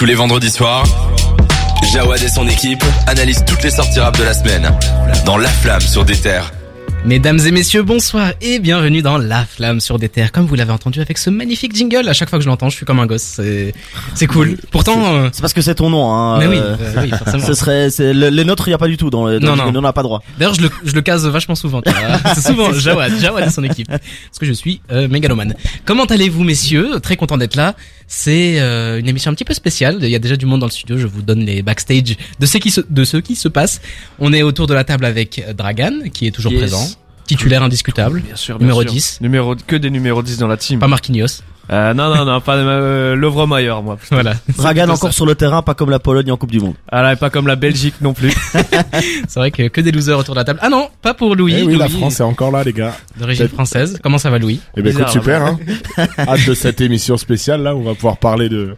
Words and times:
Tous 0.00 0.06
les 0.06 0.14
vendredis 0.14 0.48
soirs, 0.48 0.82
Jawad 1.92 2.22
et 2.22 2.28
son 2.28 2.48
équipe 2.48 2.82
analysent 3.06 3.44
toutes 3.46 3.62
les 3.62 3.68
sorties 3.70 4.00
rap 4.00 4.16
de 4.18 4.24
la 4.24 4.32
semaine 4.32 4.70
dans 5.26 5.36
La 5.36 5.50
Flamme 5.50 5.82
sur 5.82 6.06
des 6.06 6.16
terres. 6.16 6.52
Mesdames 7.04 7.38
et 7.46 7.50
messieurs, 7.50 7.82
bonsoir 7.82 8.32
et 8.42 8.58
bienvenue 8.60 9.00
dans 9.02 9.16
La 9.18 9.44
Flamme 9.44 9.80
sur 9.80 9.98
des 9.98 10.08
terres. 10.10 10.32
Comme 10.32 10.46
vous 10.46 10.54
l'avez 10.54 10.72
entendu 10.72 11.00
avec 11.02 11.16
ce 11.18 11.28
magnifique 11.30 11.74
jingle, 11.76 12.08
à 12.08 12.14
chaque 12.14 12.30
fois 12.30 12.38
que 12.38 12.44
je 12.44 12.48
l'entends, 12.48 12.70
je 12.70 12.76
suis 12.76 12.84
comme 12.86 12.98
un 13.00 13.06
gosse. 13.06 13.22
C'est, 13.22 13.74
c'est 14.14 14.26
cool. 14.26 14.56
Pourtant, 14.70 15.14
euh, 15.14 15.28
C'est 15.32 15.40
parce 15.42 15.52
que 15.54 15.60
c'est 15.62 15.74
ton 15.76 15.88
nom, 15.90 16.10
hein. 16.14 16.38
mais 16.38 16.46
oui, 16.46 16.56
euh, 16.58 16.76
euh, 16.80 17.02
oui, 17.02 17.10
forcément. 17.10 17.44
Ce 17.46 17.54
serait, 17.54 17.88
le- 17.98 18.28
les 18.28 18.44
nôtres, 18.44 18.68
il 18.68 18.72
y 18.72 18.74
a 18.74 18.78
pas 18.78 18.88
du 18.88 18.96
tout 18.98 19.08
dans, 19.10 19.24
dans 19.24 19.56
Non, 19.56 19.64
le 19.64 19.70
non. 19.72 19.78
on 19.78 19.82
n'a 19.82 19.92
pas 19.94 20.02
droit. 20.02 20.22
D'ailleurs, 20.38 20.54
je 20.54 20.60
le, 20.62 20.70
je 20.84 20.92
le 20.94 21.00
case 21.00 21.26
vachement 21.26 21.54
souvent. 21.54 21.80
C'est 22.34 22.46
souvent 22.48 22.72
Jawad, 22.72 23.12
Jawad 23.18 23.46
et 23.46 23.50
son 23.50 23.64
équipe. 23.64 23.88
Parce 23.88 24.38
que 24.38 24.46
je 24.46 24.52
suis 24.52 24.82
euh, 24.92 25.08
mégalomane. 25.08 25.54
Comment 25.86 26.04
allez-vous, 26.04 26.44
messieurs? 26.44 27.00
Très 27.02 27.16
content 27.16 27.38
d'être 27.38 27.56
là. 27.56 27.74
C'est 28.12 28.58
euh, 28.60 28.98
une 28.98 29.08
émission 29.08 29.30
un 29.30 29.34
petit 29.34 29.44
peu 29.44 29.54
spéciale. 29.54 29.98
Il 30.02 30.08
y 30.08 30.16
a 30.16 30.18
déjà 30.18 30.34
du 30.34 30.44
monde 30.44 30.58
dans 30.58 30.66
le 30.66 30.72
studio. 30.72 30.98
Je 30.98 31.06
vous 31.06 31.22
donne 31.22 31.44
les 31.44 31.62
backstage 31.62 32.16
de 32.40 32.44
ce 32.46 32.58
qui 32.58 32.72
se, 32.72 32.80
de 32.90 33.04
ce 33.04 33.18
qui 33.18 33.36
se 33.36 33.46
passe. 33.46 33.80
On 34.18 34.32
est 34.32 34.42
autour 34.42 34.66
de 34.66 34.74
la 34.74 34.82
table 34.82 35.04
avec 35.04 35.38
euh, 35.38 35.52
Dragan, 35.52 36.00
qui 36.12 36.26
est 36.26 36.32
toujours 36.32 36.50
Yes. 36.50 36.60
présent. 36.62 36.88
Titulaire 37.26 37.62
indiscutable. 37.62 38.20
Bien 38.22 38.34
sûr, 38.34 38.58
bien 38.58 38.64
Numéro 38.66 38.82
sûr. 38.82 38.90
10. 38.90 39.18
Numéro, 39.20 39.54
que 39.54 39.76
des 39.76 39.90
numéros 39.90 40.24
10 40.24 40.38
dans 40.38 40.48
la 40.48 40.56
team. 40.56 40.80
Pas 40.80 40.88
Marquinhos. 40.88 41.42
Euh, 41.70 41.94
non, 41.94 42.14
non, 42.14 42.24
non, 42.24 42.40
pas 42.40 42.56
euh, 42.56 43.14
Lovremeyer, 43.14 43.74
moi. 43.82 43.96
Voilà. 44.10 44.34
Dragan 44.56 44.82
plutôt 44.82 44.94
encore 44.94 45.10
ça. 45.10 45.16
sur 45.16 45.26
le 45.26 45.34
terrain, 45.36 45.62
pas 45.62 45.74
comme 45.74 45.90
la 45.90 46.00
Pologne 46.00 46.30
en 46.32 46.36
Coupe 46.36 46.50
du 46.50 46.58
Monde. 46.58 46.74
Ah 46.90 47.02
là, 47.02 47.12
et 47.12 47.16
pas 47.16 47.30
comme 47.30 47.46
la 47.46 47.56
Belgique 47.56 47.94
non 48.00 48.12
plus. 48.12 48.32
C'est 49.28 49.36
vrai 49.36 49.50
que 49.50 49.68
que 49.68 49.80
des 49.80 49.92
losers 49.92 50.18
autour 50.18 50.34
de 50.34 50.40
la 50.40 50.44
table. 50.44 50.58
Ah 50.62 50.68
non, 50.68 50.88
pas 51.00 51.14
pour 51.14 51.36
Louis. 51.36 51.54
Eh 51.58 51.62
oui, 51.62 51.76
la 51.76 51.88
France 51.88 52.18
est 52.20 52.24
encore 52.24 52.50
là, 52.50 52.64
les 52.64 52.72
gars. 52.72 52.96
d'origine 53.18 53.48
française. 53.48 54.00
Comment 54.02 54.18
ça 54.18 54.30
va, 54.30 54.38
Louis? 54.38 54.60
Eh 54.76 54.82
ben, 54.82 54.92
écoute, 54.92 55.08
super, 55.08 55.42
hein. 55.42 55.58
Hâte 56.18 56.46
de 56.46 56.54
cette 56.54 56.80
émission 56.80 57.16
spéciale, 57.16 57.62
là, 57.62 57.74
où 57.74 57.78
on 57.78 57.84
va 57.84 57.94
pouvoir 57.94 58.16
parler 58.16 58.48
de, 58.48 58.74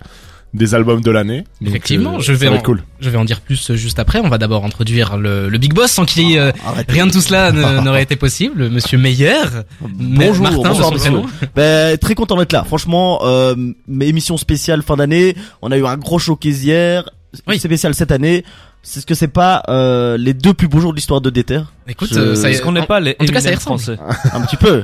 des 0.55 0.75
albums 0.75 1.01
de 1.01 1.11
l'année. 1.11 1.45
Effectivement, 1.65 2.17
euh, 2.17 2.21
je 2.21 2.33
vais 2.33 2.49
en, 2.49 2.59
cool. 2.59 2.83
je 3.01 3.09
vais 3.09 3.17
en 3.17 3.25
dire 3.25 3.41
plus 3.41 3.71
euh, 3.71 3.75
juste 3.75 3.99
après. 3.99 4.21
On 4.21 4.29
va 4.29 4.39
d'abord 4.39 4.65
introduire 4.65 5.17
le, 5.17 5.49
le 5.49 5.59
Big 5.59 5.73
Boss, 5.73 5.91
sans 5.91 6.05
qu'il 6.05 6.29
y 6.29 6.35
ait 6.35 6.39
euh, 6.39 6.53
Arrête. 6.67 6.91
rien 6.91 7.07
de 7.07 7.13
tout 7.13 7.21
cela 7.23 7.53
n'aurait 7.83 8.03
été 8.03 8.17
possible. 8.17 8.69
Monsieur 8.69 8.99
Meyer, 8.99 9.33
Bonjour, 9.81 10.43
Martin, 10.43 10.69
bonsoir. 10.71 10.93
Ben, 11.55 11.97
très 11.99 12.15
content 12.15 12.37
d'être 12.37 12.53
là. 12.53 12.65
Franchement, 12.65 13.21
euh, 13.25 13.55
mes 13.89 14.07
émissions 14.07 14.37
spéciales 14.37 14.83
fin 14.83 14.97
d'année, 14.97 15.37
on 15.63 15.71
a 15.73 15.77
eu 15.79 15.87
un 15.87 15.97
gros 15.97 16.19
showcase 16.19 16.65
hier. 16.65 17.09
Oui. 17.47 17.59
Spécial 17.59 17.95
cette 17.95 18.13
année. 18.13 18.45
C'est 18.85 18.99
ce 19.01 19.07
que 19.07 19.15
c'est 19.15 19.29
pas 19.29 19.63
euh, 19.69 20.17
les 20.17 20.35
deux 20.35 20.55
plus 20.55 20.67
beaux 20.67 20.81
jours 20.81 20.91
de 20.93 20.97
l'histoire 20.97 21.21
de 21.21 21.31
Déter. 21.31 21.61
Écoute, 21.87 22.09
Je- 22.13 22.19
euh, 22.19 22.35
ça 22.35 22.49
est, 22.49 22.55
Est-ce 22.55 22.63
qu'on 22.63 22.73
n'est 22.73 22.85
pas 22.85 22.99
les 22.99 23.15
en 23.21 23.25
tout 23.25 23.33
cas, 23.33 23.41
ça 23.41 23.53
français 23.57 23.97
Un 24.33 24.41
petit 24.41 24.57
peu. 24.57 24.83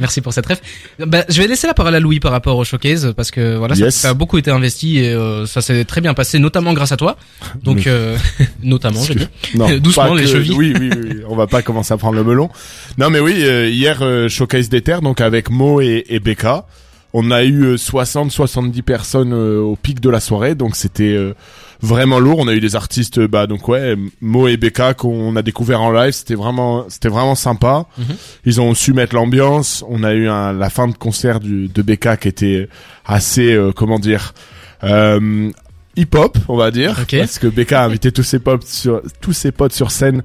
Merci 0.00 0.20
pour 0.20 0.32
cette 0.32 0.46
ref. 0.46 0.60
Bah, 0.98 1.24
je 1.28 1.40
vais 1.40 1.48
laisser 1.48 1.66
la 1.66 1.74
parole 1.74 1.94
à 1.94 2.00
Louis 2.00 2.18
par 2.18 2.32
rapport 2.32 2.56
au 2.56 2.64
showcase 2.64 3.12
parce 3.16 3.30
que 3.30 3.56
voilà, 3.56 3.74
ça- 3.74 3.84
Yes. 3.84 3.94
ça, 3.96 4.10
a 4.10 4.14
beaucoup 4.14 4.38
été 4.38 4.50
investi 4.50 4.98
et 5.00 5.10
euh, 5.12 5.44
ça 5.46 5.60
s'est 5.60 5.84
très 5.84 6.00
bien 6.00 6.14
passé, 6.14 6.38
notamment 6.38 6.72
grâce 6.72 6.92
à 6.92 6.96
toi. 6.96 7.16
Donc, 7.62 7.76
Mais- 7.84 7.88
euh, 7.88 8.16
notamment, 8.62 9.02
je 9.02 9.12
dis. 9.12 9.28
Non, 9.54 9.68
Doucement, 9.78 10.08
pas 10.08 10.14
les 10.14 10.22
que- 10.22 10.28
chevilles. 10.30 10.54
Oui, 10.56 10.74
oui, 10.80 10.90
oui, 10.94 11.00
oui, 11.10 11.20
on 11.28 11.36
va 11.36 11.46
pas 11.46 11.60
commencer 11.62 11.92
à 11.92 11.98
prendre 11.98 12.16
le 12.16 12.24
melon. 12.24 12.48
Non, 12.98 13.10
mais 13.10 13.20
oui, 13.20 13.34
euh, 13.42 13.68
hier, 13.68 13.98
euh, 14.00 14.28
Showcase 14.30 14.68
Terres, 14.80 15.02
donc 15.02 15.20
avec 15.20 15.50
Mo 15.50 15.80
et, 15.82 16.04
et 16.08 16.20
Becca. 16.20 16.66
On 17.18 17.30
a 17.30 17.44
eu 17.44 17.76
60-70 17.76 18.82
personnes 18.82 19.32
euh, 19.32 19.58
au 19.60 19.74
pic 19.74 20.00
de 20.00 20.10
la 20.10 20.20
soirée, 20.20 20.54
donc 20.54 20.76
c'était 20.76 21.14
euh, 21.14 21.32
vraiment 21.80 22.18
lourd. 22.18 22.40
On 22.40 22.46
a 22.48 22.52
eu 22.52 22.60
des 22.60 22.76
artistes, 22.76 23.18
euh, 23.18 23.26
bah 23.26 23.46
donc 23.46 23.68
ouais, 23.68 23.96
Mo 24.20 24.48
et 24.48 24.58
Becca 24.58 24.92
qu'on 24.92 25.34
a 25.34 25.40
découvert 25.40 25.80
en 25.80 25.90
live. 25.92 26.12
C'était 26.12 26.34
vraiment, 26.34 26.84
c'était 26.90 27.08
vraiment 27.08 27.34
sympa. 27.34 27.86
Mhm. 27.96 28.04
Ils 28.44 28.60
ont 28.60 28.74
su 28.74 28.92
mettre 28.92 29.14
l'ambiance. 29.14 29.82
On 29.88 30.02
a 30.04 30.12
eu 30.12 30.28
un, 30.28 30.52
la 30.52 30.68
fin 30.68 30.88
de 30.88 30.94
concert 30.94 31.40
du, 31.40 31.68
de 31.68 31.82
Becca 31.82 32.18
qui 32.18 32.28
était 32.28 32.68
assez, 33.06 33.54
euh, 33.54 33.72
comment 33.72 33.98
dire, 33.98 34.34
euh, 34.84 35.50
hip-hop, 35.96 36.36
on 36.48 36.56
va 36.58 36.70
dire, 36.70 36.98
Ok. 37.00 37.16
parce 37.18 37.38
que 37.38 37.46
Becca 37.46 37.80
a 37.80 37.86
invité 37.86 38.12
tous 38.12 38.24
ses 38.24 38.40
potes 38.40 38.66
sur 38.66 39.00
tous 39.22 39.32
ses 39.32 39.52
potes 39.52 39.72
sur 39.72 39.90
scène. 39.90 40.22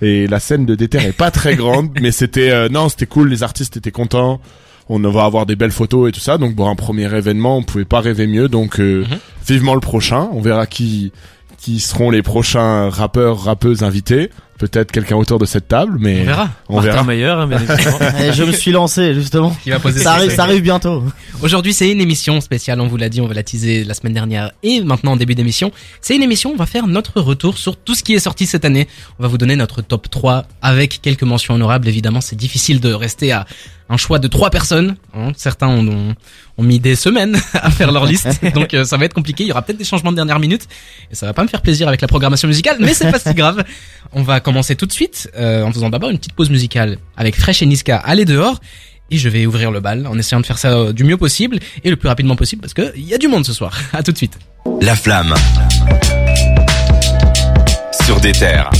Et 0.00 0.26
la 0.26 0.40
scène 0.40 0.66
de 0.66 0.74
Déter 0.74 0.98
est 0.98 1.16
pas 1.16 1.30
très 1.30 1.54
grande, 1.54 1.90
mais 2.00 2.10
c'était 2.10 2.50
euh, 2.50 2.68
non, 2.68 2.88
c'était 2.88 3.06
cool. 3.06 3.28
Les 3.28 3.44
artistes 3.44 3.76
étaient 3.76 3.92
contents. 3.92 4.40
On 4.94 5.10
va 5.10 5.24
avoir 5.24 5.46
des 5.46 5.56
belles 5.56 5.70
photos 5.72 6.08
et 6.08 6.12
tout 6.12 6.20
ça. 6.20 6.38
Donc 6.38 6.54
pour 6.54 6.68
un 6.68 6.74
premier 6.76 7.04
événement, 7.14 7.56
on 7.58 7.62
pouvait 7.62 7.84
pas 7.84 8.00
rêver 8.00 8.26
mieux. 8.26 8.48
Donc 8.48 8.78
euh, 8.80 9.02
Mhm. 9.10 9.18
vivement 9.46 9.74
le 9.74 9.80
prochain. 9.80 10.28
On 10.32 10.40
verra 10.40 10.66
qui 10.66 11.12
qui 11.58 11.78
seront 11.78 12.10
les 12.10 12.22
prochains 12.22 12.88
rappeurs, 12.90 13.38
rappeuses 13.44 13.84
invités. 13.84 14.30
Peut-être 14.58 14.92
quelqu'un 14.92 15.16
autour 15.16 15.38
de 15.40 15.44
cette 15.46 15.66
table, 15.66 15.96
mais 15.98 16.20
On 16.20 16.24
verra. 16.24 16.50
On 16.68 16.74
Martin 16.76 16.90
verra. 16.90 17.04
Meyer, 17.04 17.24
hein, 17.26 17.46
bien 17.48 17.58
évidemment. 17.68 17.98
Et 18.20 18.32
je 18.32 18.44
me 18.44 18.52
suis 18.52 18.70
lancé, 18.70 19.12
justement. 19.14 19.50
Qui 19.64 19.70
va 19.70 19.80
poser 19.80 20.00
Ça 20.00 20.12
arrive, 20.12 20.30
ça 20.34 20.44
arrive 20.44 20.62
bientôt. 20.62 21.02
Aujourd'hui, 21.40 21.72
c'est 21.72 21.90
une 21.90 22.00
émission 22.00 22.40
spéciale, 22.40 22.80
on 22.80 22.86
vous 22.86 22.96
l'a 22.96 23.08
dit, 23.08 23.20
on 23.20 23.26
va 23.26 23.34
la 23.34 23.42
teaser 23.42 23.82
la 23.82 23.94
semaine 23.94 24.12
dernière 24.14 24.52
et 24.62 24.80
maintenant 24.82 25.12
en 25.12 25.16
début 25.16 25.34
d'émission. 25.34 25.72
C'est 26.00 26.14
une 26.14 26.22
émission, 26.22 26.52
on 26.52 26.56
va 26.56 26.66
faire 26.66 26.86
notre 26.86 27.20
retour 27.20 27.58
sur 27.58 27.76
tout 27.76 27.94
ce 27.96 28.04
qui 28.04 28.14
est 28.14 28.20
sorti 28.20 28.46
cette 28.46 28.64
année. 28.64 28.86
On 29.18 29.22
va 29.24 29.28
vous 29.28 29.38
donner 29.38 29.56
notre 29.56 29.82
top 29.82 30.08
3 30.08 30.44
avec 30.60 31.00
quelques 31.02 31.24
mentions 31.24 31.54
honorables. 31.54 31.88
Évidemment, 31.88 32.20
c'est 32.20 32.36
difficile 32.36 32.78
de 32.78 32.92
rester 32.92 33.32
à 33.32 33.46
un 33.88 33.96
choix 33.96 34.18
de 34.18 34.28
trois 34.28 34.48
personnes. 34.50 34.94
hein. 35.14 35.32
Certains 35.36 35.66
ont, 35.66 35.86
ont, 35.86 36.14
ont 36.56 36.62
mis 36.62 36.78
des 36.80 36.94
semaines 36.94 37.36
à 37.54 37.70
faire 37.70 37.92
leur 37.92 38.06
liste, 38.06 38.28
donc 38.54 38.72
euh, 38.72 38.84
ça 38.84 38.96
va 38.96 39.04
être 39.04 39.12
compliqué. 39.12 39.44
Il 39.44 39.48
y 39.48 39.52
aura 39.52 39.60
peut-être 39.60 39.76
des 39.78 39.84
changements 39.84 40.12
de 40.12 40.16
dernière 40.16 40.38
minute 40.38 40.66
et 41.10 41.14
ça 41.14 41.26
va 41.26 41.34
pas 41.34 41.42
me 41.42 41.48
faire 41.48 41.60
plaisir 41.60 41.88
avec 41.88 42.00
la 42.00 42.08
programmation 42.08 42.48
musicale, 42.48 42.76
mais 42.80 42.94
c'est 42.94 43.10
pas 43.10 43.18
si 43.18 43.34
grave. 43.34 43.64
On 44.12 44.22
va 44.22 44.40
commencer 44.52 44.76
tout 44.76 44.84
de 44.84 44.92
suite 44.92 45.30
euh, 45.38 45.62
en 45.62 45.72
faisant 45.72 45.88
d'abord 45.88 46.10
une 46.10 46.18
petite 46.18 46.34
pause 46.34 46.50
musicale 46.50 46.98
avec 47.16 47.36
Fresh 47.36 47.62
et 47.62 47.66
Niska. 47.66 47.96
Allez 47.96 48.26
dehors. 48.26 48.60
Et 49.10 49.16
je 49.16 49.28
vais 49.30 49.46
ouvrir 49.46 49.70
le 49.70 49.80
bal 49.80 50.06
en 50.06 50.18
essayant 50.18 50.40
de 50.40 50.46
faire 50.46 50.58
ça 50.58 50.72
euh, 50.72 50.92
du 50.92 51.04
mieux 51.04 51.16
possible 51.16 51.58
et 51.84 51.88
le 51.88 51.96
plus 51.96 52.08
rapidement 52.08 52.36
possible 52.36 52.60
parce 52.60 52.74
que 52.74 52.92
il 52.94 53.08
y 53.08 53.14
a 53.14 53.18
du 53.18 53.28
monde 53.28 53.46
ce 53.46 53.54
soir. 53.54 53.78
À 53.94 54.02
tout 54.02 54.12
de 54.12 54.16
suite. 54.18 54.38
La 54.82 54.94
Flamme 54.94 55.34
sur 58.04 58.20
des 58.20 58.32
terres. 58.32 58.70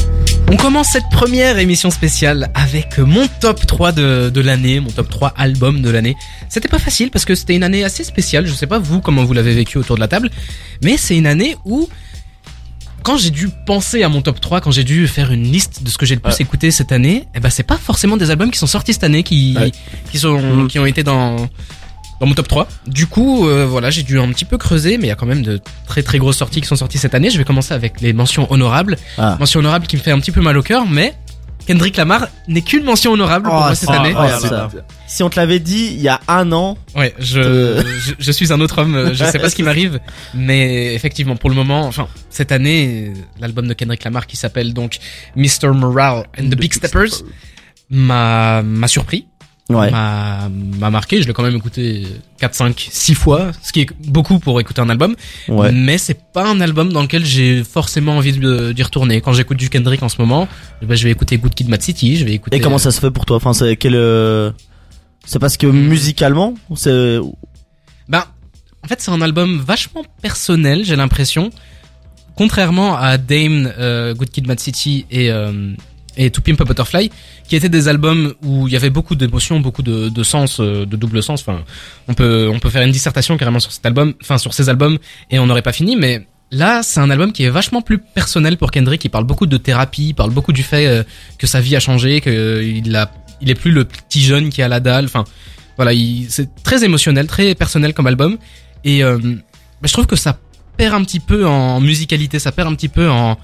On 0.50 0.56
commence 0.56 0.88
cette 0.88 1.08
première 1.10 1.58
émission 1.58 1.90
spéciale 1.90 2.50
avec 2.54 2.98
mon 2.98 3.26
top 3.40 3.66
3 3.66 3.92
de, 3.92 4.30
de 4.30 4.40
l'année, 4.42 4.80
mon 4.80 4.90
top 4.90 5.08
3 5.08 5.32
album 5.36 5.80
de 5.80 5.88
l'année. 5.88 6.16
C'était 6.50 6.68
pas 6.68 6.78
facile 6.80 7.10
parce 7.10 7.24
que 7.24 7.34
c'était 7.34 7.54
une 7.54 7.62
année 7.62 7.84
assez 7.84 8.04
spéciale. 8.04 8.46
Je 8.46 8.52
sais 8.52 8.66
pas 8.66 8.78
vous 8.78 9.00
comment 9.00 9.24
vous 9.24 9.32
l'avez 9.32 9.54
vécu 9.54 9.78
autour 9.78 9.96
de 9.96 10.00
la 10.00 10.08
table, 10.08 10.30
mais 10.82 10.98
c'est 10.98 11.16
une 11.16 11.26
année 11.26 11.56
où 11.64 11.88
quand 13.02 13.16
j'ai 13.18 13.30
dû 13.30 13.48
penser 13.66 14.02
à 14.02 14.08
mon 14.08 14.22
top 14.22 14.40
3, 14.40 14.60
quand 14.60 14.70
j'ai 14.70 14.84
dû 14.84 15.06
faire 15.08 15.32
une 15.32 15.44
liste 15.44 15.82
de 15.82 15.90
ce 15.90 15.98
que 15.98 16.06
j'ai 16.06 16.14
le 16.14 16.20
plus 16.20 16.30
Ouais. 16.32 16.36
écouté 16.42 16.70
cette 16.70 16.92
année, 16.92 17.26
eh 17.34 17.40
ben 17.40 17.50
c'est 17.50 17.62
pas 17.62 17.76
forcément 17.76 18.16
des 18.16 18.30
albums 18.30 18.50
qui 18.50 18.58
sont 18.58 18.66
sortis 18.66 18.92
cette 18.92 19.04
année 19.04 19.22
qui 19.22 19.54
Ouais. 19.58 19.72
qui 20.10 20.18
sont 20.18 20.40
Mhm. 20.40 20.68
qui 20.68 20.78
ont 20.78 20.86
été 20.86 21.02
dans 21.02 21.36
dans 22.20 22.26
mon 22.28 22.34
top 22.34 22.46
3. 22.46 22.68
Du 22.86 23.08
coup, 23.08 23.48
euh, 23.48 23.66
voilà, 23.66 23.90
j'ai 23.90 24.04
dû 24.04 24.20
un 24.20 24.28
petit 24.28 24.44
peu 24.44 24.56
creuser, 24.56 24.96
mais 24.96 25.06
il 25.06 25.08
y 25.08 25.12
a 25.12 25.16
quand 25.16 25.26
même 25.26 25.42
de 25.42 25.60
très 25.88 26.04
très 26.04 26.18
grosses 26.18 26.36
sorties 26.36 26.60
qui 26.60 26.68
sont 26.68 26.76
sorties 26.76 26.98
cette 26.98 27.14
année. 27.16 27.30
Je 27.30 27.38
vais 27.38 27.42
commencer 27.44 27.74
avec 27.74 28.00
les 28.00 28.12
mentions 28.12 28.46
honorables. 28.52 28.96
Ah. 29.18 29.36
Mention 29.40 29.58
honorable 29.58 29.88
qui 29.88 29.96
me 29.96 30.02
fait 30.02 30.12
un 30.12 30.20
petit 30.20 30.30
peu 30.30 30.40
mal 30.40 30.56
au 30.56 30.62
cœur, 30.62 30.86
mais 30.88 31.14
Kendrick 31.66 31.96
Lamar 31.96 32.28
n'est 32.48 32.62
qu'une 32.62 32.84
mention 32.84 33.12
honorable 33.12 33.46
pour 33.46 33.54
Oh, 33.54 33.58
moi 33.60 33.74
cette 33.74 33.90
année. 33.90 34.14
Oh, 34.16 34.26
ça. 34.40 34.68
Si 35.06 35.22
on 35.22 35.30
te 35.30 35.36
l'avait 35.38 35.58
dit 35.60 35.90
il 35.92 36.00
y 36.00 36.08
a 36.08 36.20
un 36.28 36.50
an, 36.52 36.76
Ouais, 36.96 37.14
je, 37.18 37.82
je, 38.00 38.12
je 38.18 38.32
suis 38.32 38.52
un 38.52 38.60
autre 38.60 38.78
homme, 38.80 39.10
je 39.12 39.24
sais 39.24 39.38
pas 39.38 39.48
ce 39.50 39.54
qui 39.56 39.62
m'arrive, 39.62 40.00
mais 40.34 40.94
effectivement, 40.94 41.36
pour 41.36 41.50
le 41.50 41.56
moment, 41.56 41.86
enfin, 41.86 42.08
cette 42.30 42.50
année, 42.52 43.12
l'album 43.40 43.66
de 43.68 43.74
Kendrick 43.74 44.02
Lamar 44.04 44.26
qui 44.26 44.36
s'appelle 44.36 44.72
donc 44.74 44.98
Mr. 45.36 45.68
Morale 45.74 46.26
and 46.38 46.44
the 46.50 46.54
Big 46.56 46.72
Steppers 46.74 47.22
m'a, 47.90 48.62
m'a 48.62 48.88
surpris. 48.88 49.26
Ouais. 49.74 49.90
m'a 49.90 50.48
m'a 50.78 50.90
marqué 50.90 51.22
je 51.22 51.26
l'ai 51.26 51.32
quand 51.32 51.42
même 51.42 51.56
écouté 51.56 52.06
4 52.38 52.54
5 52.54 52.88
6 52.90 53.14
fois 53.14 53.52
ce 53.62 53.72
qui 53.72 53.80
est 53.82 53.88
beaucoup 54.06 54.38
pour 54.38 54.60
écouter 54.60 54.80
un 54.80 54.88
album 54.90 55.14
Ouais. 55.48 55.72
mais 55.72 55.98
c'est 55.98 56.18
pas 56.32 56.48
un 56.48 56.60
album 56.60 56.92
dans 56.92 57.02
lequel 57.02 57.24
j'ai 57.24 57.62
forcément 57.64 58.16
envie 58.16 58.32
de- 58.32 58.72
d'y 58.72 58.82
retourner 58.82 59.20
quand 59.20 59.32
j'écoute 59.32 59.58
du 59.58 59.68
Kendrick 59.70 60.02
en 60.02 60.08
ce 60.08 60.16
moment 60.20 60.48
ben, 60.82 60.94
je 60.94 61.04
vais 61.04 61.10
écouter 61.10 61.38
Good 61.38 61.54
Kid 61.54 61.68
Mad 61.68 61.82
City 61.82 62.16
je 62.16 62.24
vais 62.24 62.32
écouter 62.32 62.56
Et 62.56 62.60
comment 62.60 62.78
ça 62.78 62.90
se 62.90 63.00
fait 63.00 63.10
pour 63.10 63.24
toi? 63.26 63.36
Enfin, 63.36 63.52
c'est 63.52 63.76
quel 63.76 63.94
euh, 63.94 64.50
C'est 65.24 65.38
parce 65.38 65.56
que 65.56 65.66
musicalement, 65.66 66.54
c'est 66.74 67.18
Ben, 68.08 68.24
en 68.84 68.88
fait, 68.88 69.00
c'est 69.00 69.12
un 69.12 69.20
album 69.22 69.60
vachement 69.64 70.02
personnel, 70.20 70.84
j'ai 70.84 70.96
l'impression. 70.96 71.50
Contrairement 72.34 72.96
à 72.96 73.18
Dame, 73.18 73.72
euh, 73.78 74.14
Good 74.14 74.30
Kid, 74.30 74.46
Mad 74.48 74.58
City 74.58 75.06
et 75.10 75.30
euh, 75.30 75.74
et 76.16 76.30
To 76.30 76.40
Pimp 76.42 76.60
a 76.60 76.64
Butterfly, 76.64 77.10
qui 77.48 77.56
étaient 77.56 77.68
des 77.68 77.88
albums 77.88 78.34
où 78.42 78.66
il 78.68 78.72
y 78.72 78.76
avait 78.76 78.90
beaucoup 78.90 79.14
d'émotions, 79.14 79.60
beaucoup 79.60 79.82
de, 79.82 80.08
de 80.08 80.22
sens, 80.22 80.60
euh, 80.60 80.84
de 80.84 80.96
double 80.96 81.22
sens. 81.22 81.40
Enfin, 81.40 81.62
on 82.08 82.14
peut 82.14 82.50
on 82.52 82.58
peut 82.58 82.70
faire 82.70 82.82
une 82.82 82.92
dissertation 82.92 83.36
carrément 83.38 83.60
sur 83.60 83.72
cet 83.72 83.84
album, 83.86 84.14
enfin 84.22 84.38
sur 84.38 84.52
ces 84.54 84.68
albums, 84.68 84.98
et 85.30 85.38
on 85.38 85.46
n'aurait 85.46 85.62
pas 85.62 85.72
fini. 85.72 85.96
Mais 85.96 86.26
là, 86.50 86.82
c'est 86.82 87.00
un 87.00 87.08
album 87.10 87.32
qui 87.32 87.44
est 87.44 87.48
vachement 87.50 87.80
plus 87.82 87.98
personnel 87.98 88.56
pour 88.58 88.70
Kendrick. 88.70 89.04
Il 89.04 89.08
parle 89.10 89.24
beaucoup 89.24 89.46
de 89.46 89.56
thérapie, 89.56 90.08
il 90.08 90.14
parle 90.14 90.30
beaucoup 90.32 90.52
du 90.52 90.62
fait 90.62 90.86
euh, 90.86 91.02
que 91.38 91.46
sa 91.46 91.60
vie 91.60 91.76
a 91.76 91.80
changé, 91.80 92.20
que 92.20 92.30
euh, 92.30 92.94
a 92.94 93.10
il 93.40 93.50
est 93.50 93.54
plus 93.56 93.72
le 93.72 93.84
petit 93.84 94.20
jeune 94.22 94.50
qui 94.50 94.62
a 94.62 94.68
la 94.68 94.80
dalle. 94.80 95.06
Enfin, 95.06 95.24
voilà, 95.76 95.92
il- 95.94 96.26
c'est 96.30 96.48
très 96.62 96.84
émotionnel, 96.84 97.26
très 97.26 97.54
personnel 97.54 97.94
comme 97.94 98.06
album. 98.06 98.36
Et 98.84 99.02
euh, 99.02 99.18
bah, 99.18 99.86
je 99.88 99.92
trouve 99.92 100.06
que 100.06 100.14
ça 100.16 100.38
perd 100.76 100.94
un 100.94 101.04
petit 101.04 101.20
peu 101.20 101.46
en 101.46 101.80
musicalité, 101.80 102.38
ça 102.38 102.52
perd 102.52 102.68
un 102.68 102.74
petit 102.74 102.88
peu 102.88 103.08
en 103.10 103.36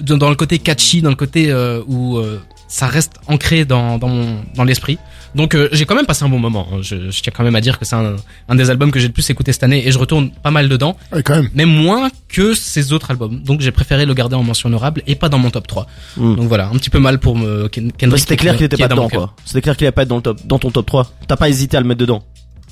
dans, 0.00 0.16
dans 0.18 0.30
le 0.30 0.36
côté 0.36 0.58
catchy, 0.58 1.02
dans 1.02 1.10
le 1.10 1.16
côté 1.16 1.50
euh, 1.50 1.82
où 1.86 2.16
euh, 2.18 2.40
ça 2.68 2.86
reste 2.86 3.14
ancré 3.26 3.64
dans 3.64 3.98
dans 3.98 4.08
mon 4.08 4.36
dans 4.56 4.64
l'esprit. 4.64 4.98
Donc 5.34 5.54
euh, 5.54 5.68
j'ai 5.72 5.86
quand 5.86 5.94
même 5.94 6.04
passé 6.04 6.24
un 6.24 6.28
bon 6.28 6.38
moment. 6.38 6.66
hein. 6.70 6.78
Je, 6.82 7.10
je 7.10 7.22
tiens 7.22 7.32
quand 7.34 7.42
même 7.42 7.54
à 7.56 7.62
dire 7.62 7.78
que 7.78 7.86
c'est 7.86 7.94
un, 7.96 8.16
un 8.50 8.54
des 8.54 8.68
albums 8.68 8.90
que 8.90 8.98
j'ai 9.00 9.06
le 9.06 9.14
plus 9.14 9.28
écouté 9.30 9.52
cette 9.54 9.62
année 9.62 9.86
et 9.86 9.90
je 9.90 9.98
retourne 9.98 10.30
pas 10.30 10.50
mal 10.50 10.68
dedans, 10.68 10.94
Ouais, 11.10 11.22
quand 11.22 11.36
même. 11.36 11.48
mais 11.54 11.64
moins 11.64 12.10
que 12.28 12.52
ces 12.54 12.92
autres 12.92 13.10
albums. 13.10 13.40
Donc 13.42 13.62
j'ai 13.62 13.70
préféré 13.72 14.04
le 14.04 14.12
garder 14.12 14.36
en 14.36 14.42
mention 14.42 14.68
honorable 14.68 15.02
et 15.06 15.14
pas 15.14 15.30
dans 15.30 15.38
mon 15.38 15.48
top 15.50 15.66
3. 15.66 15.86
Mm. 16.18 16.34
Donc 16.36 16.48
voilà, 16.48 16.68
un 16.68 16.72
petit 16.72 16.90
peu 16.90 16.98
mal 16.98 17.18
pour 17.18 17.34
me 17.36 17.68
Ken- 17.68 17.92
Kendrick. 17.96 18.20
C'était 18.20 18.36
clair 18.36 18.52
qui- 18.52 18.58
qu'il 18.58 18.66
était 18.66 18.76
qui 18.76 18.82
pas 18.82 18.88
dedans 18.88 19.08
quoi. 19.08 19.34
C'était 19.46 19.62
clair 19.62 19.74
qu'il 19.76 19.86
allait 19.86 19.92
pas 19.92 20.02
être 20.02 20.08
dans 20.08 20.16
le 20.16 20.22
top, 20.22 20.40
dans 20.46 20.58
ton 20.58 20.70
top 20.70 20.84
3. 20.84 21.10
T'as 21.26 21.36
pas 21.36 21.48
hésité 21.48 21.78
à 21.78 21.80
le 21.80 21.86
mettre 21.86 22.00
dedans. 22.00 22.22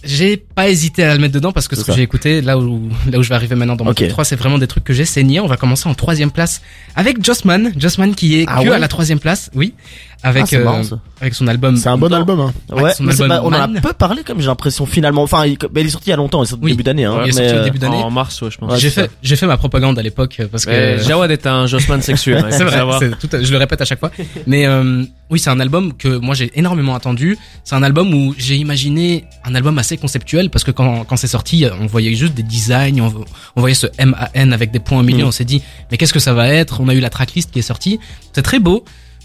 J'ai 0.03 0.37
pas 0.37 0.69
hésité 0.69 1.05
à 1.05 1.15
le 1.15 1.21
mettre 1.21 1.35
dedans 1.35 1.53
parce 1.53 1.69
que 1.69 1.77
ce 1.77 1.85
que 1.85 1.93
j'ai 1.93 2.03
écouté, 2.03 2.41
là 2.41 2.59
où, 2.59 2.89
là 3.11 3.19
où 3.19 3.23
je 3.23 3.29
vais 3.29 3.35
arriver 3.35 3.55
maintenant 3.55 3.77
dans 3.77 3.85
mon 3.85 3.91
Ok. 3.91 3.99
top 3.99 4.09
3, 4.09 4.25
c'est 4.25 4.37
vraiment 4.37 4.59
des 4.59 4.67
trucs 4.67 4.85
que 4.85 4.93
j'ai 4.93 5.05
saigné. 5.05 5.41
On 5.41 5.47
va 5.47 5.57
commencer 5.57 5.89
en 5.89 5.95
troisième 5.95 6.31
place 6.31 6.63
avec 6.97 7.23
Jossman. 7.25 7.73
Jossman 7.77 8.15
qui 8.15 8.41
est 8.41 8.45
Ah 8.49 8.63
que 8.63 8.69
ouais 8.69 8.75
à 8.75 8.79
la 8.79 8.89
troisième 8.89 9.21
place, 9.21 9.51
oui. 9.55 9.75
Ah, 10.23 10.29
Avec, 10.29 10.47
c'est 10.49 10.57
euh, 10.57 10.65
marrant, 10.65 10.83
avec 11.21 11.35
son 11.35 11.47
album. 11.47 11.77
C'est 11.77 11.89
un 11.89 11.97
bon 11.97 12.09
Non. 12.11 12.17
album, 12.19 12.41
hein. 12.41 12.53
Ouais, 12.71 12.93
mais 13.01 13.13
album 13.13 13.29
pas- 13.29 13.43
on 13.43 13.49
en 13.49 13.53
a 13.53 13.69
peu 13.81 13.93
parlé 13.95 14.23
comme 14.23 14.41
j'ai 14.41 14.47
l'impression 14.49 14.85
finalement. 14.85 15.23
Enfin, 15.23 15.47
il, 15.47 15.57
mais 15.75 15.81
il 15.81 15.87
est 15.87 15.91
sorti 15.91 16.09
il 16.09 16.11
y 16.11 16.13
a 16.13 16.17
longtemps, 16.17 16.43
il 16.43 16.47
est 16.47 16.51
sorti 16.51 16.63
au 16.63 16.67
Oui. 16.67 16.73
début 16.73 16.83
d'année. 16.83 17.05
Hein, 17.07 17.21
il 17.25 17.31
est 17.31 17.33
sorti 17.33 17.53
au 17.55 17.57
euh, 17.59 17.65
début 17.65 17.79
d'année. 17.79 17.97
En 17.97 18.11
mars, 18.11 18.41
ouais, 18.43 18.51
je 18.51 18.59
pense. 18.59 18.71
Ouais, 18.71 18.79
j'ai 18.79 18.91
fait, 18.91 19.11
j'ai 19.23 19.37
fait 19.37 19.47
ma 19.47 19.57
propagande 19.57 19.99
à 19.99 20.03
l'époque 20.03 20.37
euh, 20.41 20.49
parce 20.51 20.67
que. 20.67 20.99
Jawad 21.07 21.31
est 21.31 21.47
un 21.47 21.67
Jossman 21.67 22.03
sexuel. 22.03 22.39
hein, 22.45 22.49
C'est 22.51 22.65
faut 22.65 22.87
vrai, 22.87 23.11
tout 23.19 23.29
je 23.41 23.51
le 23.51 23.59
répète 23.59 23.81
à 23.81 23.85
chaque 23.87 24.01
fois. 24.01 24.11
Mais 24.47 24.67
euh, 24.67 25.05
oui, 25.31 25.39
c'est 25.39 25.51
un 25.51 25.61
album 25.61 25.95
que 25.95 26.09
moi 26.19 26.35
j'ai 26.35 26.51
énormément 26.55 26.95
attendu. 26.95 27.39
C'est 27.65 27.75
un 27.75 27.83
album 27.83 28.13
où 28.13 28.35
j'ai 28.37 28.57
imaginé 28.57 29.25
un 29.45 29.55
album 29.55 29.79
assez 29.79 29.97
conceptuel 29.97 30.51
parce 30.51 30.65
que 30.65 30.71
quand, 30.71 31.05
quand 31.05 31.17
c'est 31.17 31.27
sorti, 31.29 31.65
on 31.81 31.87
voyait 31.87 32.15
juste 32.15 32.35
des 32.35 32.43
designs, 32.43 33.01
on, 33.01 33.25
on 33.57 33.61
voyait 33.61 33.75
ce 33.75 33.87
MAN 34.05 34.53
avec 34.53 34.71
des 34.71 34.81
points 34.81 34.99
au 35.01 35.03
milieu. 35.03 35.23
Mhm. 35.23 35.29
On 35.29 35.33
s'est 35.33 35.45
dit, 35.45 35.63
mais 35.91 35.97
qu'est-ce 35.97 36.13
que 36.13 36.19
ça 36.19 36.35
va 36.35 36.49
être? 36.49 36.81
On 36.81 36.89
a 36.89 36.95
eu 36.95 37.01
la 37.01 37.11
tracklist 37.11 37.51
qui 37.51 37.59
est 37.59 37.63
sortie. 37.63 37.99
C'est 38.33 38.43
très 38.43 38.59
beau. 38.59 38.85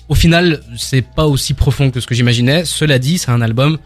Au 0.09 0.15
final, 0.15 0.61
c'est 0.77 1.01
pas 1.01 1.25
aussi 1.25 1.53
profond 1.53 1.89
que 1.91 1.99
ce 1.99 2.07
que 2.07 2.13
j'imaginais. 2.15 2.63
Cela 2.65 2.99
dit, 2.99 3.17
c'est 3.17 3.31
un 3.31 3.41
album 3.41 3.77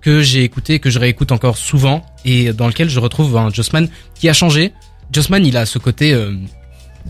que 0.00 0.22
j'ai 0.22 0.42
écouté, 0.44 0.78
que 0.78 0.90
je 0.90 0.98
réécoute 0.98 1.32
encore 1.32 1.58
souvent 1.58 2.06
et 2.24 2.52
dans 2.52 2.66
lequel 2.68 2.88
je 2.88 3.00
retrouve 3.00 3.36
un 3.36 3.50
Jossman 3.50 3.88
qui 4.14 4.28
a 4.28 4.32
changé. 4.32 4.72
Jossman, 5.12 5.44
il 5.44 5.56
a 5.56 5.66
ce 5.66 5.78
côté 5.78 6.12
euh, 6.14 6.32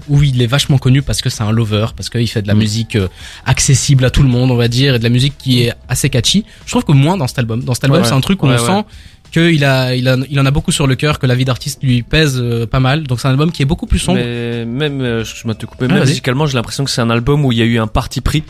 où 0.08 0.22
il 0.22 0.40
est 0.40 0.46
vachement 0.46 0.78
connu 0.78 1.02
parce 1.02 1.20
que 1.20 1.28
c'est 1.30 1.42
un 1.42 1.52
lover, 1.52 1.86
parce 1.96 2.08
qu'il 2.08 2.26
fait 2.28 2.42
de 2.42 2.48
la 2.48 2.54
Mm. 2.54 2.58
musique 2.58 2.96
euh, 2.96 3.08
accessible 3.44 4.04
à 4.04 4.10
tout 4.10 4.22
le 4.22 4.28
monde, 4.28 4.50
on 4.50 4.56
va 4.56 4.68
dire, 4.68 4.94
et 4.94 4.98
de 4.98 5.04
la 5.04 5.10
musique 5.10 5.36
qui 5.38 5.62
est 5.62 5.74
assez 5.88 6.08
catchy. 6.10 6.44
Je 6.64 6.70
trouve 6.70 6.84
que 6.84 6.92
moins 6.92 7.16
dans 7.16 7.26
cet 7.26 7.38
album. 7.38 7.62
Dans 7.62 7.74
cet 7.74 7.84
album, 7.84 8.00
Ouais, 8.02 8.06
c'est 8.08 8.14
un 8.14 8.20
truc 8.20 8.42
où 8.42 8.46
ouais, 8.48 8.56
on 8.58 8.58
ouais. 8.60 8.66
sent 8.82 8.84
qu'il 9.30 9.64
a, 9.64 9.94
il 9.94 10.08
a, 10.08 10.16
il 10.30 10.38
en 10.40 10.46
a 10.46 10.50
beaucoup 10.50 10.72
sur 10.72 10.86
le 10.86 10.94
cœur, 10.94 11.18
que 11.18 11.26
la 11.26 11.34
vie 11.34 11.44
d'artiste 11.44 11.82
lui 11.82 12.02
pèse 12.02 12.38
euh, 12.40 12.66
pas 12.66 12.80
mal. 12.80 13.04
Donc 13.06 13.20
c'est 13.20 13.28
un 13.28 13.32
album 13.32 13.52
qui 13.52 13.62
est 13.62 13.66
beaucoup 13.66 13.86
plus 13.86 13.98
sombre. 13.98 14.18
Mais 14.18 14.64
même, 14.64 15.00
euh, 15.00 15.24
je 15.24 15.46
vais 15.46 15.54
te 15.54 15.66
couper, 15.66 15.86
Ah, 15.88 15.94
même 15.94 16.00
musicalement, 16.04 16.46
j'ai 16.46 16.54
l'impression 16.54 16.84
que 16.84 16.90
c'est 16.90 17.00
un 17.02 17.10
album 17.10 17.44
où 17.44 17.52
il 17.52 17.58
y 17.58 17.62
a 17.62 17.64
eu 17.66 17.78
un 17.78 17.86
parti 17.86 18.20
pris 18.20 18.42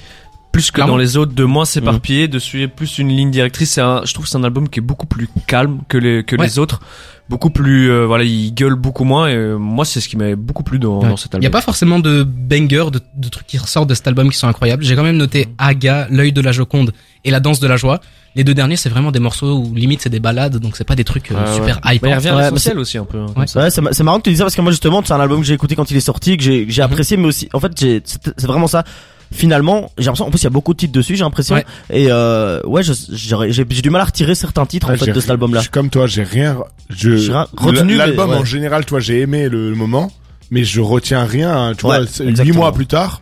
plus 0.51 0.71
que 0.71 0.77
Clairement. 0.77 0.95
dans 0.95 0.99
les 0.99 1.17
autres, 1.19 1.35
de 1.35 1.45
moins 1.45 1.67
s'éparpiller, 1.67 2.27
de 2.27 2.39
suivre 2.39 2.71
plus 2.71 2.99
une 2.99 3.09
ligne 3.09 3.31
directrice. 3.31 3.77
Un, 3.79 4.01
je 4.07 4.15
trouve 4.15 4.25
que 4.25 4.31
c'est 4.31 4.39
un 4.39 4.45
album 4.45 4.69
qui 4.69 4.81
est 4.81 4.83
beaucoup 4.83 5.07
plus 5.07 5.29
calme 5.47 5.81
que 5.89 5.99
les 5.99 6.25
que 6.25 6.37
Ouais. 6.37 6.47
les 6.47 6.59
autres, 6.59 6.81
beaucoup 7.29 7.51
plus, 7.51 7.91
euh, 7.91 8.07
voilà, 8.07 8.25
il 8.25 8.55
gueule 8.55 8.75
beaucoup 8.75 9.05
moins. 9.05 9.29
Et 9.29 9.37
moi, 9.59 9.85
c'est 9.85 10.01
ce 10.01 10.09
qui 10.09 10.17
m'avait 10.17 10.37
beaucoup 10.37 10.63
plu 10.63 10.79
dans, 10.79 11.01
Ouais. 11.03 11.09
dans 11.11 11.17
cet 11.19 11.33
Il 11.33 11.37
album. 11.37 11.41
n'y 11.43 11.47
a 11.49 11.51
pas 11.51 11.61
forcément 11.61 11.99
de 12.01 12.23
bangers, 12.23 12.87
de, 12.91 13.01
de 13.15 13.29
trucs 13.29 13.47
qui 13.47 13.59
ressortent 13.59 13.91
de 13.91 13.95
cet 13.95 14.09
album 14.09 14.31
qui 14.31 14.39
sont 14.39 14.49
incroyables. 14.49 14.83
J'ai 14.83 14.97
quand 14.97 15.03
même 15.03 15.19
noté 15.19 15.49
Aga, 15.59 16.07
L'œil 16.11 16.33
de 16.33 16.41
la 16.41 16.53
Joconde 16.53 16.93
et 17.25 17.31
La 17.31 17.41
danse 17.41 17.61
de 17.61 17.67
la 17.69 17.77
joie. 17.77 18.01
Les 18.39 18.45
deux 18.45 18.55
derniers, 18.55 18.77
c'est 18.77 18.89
vraiment 18.89 19.11
des 19.13 19.19
morceaux 19.19 19.59
où 19.59 19.75
limite 19.75 20.01
c'est 20.01 20.09
des 20.11 20.21
balades, 20.21 20.57
donc 20.59 20.77
c'est 20.77 20.85
pas 20.85 20.95
des 20.97 21.05
trucs 21.05 21.31
euh, 21.33 21.35
ouais. 21.45 21.55
super 21.55 21.81
Mais 21.85 21.91
il 21.93 21.97
hype. 21.97 22.05
revient 22.15 22.29
à 22.29 22.43
l'essentiel 22.51 22.79
aussi 22.79 22.97
un 22.97 23.05
peu. 23.05 23.19
hein, 23.19 23.27
comme 23.35 23.41
Ouais. 23.43 23.47
ça. 23.47 23.61
Ouais, 23.65 23.71
c'est 23.71 23.81
ma- 23.81 23.93
c'est 23.93 24.03
marrant 24.05 24.19
que 24.19 24.23
tu 24.25 24.31
dis 24.31 24.37
ça 24.37 24.45
parce 24.45 24.55
que 24.55 24.61
moi 24.63 24.71
justement 24.73 25.03
c'est 25.05 25.13
un 25.13 25.21
album 25.21 25.41
que 25.41 25.47
j'ai 25.47 25.55
écouté 25.55 25.75
quand 25.77 25.91
il 25.91 25.97
est 25.97 26.01
sorti 26.01 26.37
que 26.37 26.43
j'ai 26.45 26.65
que 26.65 26.73
j'ai 26.73 26.81
Mhm. 26.83 26.87
apprécié 26.91 27.17
mais 27.17 27.27
aussi 27.27 27.49
en 27.53 27.61
fait 27.61 27.73
j'ai 27.77 28.01
c'est 28.05 28.21
c'est 28.37 28.47
vraiment 28.47 28.67
ça 28.69 28.85
finalement 29.33 29.91
j'ai 29.99 30.05
l'impression 30.07 30.27
en 30.27 30.31
plus 30.31 30.41
il 30.41 30.45
y 30.45 30.47
a 30.47 30.51
beaucoup 30.51 30.73
de 30.73 30.79
titres 30.79 30.93
dessus 30.93 31.17
j'ai 31.17 31.25
l'impression 31.25 31.57
Ouais. 31.57 31.65
et 31.91 32.07
euh, 32.11 32.61
ouais 32.65 32.83
je- 32.83 32.93
j'aurais- 33.13 33.53
j'ai 33.53 33.67
j'ai 33.69 33.83
du 33.83 33.91
mal 33.91 34.01
à 34.01 34.05
retirer 34.05 34.35
certains 34.35 34.65
titres 34.67 34.91
en 34.91 34.97
fait 34.97 35.13
de 35.13 35.21
cet 35.21 35.31
album 35.31 35.53
là 35.53 35.59
Je 35.59 35.65
suis 35.65 35.71
comme 35.71 35.91
toi, 35.91 36.07
j'ai 36.07 36.23
rien. 36.23 36.59
Je 36.91 37.17
J'ai 37.17 37.33
rien 37.33 37.47
retenu, 37.57 37.97
L'album 37.97 38.29
mais 38.31 38.35
ouais. 38.37 38.41
en 38.41 38.45
général, 38.45 38.87
toi, 38.87 39.01
j'ai 39.01 39.21
aimé 39.21 39.49
le, 39.49 39.69
le 39.71 39.75
moment, 39.77 40.11
mais 40.51 40.65
je 40.65 40.81
retiens 40.81 41.25
rien. 41.25 41.55
hein, 41.55 41.75
tu 41.77 41.85
Ouais, 41.87 41.99
vois, 41.99 42.07
c'est- 42.07 42.23
huit 42.25 42.31
exactement. 42.31 42.61
mois 42.61 42.73
plus 42.73 42.87
tard, 42.87 43.21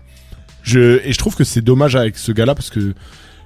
je 0.62 1.00
et 1.04 1.12
je 1.12 1.18
trouve 1.18 1.34
que 1.34 1.42
c'est 1.44 1.62
dommage 1.62 1.96
avec 1.96 2.16
ce 2.18 2.30
gars-là 2.32 2.54
parce 2.54 2.70
que 2.70 2.94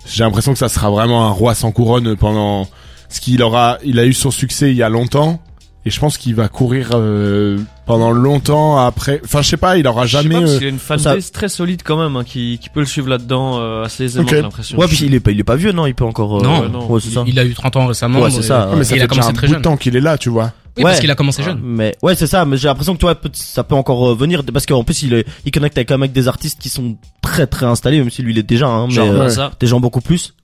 j'ai 0.07 0.25
l'impression 0.25 0.53
que 0.53 0.59
ça 0.59 0.69
sera 0.69 0.91
vraiment 0.91 1.27
un 1.27 1.31
roi 1.31 1.55
sans 1.55 1.73
couronne 1.73 2.17
pendant 2.17 2.67
ce 3.09 3.21
qu'il 3.21 3.43
aura. 3.43 3.79
Il 3.85 3.99
a 3.99 4.05
eu 4.07 4.13
son 4.13 4.31
succès 4.31 4.71
il 4.71 4.77
y 4.77 4.83
a 4.83 4.89
longtemps. 4.89 5.41
Et 5.87 5.91
je 5.91 5.99
pense 5.99 6.19
qu'il 6.19 6.35
va 6.35 6.49
courir 6.49 6.91
euh, 6.93 7.57
pendant 7.87 8.11
longtemps 8.11 8.77
après. 8.85 9.19
Enfin, 9.25 9.41
je 9.41 9.49
sais 9.49 9.57
pas, 9.57 9.79
il 9.79 9.87
aura 9.87 10.05
Je 10.05 10.19
sais 10.19 10.23
jamais. 10.23 10.35
pas, 10.35 10.41
parce 10.43 10.53
euh, 10.53 10.59
qu'il 10.59 10.67
a 10.67 10.71
une 10.71 10.79
fanbase 10.79 11.33
très 11.33 11.49
solide 11.49 11.81
quand 11.83 11.97
même, 11.97 12.17
hein, 12.17 12.23
qui, 12.25 12.59
qui 12.61 12.69
peut 12.69 12.81
le 12.81 12.87
suivre 12.87 13.09
là-dedans 13.09 13.59
euh, 13.59 13.85
assez 13.85 14.05
aisément, 14.05 14.29
j'ai 14.29 14.43
l'impression. 14.43 14.77
ouais 14.79 14.87
puis 14.87 15.07
il 15.07 15.15
est 15.15 15.21
pas 15.21 15.31
il 15.31 15.41
est 15.41 15.45
pas 15.45 15.57
vieux 15.57 15.73
non? 15.73 15.87
Il 15.87 15.95
peut 15.95 16.05
encore 16.05 16.37
euh, 16.39 16.43
Non, 16.43 16.61
ouais, 16.61 16.69
non. 16.69 16.87
ouais 16.87 17.01
c'est 17.01 17.09
ça 17.09 17.25
Il 17.27 17.39
a 17.39 17.47
eu 17.47 17.55
30 17.55 17.77
ans 17.77 17.87
récemment. 17.87 18.21
Ouais, 18.21 18.31
c'est 18.31 18.43
ça, 18.43 18.69
ouais, 18.69 18.77
mais 18.77 18.85
ça 18.85 18.95
il 18.95 18.99
fait 18.99 19.05
a 19.05 19.07
déjà 19.07 19.09
commencé 19.09 19.31
un 19.31 19.33
très 19.33 19.47
bout 19.47 19.53
de 19.53 19.55
jeune. 19.57 19.63
temps 19.63 19.77
qu'il 19.79 19.97
est 19.97 20.01
là, 20.03 20.19
tu 20.19 20.29
vois. 20.29 20.53
Oui, 20.77 20.83
parce 20.85 20.95
Ouais. 20.97 21.01
qu'il 21.01 21.11
a 21.11 21.15
commencé 21.15 21.43
jeune. 21.43 21.61
mais 21.63 21.97
ouais 22.03 22.15
c'est 22.15 22.27
ça 22.29 22.45
mais 22.45 22.57
j'ai 22.57 22.69
l'impression 22.69 22.95
que 22.95 22.99
tu 22.99 23.05
vois 23.05 23.15
peut- 23.17 23.29
ça 23.33 23.65
peut 23.65 23.75
encore 23.75 24.11
euh, 24.11 24.15
venir 24.15 24.43
parce 24.53 24.67
qu'en 24.67 24.85
plus 24.85 25.03
il 25.03 25.15
est 25.15 25.27
il 25.45 25.51
connecte 25.51 25.77
avec 25.77 25.89
quand 25.89 25.95
même 25.95 26.03
avec 26.03 26.13
des 26.13 26.29
artistes 26.29 26.61
qui 26.61 26.69
sont 26.69 26.97
très 27.23 27.47
très 27.47 27.67
installés 27.67 27.99
même 27.99 28.11
si 28.11 28.23
lui 28.23 28.33
il 28.33 28.39
est 28.39 28.43
déjà 28.45 28.69
hein, 28.69 28.87
mais 28.89 28.95
Genre 28.95 29.09
euh, 29.11 29.19
NASA. 29.19 29.51
des 29.59 29.67
gens 29.67 29.81
beaucoup 29.81 30.01
plus 30.01 30.35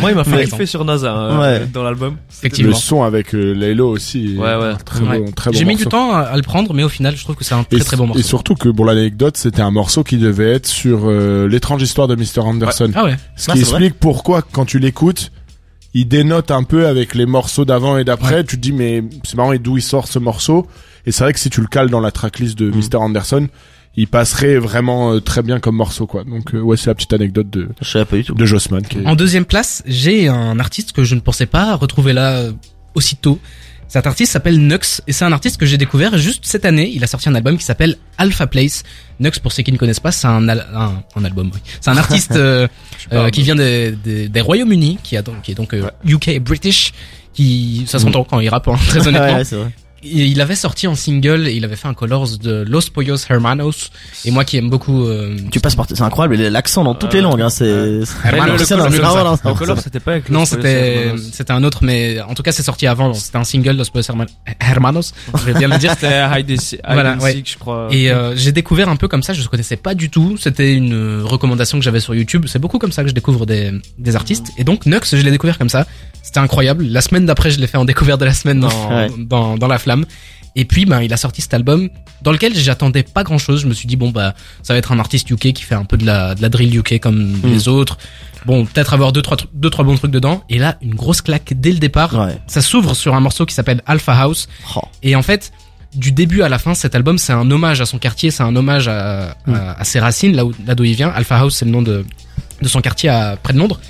Moi, 0.00 0.10
il 0.10 0.16
m'a 0.16 0.24
fait 0.24 0.44
kiffer 0.44 0.66
sur 0.66 0.84
NASA 0.84 1.14
euh, 1.16 1.40
Ouais. 1.40 1.66
dans 1.72 1.82
l'album. 1.82 2.14
Le 2.14 2.18
Effectivement. 2.38 2.76
son 2.76 3.02
avec 3.04 3.34
euh, 3.34 3.52
Laylo 3.52 3.88
aussi. 3.90 4.36
Ouais, 4.36 4.54
ouais. 4.56 4.74
Très 4.84 5.00
Ouais. 5.04 5.18
bon, 5.20 5.30
très 5.32 5.50
bon 5.50 5.56
J'ai 5.58 5.64
mis 5.64 5.76
du 5.76 5.86
temps 5.86 6.12
à, 6.12 6.20
à 6.20 6.36
le 6.36 6.42
prendre, 6.42 6.72
mais 6.74 6.82
au 6.82 6.88
final, 6.88 7.16
je 7.16 7.22
trouve 7.24 7.36
que 7.36 7.44
c'est 7.44 7.54
un 7.54 7.60
Et, 7.70 7.76
très 7.76 7.84
très 7.84 7.96
bon 7.96 8.04
et 8.04 8.08
morceau. 8.08 8.22
surtout 8.22 8.54
que 8.54 8.68
pour 8.68 8.84
l'anecdote, 8.84 9.36
c'était 9.36 9.62
un 9.62 9.70
morceau 9.70 10.02
qui 10.04 10.16
devait 10.18 10.50
être 10.52 10.66
sur 10.66 11.02
euh, 11.04 11.46
l'étrange 11.48 11.82
histoire 11.82 12.08
de 12.08 12.14
Mr. 12.16 12.40
Anderson. 12.40 12.90
Ah 12.94 13.04
ouais. 13.04 13.16
Ce 13.36 13.50
Ah, 13.50 13.54
qui 13.54 13.62
vrai 13.62 13.78
explique 13.86 14.00
pourquoi 14.00 14.42
quand 14.42 14.64
tu 14.64 14.78
l'écoutes, 14.78 15.30
il 15.94 16.06
dénote 16.06 16.50
un 16.50 16.62
peu 16.62 16.86
avec 16.86 17.14
les 17.14 17.26
morceaux 17.26 17.64
d'avant 17.64 17.98
et 17.98 18.04
d'après. 18.04 18.44
Tu 18.44 18.56
te 18.56 18.60
dis 18.60 18.72
mais 18.72 19.02
c'est 19.24 19.36
marrant 19.36 19.52
et 19.52 19.58
d'où 19.58 19.76
il 19.76 19.82
sort 19.82 20.08
ce 20.08 20.18
morceau? 20.18 20.66
Et 21.06 21.12
c'est 21.12 21.24
vrai 21.24 21.32
que 21.32 21.38
si 21.40 21.50
tu 21.50 21.60
le 21.60 21.66
cales 21.66 21.90
dans 21.90 22.00
la 22.00 22.10
tracklist 22.10 22.58
de 22.58 22.70
Mm. 22.70 22.76
Mr. 22.76 22.96
Anderson, 22.96 23.48
il 23.96 24.06
passerait 24.06 24.58
vraiment 24.58 25.12
euh, 25.12 25.20
très 25.20 25.42
bien 25.42 25.58
comme 25.58 25.76
morceau 25.76 26.06
quoi. 26.06 26.24
Donc 26.24 26.54
euh, 26.54 26.60
ouais, 26.60 26.76
c'est 26.76 26.86
la 26.86 26.94
petite 26.94 27.12
anecdote 27.12 27.50
de 27.50 27.68
je 27.80 27.90
savais 27.90 28.04
pas 28.04 28.16
du 28.16 28.24
tout 28.24 28.34
de 28.34 28.44
Jossman 28.44 28.82
qui 28.82 28.98
est... 28.98 29.06
En 29.06 29.16
deuxième 29.16 29.44
place, 29.44 29.82
j'ai 29.86 30.28
un 30.28 30.60
artiste 30.60 30.92
que 30.92 31.02
je 31.02 31.14
ne 31.14 31.20
pensais 31.20 31.46
pas 31.46 31.74
retrouver 31.74 32.12
là 32.12 32.36
euh, 32.36 32.52
aussitôt. 32.94 33.38
Cet 33.92 34.06
artiste 34.06 34.32
s'appelle 34.32 34.56
Nux 34.58 35.02
et 35.08 35.12
c'est 35.12 35.24
un 35.24 35.32
artiste 35.32 35.58
que 35.58 35.66
j'ai 35.66 35.76
découvert 35.76 36.16
juste 36.16 36.44
cette 36.46 36.64
année. 36.64 36.92
Il 36.94 37.02
a 37.02 37.08
sorti 37.08 37.28
un 37.28 37.34
album 37.34 37.58
qui 37.58 37.64
s'appelle 37.64 37.96
Alpha 38.18 38.46
Place. 38.46 38.84
Nux, 39.18 39.32
pour 39.42 39.50
ceux 39.50 39.64
qui 39.64 39.72
ne 39.72 39.76
connaissent 39.78 39.98
pas, 39.98 40.12
c'est 40.12 40.28
un, 40.28 40.48
al- 40.48 40.66
un, 40.72 41.02
un 41.16 41.24
album. 41.24 41.50
Oui. 41.52 41.60
C'est 41.80 41.90
un 41.90 41.96
artiste 41.96 42.30
euh, 42.36 42.68
euh, 43.12 43.30
qui 43.30 43.42
vient 43.42 43.56
des, 43.56 43.90
des, 43.90 44.28
des 44.28 44.40
Royaumes-Unis, 44.40 44.98
qui, 45.02 45.16
a 45.16 45.22
donc, 45.22 45.42
qui 45.42 45.50
est 45.50 45.54
donc 45.56 45.74
euh, 45.74 45.90
UK 46.06 46.38
British, 46.38 46.92
qui 47.34 47.82
ça 47.88 47.98
s'entend 47.98 48.22
quand 48.22 48.38
il 48.38 48.48
rappe, 48.48 48.68
hein, 48.68 48.76
très 48.88 49.08
honnêtement. 49.08 49.38
ouais, 49.38 49.54
ouais, 49.54 49.66
il 50.02 50.40
avait 50.40 50.54
sorti 50.54 50.86
en 50.86 50.94
single 50.94 51.46
et 51.48 51.52
il 51.54 51.64
avait 51.64 51.76
fait 51.76 51.88
un 51.88 51.94
colors 51.94 52.26
de 52.38 52.64
Los 52.66 52.90
Pollos 52.92 53.16
Hermanos. 53.28 53.90
Et 54.24 54.30
moi 54.30 54.44
qui 54.44 54.56
aime 54.56 54.70
beaucoup. 54.70 55.06
euh, 55.06 55.36
tu 55.50 55.60
passes 55.60 55.74
par 55.76 55.86
c'est 55.88 56.00
incroyable 56.02 56.36
l'accent 56.36 56.84
dans 56.84 56.94
toutes 56.94 57.12
les 57.12 57.20
Euh, 57.20 57.22
langues 57.22 57.42
hein, 57.42 57.50
c'est 57.50 57.64
Mais 57.64 58.30
Hermanos, 58.30 58.60
le, 58.70 59.66
le, 59.74 59.76
c'était 59.82 60.00
pas 60.00 60.12
avec 60.12 60.30
Non, 60.30 60.40
Los 60.40 60.46
c'était 60.46 60.96
Hermanos. 61.06 61.28
c'était 61.32 61.52
un 61.52 61.64
autre, 61.64 61.78
mais 61.82 62.20
en 62.20 62.34
tout 62.34 62.42
cas 62.42 62.52
c'est 62.52 62.62
sorti 62.62 62.86
avant. 62.86 63.12
C'était 63.14 63.38
un 63.38 63.44
single 63.44 63.76
Los 63.76 63.90
Pollos 63.92 64.04
Herman- 64.08 64.26
Hermanos. 64.60 65.12
Je 65.38 65.44
vais 65.44 65.54
bien 65.58 65.68
le 65.68 65.78
dire. 65.78 65.92
C'était 65.92 66.22
Hide 66.38 66.60
Voilà, 66.90 67.16
ouais. 67.18 67.42
je 67.44 67.58
crois. 67.58 67.88
Et 67.90 68.10
euh, 68.10 68.34
j'ai 68.36 68.52
découvert 68.52 68.88
un 68.88 68.96
peu 68.96 69.08
comme 69.08 69.22
ça, 69.22 69.32
je 69.32 69.42
ne 69.42 69.46
connaissais 69.48 69.76
pas 69.76 69.94
du 69.94 70.08
tout. 70.10 70.36
C'était 70.38 70.74
une 70.74 70.92
euh, 70.94 71.20
recommandation 71.24 71.78
que 71.78 71.84
j'avais 71.84 72.00
sur 72.00 72.14
YouTube. 72.14 72.46
C'est 72.48 72.58
beaucoup 72.58 72.78
comme 72.78 72.92
ça 72.92 73.02
que 73.02 73.08
je 73.08 73.14
découvre 73.14 73.44
des, 73.46 73.72
des 73.98 74.16
artistes. 74.16 74.46
Et 74.56 74.64
donc 74.64 74.86
Nux, 74.86 75.00
je 75.10 75.16
l'ai 75.16 75.30
découvert 75.30 75.58
comme 75.58 75.68
ça. 75.68 75.86
C'était 76.22 76.38
incroyable. 76.38 76.84
La 76.84 77.00
semaine 77.00 77.26
d'après, 77.26 77.50
je 77.50 77.58
l'ai 77.58 77.66
fait 77.66 77.78
en 77.78 77.84
découverte 77.84 78.20
de 78.20 78.26
la 78.26 78.34
semaine 78.34 78.60
dans, 78.60 78.68
Ouais. 78.90 79.08
dans, 79.18 79.56
dans 79.56 79.66
la 79.66 79.78
flamme. 79.78 79.89
Et 80.56 80.64
puis, 80.64 80.84
ben, 80.84 81.00
il 81.00 81.12
a 81.12 81.16
sorti 81.16 81.40
cet 81.42 81.54
album 81.54 81.88
dans 82.22 82.32
lequel 82.32 82.54
j'attendais 82.56 83.04
pas 83.04 83.22
grand 83.22 83.38
chose. 83.38 83.60
Je 83.62 83.66
me 83.68 83.72
suis 83.72 83.86
dit, 83.86 83.94
bon, 83.96 84.10
bah, 84.10 84.34
ça 84.62 84.72
va 84.74 84.78
être 84.78 84.90
un 84.90 84.98
artiste 84.98 85.30
UK 85.30 85.52
qui 85.52 85.62
fait 85.62 85.76
un 85.76 85.84
peu 85.84 85.96
de 85.96 86.04
la, 86.04 86.34
de 86.34 86.42
la 86.42 86.48
drill 86.48 86.76
UK 86.76 86.98
comme 86.98 87.38
les 87.44 87.68
autres. 87.68 87.98
Bon, 88.46 88.64
peut-être 88.64 88.92
avoir 88.94 89.12
deux 89.12 89.22
trois, 89.22 89.36
deux, 89.54 89.70
trois 89.70 89.84
bons 89.84 89.96
trucs 89.96 90.10
dedans. 90.10 90.42
Et 90.48 90.58
là, 90.58 90.76
une 90.82 90.94
grosse 90.94 91.20
claque 91.22 91.52
dès 91.54 91.70
le 91.72 91.78
départ. 91.78 92.14
ouais 92.14 92.36
Ça 92.48 92.62
s'ouvre 92.62 92.94
sur 92.94 93.14
un 93.14 93.20
morceau 93.20 93.46
qui 93.46 93.54
s'appelle 93.54 93.80
Alpha 93.86 94.12
House. 94.20 94.48
Oh. 94.76 94.80
Et 95.04 95.14
en 95.14 95.22
fait, 95.22 95.52
du 95.94 96.10
début 96.10 96.42
à 96.42 96.48
la 96.48 96.58
fin, 96.58 96.74
cet 96.74 96.94
album, 96.96 97.16
c'est 97.18 97.32
un 97.32 97.48
hommage 97.50 97.80
à 97.80 97.86
son 97.86 97.98
quartier, 97.98 98.30
c'est 98.32 98.42
un 98.42 98.54
hommage 98.56 98.88
à, 98.88 99.36
à, 99.46 99.80
à 99.80 99.84
ses 99.84 100.00
racines, 100.00 100.34
là 100.34 100.44
où- 100.44 100.52
là 100.66 100.74
d'où 100.74 100.84
il 100.84 100.94
vient. 100.96 101.10
Alpha 101.10 101.38
House, 101.38 101.54
c'est 101.56 101.64
le 101.64 101.70
nom 101.70 101.82
de, 101.82 102.04
de 102.60 102.68
son 102.68 102.80
quartier 102.80 103.08
à, 103.08 103.36
près 103.40 103.52
de 103.52 103.58
Londres. 103.58 103.80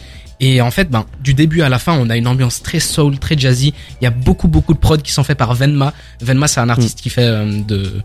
Et 0.41 0.61
en 0.63 0.71
fait, 0.71 0.91
ben, 0.91 1.05
du 1.23 1.35
début 1.35 1.61
à 1.61 1.69
la 1.69 1.79
fin, 1.79 1.93
on 1.93 2.09
a 2.09 2.17
une 2.17 2.27
ambiance 2.27 2.63
très 2.63 2.81
soul, 2.81 3.19
très 3.19 3.37
jazzy. 3.37 3.75
Il 4.01 4.05
y 4.05 4.07
a 4.07 4.11
beaucoup, 4.11 4.49
beaucoup 4.49 4.73
de 4.73 4.79
prods 4.79 4.99
qui 4.99 5.13
sont 5.13 5.23
faits 5.23 5.37
par 5.37 5.55
Venma. 5.55 5.93
Venma, 6.21 6.49
c'est 6.49 6.61
un 6.61 6.71
artiste 6.71 7.01
qui 7.01 7.11
fait 7.11 7.27
euh, 7.27 7.61
de, 7.63 8.03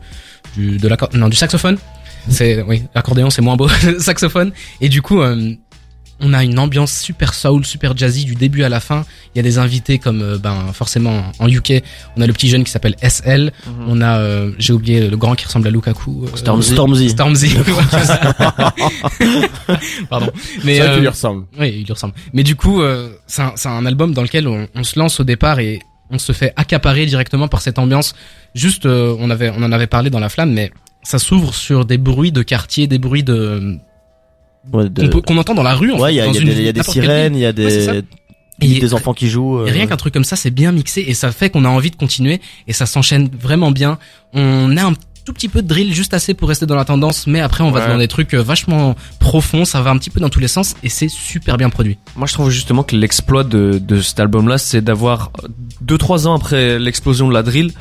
du, 0.55 0.77
de 0.77 1.17
non, 1.17 1.29
du 1.29 1.37
saxophone. 1.37 1.77
C'est, 2.27 2.61
oui, 2.63 2.83
l'accordéon, 2.93 3.29
c'est 3.29 3.41
moins 3.41 3.55
beau, 3.55 3.67
saxophone. 3.99 4.51
Et 4.81 4.89
du 4.89 5.01
coup, 5.01 5.21
euh, 5.21 5.53
on 6.19 6.33
a 6.33 6.43
une 6.43 6.59
ambiance 6.59 6.93
super 6.93 7.33
soul, 7.33 7.65
super 7.65 7.95
jazzy 7.95 8.25
du 8.25 8.35
début 8.35 8.63
à 8.63 8.69
la 8.69 8.79
fin. 8.79 9.05
Il 9.33 9.37
y 9.37 9.39
a 9.39 9.43
des 9.43 9.57
invités 9.57 9.99
comme 9.99 10.21
euh, 10.21 10.37
ben 10.37 10.71
forcément 10.73 11.23
en 11.39 11.47
UK, 11.47 11.83
on 12.17 12.21
a 12.21 12.27
le 12.27 12.33
petit 12.33 12.47
jeune 12.49 12.63
qui 12.63 12.71
s'appelle 12.71 12.95
SL, 13.01 13.51
on 13.87 14.01
a 14.01 14.19
euh, 14.19 14.51
j'ai 14.57 14.73
oublié 14.73 15.07
le 15.07 15.17
grand 15.17 15.35
qui 15.35 15.45
ressemble 15.45 15.67
à 15.67 15.71
Lukaku, 15.71 16.25
euh, 16.25 16.37
Stormzy. 16.37 16.73
Stormzy. 16.73 17.09
Stormzy. 17.09 17.55
Pardon. 20.09 20.31
Mais 20.63 20.79
vrai 20.79 20.89
euh, 20.89 20.99
lui 20.99 21.07
ressemble. 21.07 21.45
oui, 21.59 21.75
il 21.79 21.85
lui 21.85 21.93
ressemble. 21.93 22.13
Mais 22.33 22.43
du 22.43 22.55
coup, 22.55 22.81
euh, 22.81 23.09
c'est 23.27 23.41
un, 23.41 23.53
c'est 23.55 23.69
un 23.69 23.85
album 23.85 24.13
dans 24.13 24.21
lequel 24.21 24.47
on, 24.47 24.67
on 24.75 24.83
se 24.83 24.97
lance 24.99 25.19
au 25.19 25.23
départ 25.23 25.59
et 25.59 25.79
on 26.09 26.19
se 26.19 26.31
fait 26.31 26.53
accaparer 26.55 27.05
directement 27.05 27.47
par 27.47 27.61
cette 27.61 27.79
ambiance. 27.79 28.15
Juste, 28.53 28.85
euh, 28.85 29.15
on 29.19 29.29
avait, 29.29 29.49
on 29.49 29.63
en 29.63 29.71
avait 29.71 29.87
parlé 29.87 30.09
dans 30.09 30.19
la 30.19 30.29
flamme, 30.29 30.53
mais 30.53 30.71
ça 31.03 31.19
s'ouvre 31.19 31.53
sur 31.53 31.85
des 31.85 31.97
bruits 31.97 32.31
de 32.31 32.41
quartier, 32.41 32.87
des 32.87 32.99
bruits 32.99 33.23
de 33.23 33.77
Ouais, 34.73 34.89
de- 34.89 35.03
qu'on 35.03 35.09
peut- 35.09 35.21
qu'on 35.21 35.37
entend 35.37 35.53
dans 35.53 35.63
la 35.63 35.75
rue. 35.75 35.91
En 35.91 35.99
Ouais, 35.99 36.09
fait, 36.09 36.13
il 36.13 36.17
y 36.17 36.19
a, 36.21 36.25
y 36.25 36.37
a 36.37 36.39
une- 36.41 36.47
des, 36.49 36.53
il 36.55 36.63
y 36.63 36.67
a 36.67 36.73
des 36.73 36.83
sirènes, 36.83 37.35
il 37.35 37.41
y 37.41 37.45
a 37.45 37.49
Ouais, 37.49 37.53
des, 37.53 38.01
Et- 38.61 38.79
des 38.79 38.93
enfants 38.93 39.13
qui 39.13 39.27
jouent. 39.29 39.65
Et 39.65 39.69
euh, 39.69 39.73
rien 39.73 39.85
qu'un 39.87 39.97
truc 39.97 40.13
comme 40.13 40.23
ça, 40.23 40.35
c'est 40.35 40.49
bien 40.51 40.71
mixé 40.71 41.03
et 41.07 41.13
ça 41.13 41.31
fait 41.31 41.49
qu'on 41.49 41.65
a 41.65 41.69
envie 41.69 41.91
de 41.91 41.95
continuer 41.97 42.39
et 42.67 42.73
ça 42.73 42.85
s'enchaîne 42.85 43.29
vraiment 43.39 43.71
bien. 43.71 43.97
On 44.33 44.75
a 44.77 44.83
un 44.85 44.93
tout 45.25 45.33
petit 45.33 45.49
peu 45.49 45.61
de 45.63 45.67
drill, 45.67 45.91
juste 45.93 46.13
assez 46.13 46.35
pour 46.35 46.47
rester 46.49 46.65
dans 46.67 46.75
la 46.75 46.85
tendance, 46.85 47.25
mais 47.25 47.39
après 47.39 47.63
on 47.63 47.71
va 47.71 47.81
Ouais. 47.81 47.87
dans 47.87 47.97
des 47.97 48.07
trucs 48.07 48.33
euh, 48.35 48.43
vachement 48.43 48.95
profonds, 49.19 49.65
ça 49.65 49.81
va 49.81 49.89
un 49.89 49.97
petit 49.97 50.11
peu 50.11 50.19
dans 50.19 50.29
tous 50.29 50.39
les 50.39 50.47
sens 50.47 50.75
et 50.83 50.89
c'est 50.89 51.09
super 51.09 51.57
bien 51.57 51.69
produit. 51.71 51.97
Moi, 52.15 52.27
je 52.27 52.33
trouve 52.33 52.51
justement 52.51 52.83
que 52.83 52.95
l'exploit 52.95 53.43
de, 53.43 53.81
de 53.83 54.01
cet 54.01 54.19
album-là, 54.19 54.57
c'est 54.59 54.81
d'avoir 54.81 55.31
deux 55.81 55.97
trois 55.97 56.27
ans 56.27 56.35
après 56.35 56.77
l'explosion 56.79 57.27
de 57.27 57.33
la 57.33 57.41
drill, 57.41 57.71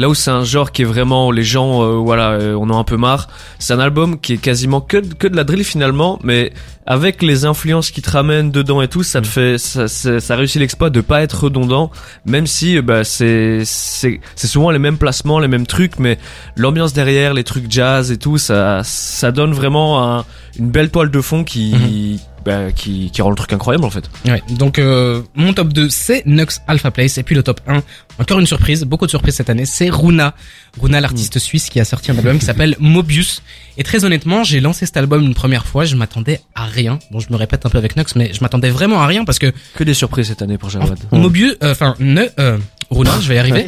là 0.00 0.08
où 0.08 0.14
c'est 0.14 0.30
un 0.30 0.44
genre 0.44 0.72
qui 0.72 0.82
est 0.82 0.84
vraiment 0.86 1.30
les 1.30 1.42
gens, 1.44 1.82
euh, 1.82 1.96
voilà, 1.96 2.30
euh, 2.30 2.54
on 2.54 2.70
en 2.70 2.76
a 2.76 2.80
un 2.80 2.84
peu 2.84 2.96
marre. 2.96 3.28
C'est 3.58 3.74
un 3.74 3.78
album 3.78 4.18
qui 4.18 4.32
est 4.32 4.38
quasiment 4.38 4.80
que 4.80 4.96
de- 4.96 5.14
que 5.14 5.28
de 5.28 5.36
la 5.36 5.44
drill 5.44 5.62
finalement, 5.64 6.18
mais 6.24 6.52
avec 6.86 7.22
les 7.22 7.44
influences 7.44 7.90
qui 7.90 8.00
te 8.02 8.10
ramènent 8.10 8.50
dedans 8.50 8.80
et 8.82 8.88
tout, 8.88 9.02
ça 9.02 9.20
te 9.20 9.26
fait, 9.26 9.58
ça, 9.58 9.86
ça, 9.88 10.18
ça 10.18 10.36
réussit 10.36 10.58
l'exploit 10.60 10.90
de 10.90 11.00
pas 11.02 11.22
être 11.22 11.44
redondant, 11.44 11.90
même 12.24 12.46
si 12.46 12.78
euh, 12.78 12.82
bah 12.82 13.04
c'est 13.04 13.60
c'est 13.64 14.20
c'est 14.34 14.46
souvent 14.48 14.70
les 14.70 14.78
mêmes 14.78 14.96
placements, 14.98 15.38
les 15.38 15.48
mêmes 15.48 15.66
trucs, 15.66 15.98
mais 15.98 16.18
l'ambiance 16.56 16.92
derrière, 16.92 17.34
les 17.34 17.44
trucs 17.44 17.70
jazz 17.70 18.10
et 18.10 18.16
tout, 18.16 18.38
ça 18.38 18.80
ça 18.84 19.30
donne 19.32 19.52
vraiment 19.52 20.02
un- 20.18 20.24
une 20.58 20.70
belle 20.70 20.90
toile 20.90 21.10
de 21.10 21.20
fond 21.20 21.44
qui 21.44 22.18
bah, 22.44 22.72
qui 22.72 23.10
qui 23.10 23.22
rend 23.22 23.30
le 23.30 23.36
truc 23.36 23.52
incroyable 23.52 23.84
en 23.84 23.90
fait. 23.90 24.10
Ouais, 24.26 24.42
donc 24.50 24.78
euh, 24.78 25.22
mon 25.34 25.52
top 25.52 25.72
2 25.72 25.88
c'est 25.90 26.24
Nux 26.26 26.46
Alpha 26.66 26.90
Place 26.90 27.18
et 27.18 27.22
puis 27.22 27.34
le 27.34 27.42
top 27.42 27.60
1, 27.66 27.82
encore 28.18 28.38
une 28.38 28.46
surprise, 28.46 28.84
beaucoup 28.84 29.06
de 29.06 29.10
surprises 29.10 29.34
cette 29.36 29.50
année, 29.50 29.64
c'est 29.66 29.90
Runa. 29.90 30.34
Runa 30.80 31.00
l'artiste 31.00 31.38
suisse 31.38 31.68
qui 31.68 31.80
a 31.80 31.84
sorti 31.84 32.10
un 32.12 32.16
album 32.18 32.38
qui 32.38 32.44
s'appelle 32.44 32.76
Mobius 32.78 33.42
et 33.78 33.82
très 33.82 34.04
honnêtement, 34.04 34.44
j'ai 34.44 34.60
lancé 34.60 34.84
cet 34.86 34.96
album 34.96 35.22
une 35.24 35.34
première 35.34 35.66
fois, 35.66 35.84
je 35.84 35.96
m'attendais 35.96 36.40
à 36.54 36.64
rien. 36.66 36.98
Bon, 37.10 37.18
je 37.18 37.28
me 37.30 37.36
répète 37.36 37.64
un 37.66 37.70
peu 37.70 37.78
avec 37.78 37.96
Nux 37.96 38.04
mais 38.16 38.32
je 38.32 38.40
m'attendais 38.42 38.70
vraiment 38.70 39.00
à 39.00 39.06
rien 39.06 39.24
parce 39.24 39.38
que 39.38 39.52
Que 39.74 39.84
des 39.84 39.94
surprises 39.94 40.28
cette 40.28 40.42
année 40.42 40.58
pour 40.58 40.70
Jawad. 40.70 40.98
Mobius 41.12 41.56
euh, 41.62 41.72
enfin 41.72 41.94
ne 41.98 42.24
euh, 42.38 42.58
Runa, 42.90 43.12
je 43.20 43.28
vais 43.28 43.36
y 43.36 43.38
arriver. 43.44 43.66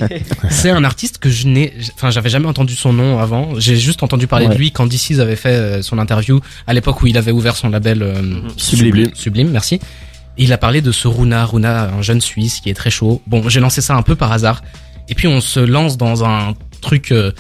c'est 0.51 0.71
un 0.71 0.85
artiste 0.85 1.19
que 1.19 1.31
je 1.31 1.47
n'ai 1.49 1.73
enfin 1.95 2.11
j'avais 2.11 2.29
jamais 2.31 2.47
entendu 2.47 2.75
son 2.75 2.93
nom 2.93 3.19
avant, 3.21 3.51
j'ai 3.59 3.77
juste 3.77 4.03
entendu 4.03 4.27
parler 4.27 4.47
Ouais. 4.47 4.55
de 4.55 4.59
lui 4.59 4.73
quand 4.73 4.87
DC's 4.87 5.21
avait 5.21 5.37
fait 5.37 5.51
euh, 5.51 5.83
son 5.83 5.99
interview 5.99 6.41
à 6.67 6.73
l'époque 6.75 7.01
où 7.03 7.07
il 7.07 7.17
avait 7.17 7.31
ouvert 7.31 7.55
son 7.57 7.69
label 7.71 8.03
euh, 8.03 8.21
Sublime. 8.63 9.11
Sublime, 9.15 9.51
merci. 9.51 9.77
Et 10.39 10.45
il 10.45 10.53
a 10.53 10.59
parlé 10.59 10.81
de 10.81 10.93
ce 10.93 11.09
Runa, 11.09 11.45
Runa, 11.45 11.91
un 11.99 12.03
jeune 12.03 12.21
Suisse 12.21 12.61
qui 12.61 12.71
est 12.71 12.75
très 12.75 12.91
chaud. 12.91 13.21
Bon, 13.27 13.49
j'ai 13.49 13.61
lancé 13.61 13.81
ça 13.81 13.95
un 13.97 14.03
peu 14.03 14.15
par 14.15 14.33
hasard. 14.33 14.63
Et 15.09 15.15
puis 15.15 15.29
on 15.29 15.41
se 15.41 15.61
lance 15.61 15.99
dans 15.99 16.25
un 16.25 16.55
truc, 16.81 17.13
euh, 17.13 17.33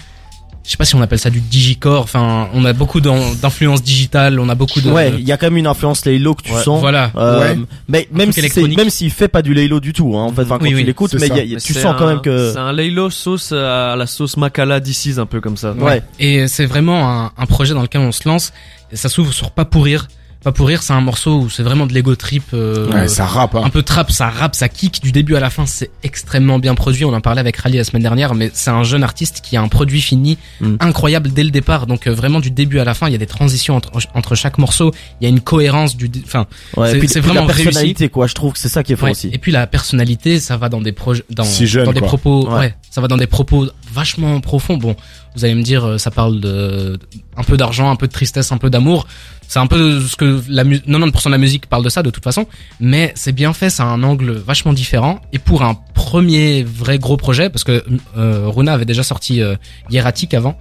je 0.64 0.70
sais 0.70 0.76
pas 0.76 0.84
si 0.84 0.94
on 0.94 1.00
appelle 1.00 1.18
ça 1.18 1.30
du 1.30 1.40
digicore. 1.40 2.02
Enfin, 2.02 2.48
on 2.52 2.64
a 2.66 2.72
beaucoup 2.74 3.00
d'influence 3.00 3.82
digitale, 3.82 4.38
on 4.38 4.48
a 4.50 4.54
beaucoup 4.54 4.80
de. 4.82 4.90
Ouais, 4.90 5.10
il 5.18 5.24
y 5.26 5.32
a 5.32 5.38
quand 5.38 5.46
même 5.46 5.56
une 5.56 5.66
influence 5.66 6.04
Laylo 6.04 6.34
que 6.34 6.42
tu 6.42 6.52
Ouais, 6.52 6.62
sens. 6.62 6.80
Voilà. 6.80 7.10
Euh, 7.16 7.40
Ouais. 7.40 7.58
Mais 7.88 8.08
même 8.12 8.30
si 8.30 8.60
même 8.76 8.90
s'il 8.90 9.10
fait 9.10 9.28
pas 9.28 9.40
du 9.40 9.54
Laylo 9.54 9.80
du 9.80 9.92
tout, 9.94 10.14
hein, 10.16 10.24
en 10.24 10.32
fait, 10.32 10.42
enfin, 10.42 10.58
quand 10.58 10.64
Oui, 10.64 10.70
tu 10.70 10.76
oui, 10.76 10.84
l'écoutes, 10.84 11.14
mais 11.14 11.28
ça. 11.28 11.34
il 11.34 11.36
y 11.36 11.40
a- 11.40 11.44
il 11.44 11.50
y 11.50 11.52
a- 11.54 11.56
Mais 11.56 11.60
tu 11.62 11.72
sens 11.72 11.94
quand 11.98 12.06
même 12.06 12.20
que. 12.20 12.52
c'est 12.52 12.58
un 12.58 12.72
Laylo 12.72 13.08
sauce 13.08 13.52
à 13.52 13.96
la 13.96 14.06
sauce 14.06 14.36
Macala 14.36 14.80
d'Icis 14.80 15.14
un 15.18 15.26
peu 15.26 15.40
comme 15.40 15.56
ça. 15.56 15.72
Ouais. 15.72 16.02
Et 16.20 16.46
c'est 16.46 16.66
vraiment 16.66 17.08
un, 17.10 17.32
un 17.38 17.46
projet 17.46 17.72
dans 17.72 17.82
lequel 17.82 18.02
on 18.02 18.12
se 18.12 18.28
lance. 18.28 18.52
Et 18.92 18.96
ça 18.96 19.08
s'ouvre 19.08 19.32
sur 19.32 19.50
Pas 19.52 19.64
pour 19.64 19.84
rire. 19.86 20.08
Pas 20.42 20.52
pour 20.52 20.66
rire, 20.68 20.82
c'est 20.82 20.92
un 20.92 21.00
morceau 21.00 21.38
où 21.40 21.50
c'est 21.50 21.62
vraiment 21.62 21.86
de 21.86 21.92
l'ego 21.92 22.14
trip. 22.16 22.42
euh, 22.54 22.90
Ouais, 22.92 23.08
ça 23.08 23.26
rappe, 23.26 23.54
hein. 23.54 23.62
un 23.64 23.70
peu 23.70 23.82
trap, 23.82 24.10
ça 24.10 24.28
rappe, 24.28 24.54
ça 24.54 24.68
kick 24.68 25.02
du 25.02 25.12
début 25.12 25.36
à 25.36 25.40
la 25.40 25.50
fin, 25.50 25.66
c'est 25.66 25.90
extrêmement 26.02 26.58
bien 26.58 26.74
produit. 26.74 27.04
On 27.04 27.12
en 27.14 27.20
parlait 27.20 27.40
avec 27.40 27.56
Rally 27.56 27.76
la 27.78 27.84
semaine 27.84 28.02
dernière, 28.02 28.34
mais 28.34 28.50
c'est 28.52 28.70
un 28.70 28.82
jeune 28.82 29.02
artiste 29.04 29.40
qui 29.42 29.56
a 29.56 29.62
un 29.62 29.68
produit 29.68 30.00
fini 30.00 30.38
Mm. 30.60 30.76
incroyable 30.80 31.30
dès 31.32 31.44
le 31.44 31.50
départ. 31.50 31.86
Donc 31.86 32.06
euh, 32.06 32.14
vraiment 32.14 32.40
du 32.40 32.50
début 32.50 32.78
à 32.78 32.84
la 32.84 32.94
fin, 32.94 33.08
il 33.08 33.12
y 33.12 33.14
a 33.14 33.18
des 33.18 33.26
transitions 33.26 33.76
entre, 33.76 33.90
entre 34.14 34.34
chaque 34.34 34.58
morceau, 34.58 34.92
il 35.20 35.24
y 35.24 35.26
a 35.26 35.30
une 35.30 35.40
cohérence 35.40 35.96
du, 35.96 36.10
enfin, 36.24 36.46
Ouais, 36.76 36.90
C'est- 37.08 37.20
vraiment 37.20 37.40
la 37.46 37.46
réussi. 37.52 37.64
personnalité, 37.64 38.08
quoi. 38.08 38.26
Je 38.26 38.34
trouve 38.34 38.52
que 38.52 38.58
c'est 38.58 38.68
ça 38.68 38.82
qui 38.82 38.92
est 38.92 38.96
fort 38.96 39.06
ouais. 39.06 39.12
aussi. 39.12 39.28
Et 39.32 39.38
puis 39.38 39.52
la 39.52 39.66
personnalité, 39.66 40.40
ça 40.40 40.56
va 40.56 40.68
dans 40.68 40.80
des 40.80 40.92
projets, 40.92 41.22
dans, 41.30 41.44
Si 41.44 41.66
jeune, 41.66 41.84
dans 41.84 41.92
des 41.92 42.00
propos. 42.00 42.48
Ouais. 42.50 42.74
ça 42.90 43.00
va 43.00 43.08
dans 43.08 43.16
des 43.16 43.26
propos 43.26 43.68
vachement 43.92 44.40
profonds. 44.40 44.76
Bon, 44.76 44.96
vous 45.34 45.44
allez 45.44 45.54
me 45.54 45.62
dire, 45.62 45.84
euh, 45.84 45.98
ça 45.98 46.10
parle 46.10 46.40
de 46.40 46.98
un 47.36 47.42
peu 47.42 47.56
d'argent, 47.56 47.90
un 47.90 47.96
peu 47.96 48.06
de 48.06 48.12
tristesse, 48.12 48.52
un 48.52 48.58
peu 48.58 48.70
d'amour. 48.70 49.06
C'est 49.52 49.58
un 49.58 49.66
peu 49.66 50.00
ce 50.00 50.16
que 50.16 50.42
la 50.48 50.64
mu 50.64 50.78
90% 50.78 51.26
de 51.26 51.30
la 51.30 51.36
musique 51.36 51.66
parle 51.66 51.84
de 51.84 51.90
ça 51.90 52.02
de 52.02 52.08
toute 52.08 52.24
façon, 52.24 52.46
mais 52.80 53.12
c'est 53.14 53.32
bien 53.32 53.52
fait, 53.52 53.68
ça 53.68 53.82
a 53.82 53.86
un 53.86 54.02
angle 54.02 54.32
vachement 54.32 54.72
différent. 54.72 55.20
Et 55.34 55.38
pour 55.38 55.62
un 55.62 55.74
premier 55.92 56.62
vrai 56.62 56.98
gros 56.98 57.18
projet, 57.18 57.50
parce 57.50 57.62
que 57.62 57.84
euh, 58.16 58.48
Runa 58.48 58.72
avait 58.72 58.86
déjà 58.86 59.02
sorti 59.02 59.42
euh, 59.42 59.56
Hieratic 59.90 60.32
avant, 60.32 60.58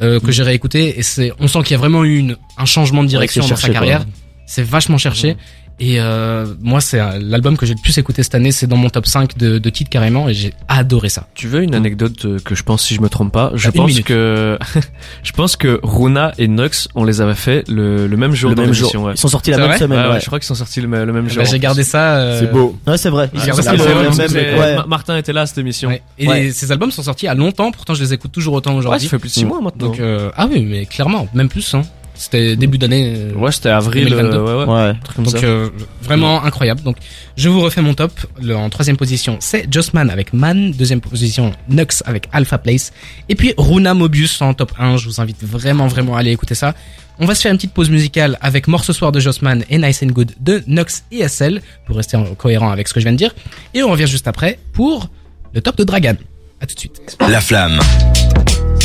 euh, 0.00 0.18
que 0.18 0.32
j'ai 0.32 0.42
réécouté, 0.42 0.98
et 0.98 1.04
c'est, 1.04 1.32
on 1.38 1.46
sent 1.46 1.62
qu'il 1.62 1.72
y 1.72 1.74
a 1.74 1.78
vraiment 1.78 2.02
eu 2.02 2.18
une, 2.18 2.36
un 2.58 2.64
changement 2.64 3.04
de 3.04 3.08
direction 3.08 3.42
c'est 3.42 3.50
dans 3.50 3.54
sa 3.54 3.60
cherché, 3.66 3.74
carrière. 3.74 4.06
C'est 4.46 4.64
vachement 4.64 4.98
cherché. 4.98 5.36
Et 5.84 5.96
euh, 5.98 6.46
moi, 6.62 6.80
c'est 6.80 7.00
euh, 7.00 7.18
l'album 7.20 7.56
que 7.56 7.66
j'ai 7.66 7.74
le 7.74 7.80
plus 7.82 7.98
écouté 7.98 8.22
cette 8.22 8.36
année. 8.36 8.52
C'est 8.52 8.68
dans 8.68 8.76
mon 8.76 8.88
top 8.88 9.04
5 9.04 9.36
de, 9.36 9.58
de 9.58 9.70
titres 9.70 9.90
carrément, 9.90 10.28
et 10.28 10.34
j'ai 10.34 10.54
adoré 10.68 11.08
ça. 11.08 11.26
Tu 11.34 11.48
veux 11.48 11.60
une 11.60 11.74
anecdote 11.74 12.24
euh, 12.24 12.38
que 12.38 12.54
je 12.54 12.62
pense 12.62 12.84
si 12.84 12.94
je 12.94 13.00
me 13.00 13.08
trompe 13.08 13.32
pas? 13.32 13.50
Je 13.54 13.66
Une 13.66 13.72
pense 13.72 13.88
minute. 13.90 14.04
que 14.06 14.58
je 15.24 15.32
pense 15.32 15.56
que 15.56 15.80
Runa 15.82 16.34
et 16.38 16.46
Nux 16.46 16.86
on 16.94 17.02
les 17.02 17.20
avait 17.20 17.34
fait 17.34 17.68
le, 17.68 18.06
le 18.06 18.16
même 18.16 18.32
jour 18.32 18.50
Le 18.50 18.54
même 18.56 18.66
l'émission. 18.66 18.88
jour. 18.90 19.02
Ouais. 19.06 19.14
Ils 19.14 19.18
sont 19.18 19.26
sortis 19.26 19.50
la 19.50 19.58
même 19.58 19.76
semaine, 19.76 19.98
Ouais, 19.98 20.06
ouais, 20.06 20.12
ouais. 20.14 20.20
je 20.20 20.26
crois 20.26 20.38
qu'ils 20.38 20.46
sont 20.46 20.54
sortis 20.54 20.80
le, 20.80 20.86
me- 20.86 21.04
le 21.04 21.12
même 21.12 21.24
Bah, 21.26 21.30
jour. 21.32 21.44
j'ai 21.46 21.58
gardé 21.58 21.82
ça. 21.82 22.16
euh, 22.18 22.38
C'est 22.40 22.52
beau. 22.52 22.78
Ouais, 22.86 22.96
c'est 22.96 23.10
vrai. 23.10 23.28
Sortis 23.34 23.62
ça, 23.62 23.72
même, 23.72 23.80
vrai, 23.80 24.28
même- 24.28 24.58
ouais. 24.60 24.76
Martin 24.86 25.16
était 25.16 25.32
là 25.32 25.40
à 25.40 25.46
cette 25.46 25.58
émission. 25.58 25.88
ouais. 25.88 26.00
Et 26.16 26.26
les- 26.28 26.52
ces 26.52 26.70
albums 26.70 26.92
sont 26.92 27.02
sortis 27.02 27.26
à 27.26 27.34
longtemps, 27.34 27.72
pourtant 27.72 27.94
je 27.94 28.04
les 28.04 28.12
écoute 28.12 28.30
toujours 28.30 28.54
autant 28.54 28.70
Ouais, 28.70 28.78
aujourd'hui. 28.78 29.08
ça 29.08 29.10
fait 29.10 29.18
plus 29.18 29.30
de 29.30 29.34
6 29.34 29.44
Mm. 29.44 29.48
mois 29.48 29.60
maintenant. 29.60 29.88
Donc 29.88 29.98
euh, 29.98 30.30
ah 30.36 30.46
oui, 30.48 30.64
mais 30.64 30.86
clairement, 30.86 31.26
même 31.34 31.48
plus. 31.48 31.74
Hein. 31.74 31.82
C'était 32.22 32.54
début 32.54 32.78
d'année. 32.78 33.14
euh, 33.16 33.34
ouais, 33.34 33.50
c'était 33.50 33.70
avril. 33.70 34.08
2022. 34.08 34.36
euh, 34.36 34.42
ouais, 34.44 34.64
ouais. 34.64 34.72
Ouais. 34.74 34.88
un 34.90 34.94
truc 34.94 35.16
comme 35.16 35.24
Donc 35.24 35.36
ça. 35.38 35.44
euh, 35.44 35.70
vraiment 36.02 36.44
incroyable. 36.44 36.80
Donc 36.82 36.96
je 37.36 37.48
vous 37.48 37.60
refais 37.60 37.82
mon 37.82 37.94
top. 37.94 38.12
Le, 38.40 38.54
en 38.54 38.70
troisième 38.70 38.96
position, 38.96 39.38
c'est 39.40 39.66
Jossman 39.72 40.08
avec 40.08 40.32
Man. 40.32 40.70
Deuxième 40.70 41.00
position, 41.00 41.52
Nux 41.68 42.02
avec 42.04 42.28
Alpha 42.32 42.58
Place. 42.58 42.92
Et 43.28 43.34
puis 43.34 43.54
Runa 43.58 43.94
Mobius 43.94 44.40
en 44.40 44.54
top 44.54 44.72
1. 44.78 44.98
Je 44.98 45.06
vous 45.06 45.20
invite 45.20 45.42
vraiment 45.42 45.88
vraiment 45.88 46.14
à 46.16 46.20
aller 46.20 46.30
écouter 46.30 46.54
ça. 46.54 46.74
On 47.18 47.26
va 47.26 47.34
se 47.34 47.42
faire 47.42 47.50
une 47.50 47.58
petite 47.58 47.74
pause 47.74 47.90
musicale 47.90 48.38
avec 48.40 48.68
Mort 48.68 48.84
ce 48.84 48.92
soir 48.92 49.10
de 49.10 49.18
Jossman 49.18 49.64
et 49.68 49.78
Nice 49.78 50.02
and 50.04 50.08
Good 50.12 50.32
de 50.40 50.62
Nux 50.68 51.02
et 51.10 51.26
SL 51.28 51.60
pour 51.86 51.96
rester 51.96 52.16
en- 52.16 52.34
cohérent 52.36 52.70
avec 52.70 52.86
ce 52.86 52.94
que 52.94 53.00
je 53.00 53.04
viens 53.04 53.12
de 53.12 53.18
dire. 53.18 53.34
Et 53.74 53.82
on 53.82 53.90
revient 53.90 54.06
juste 54.06 54.28
après 54.28 54.60
pour 54.72 55.08
le 55.54 55.60
top 55.60 55.76
de 55.76 55.82
Dragan. 55.84 56.14
À 56.60 56.66
tout 56.66 56.74
de 56.74 56.78
suite. 56.80 57.16
La 57.28 57.40
flamme. 57.40 57.80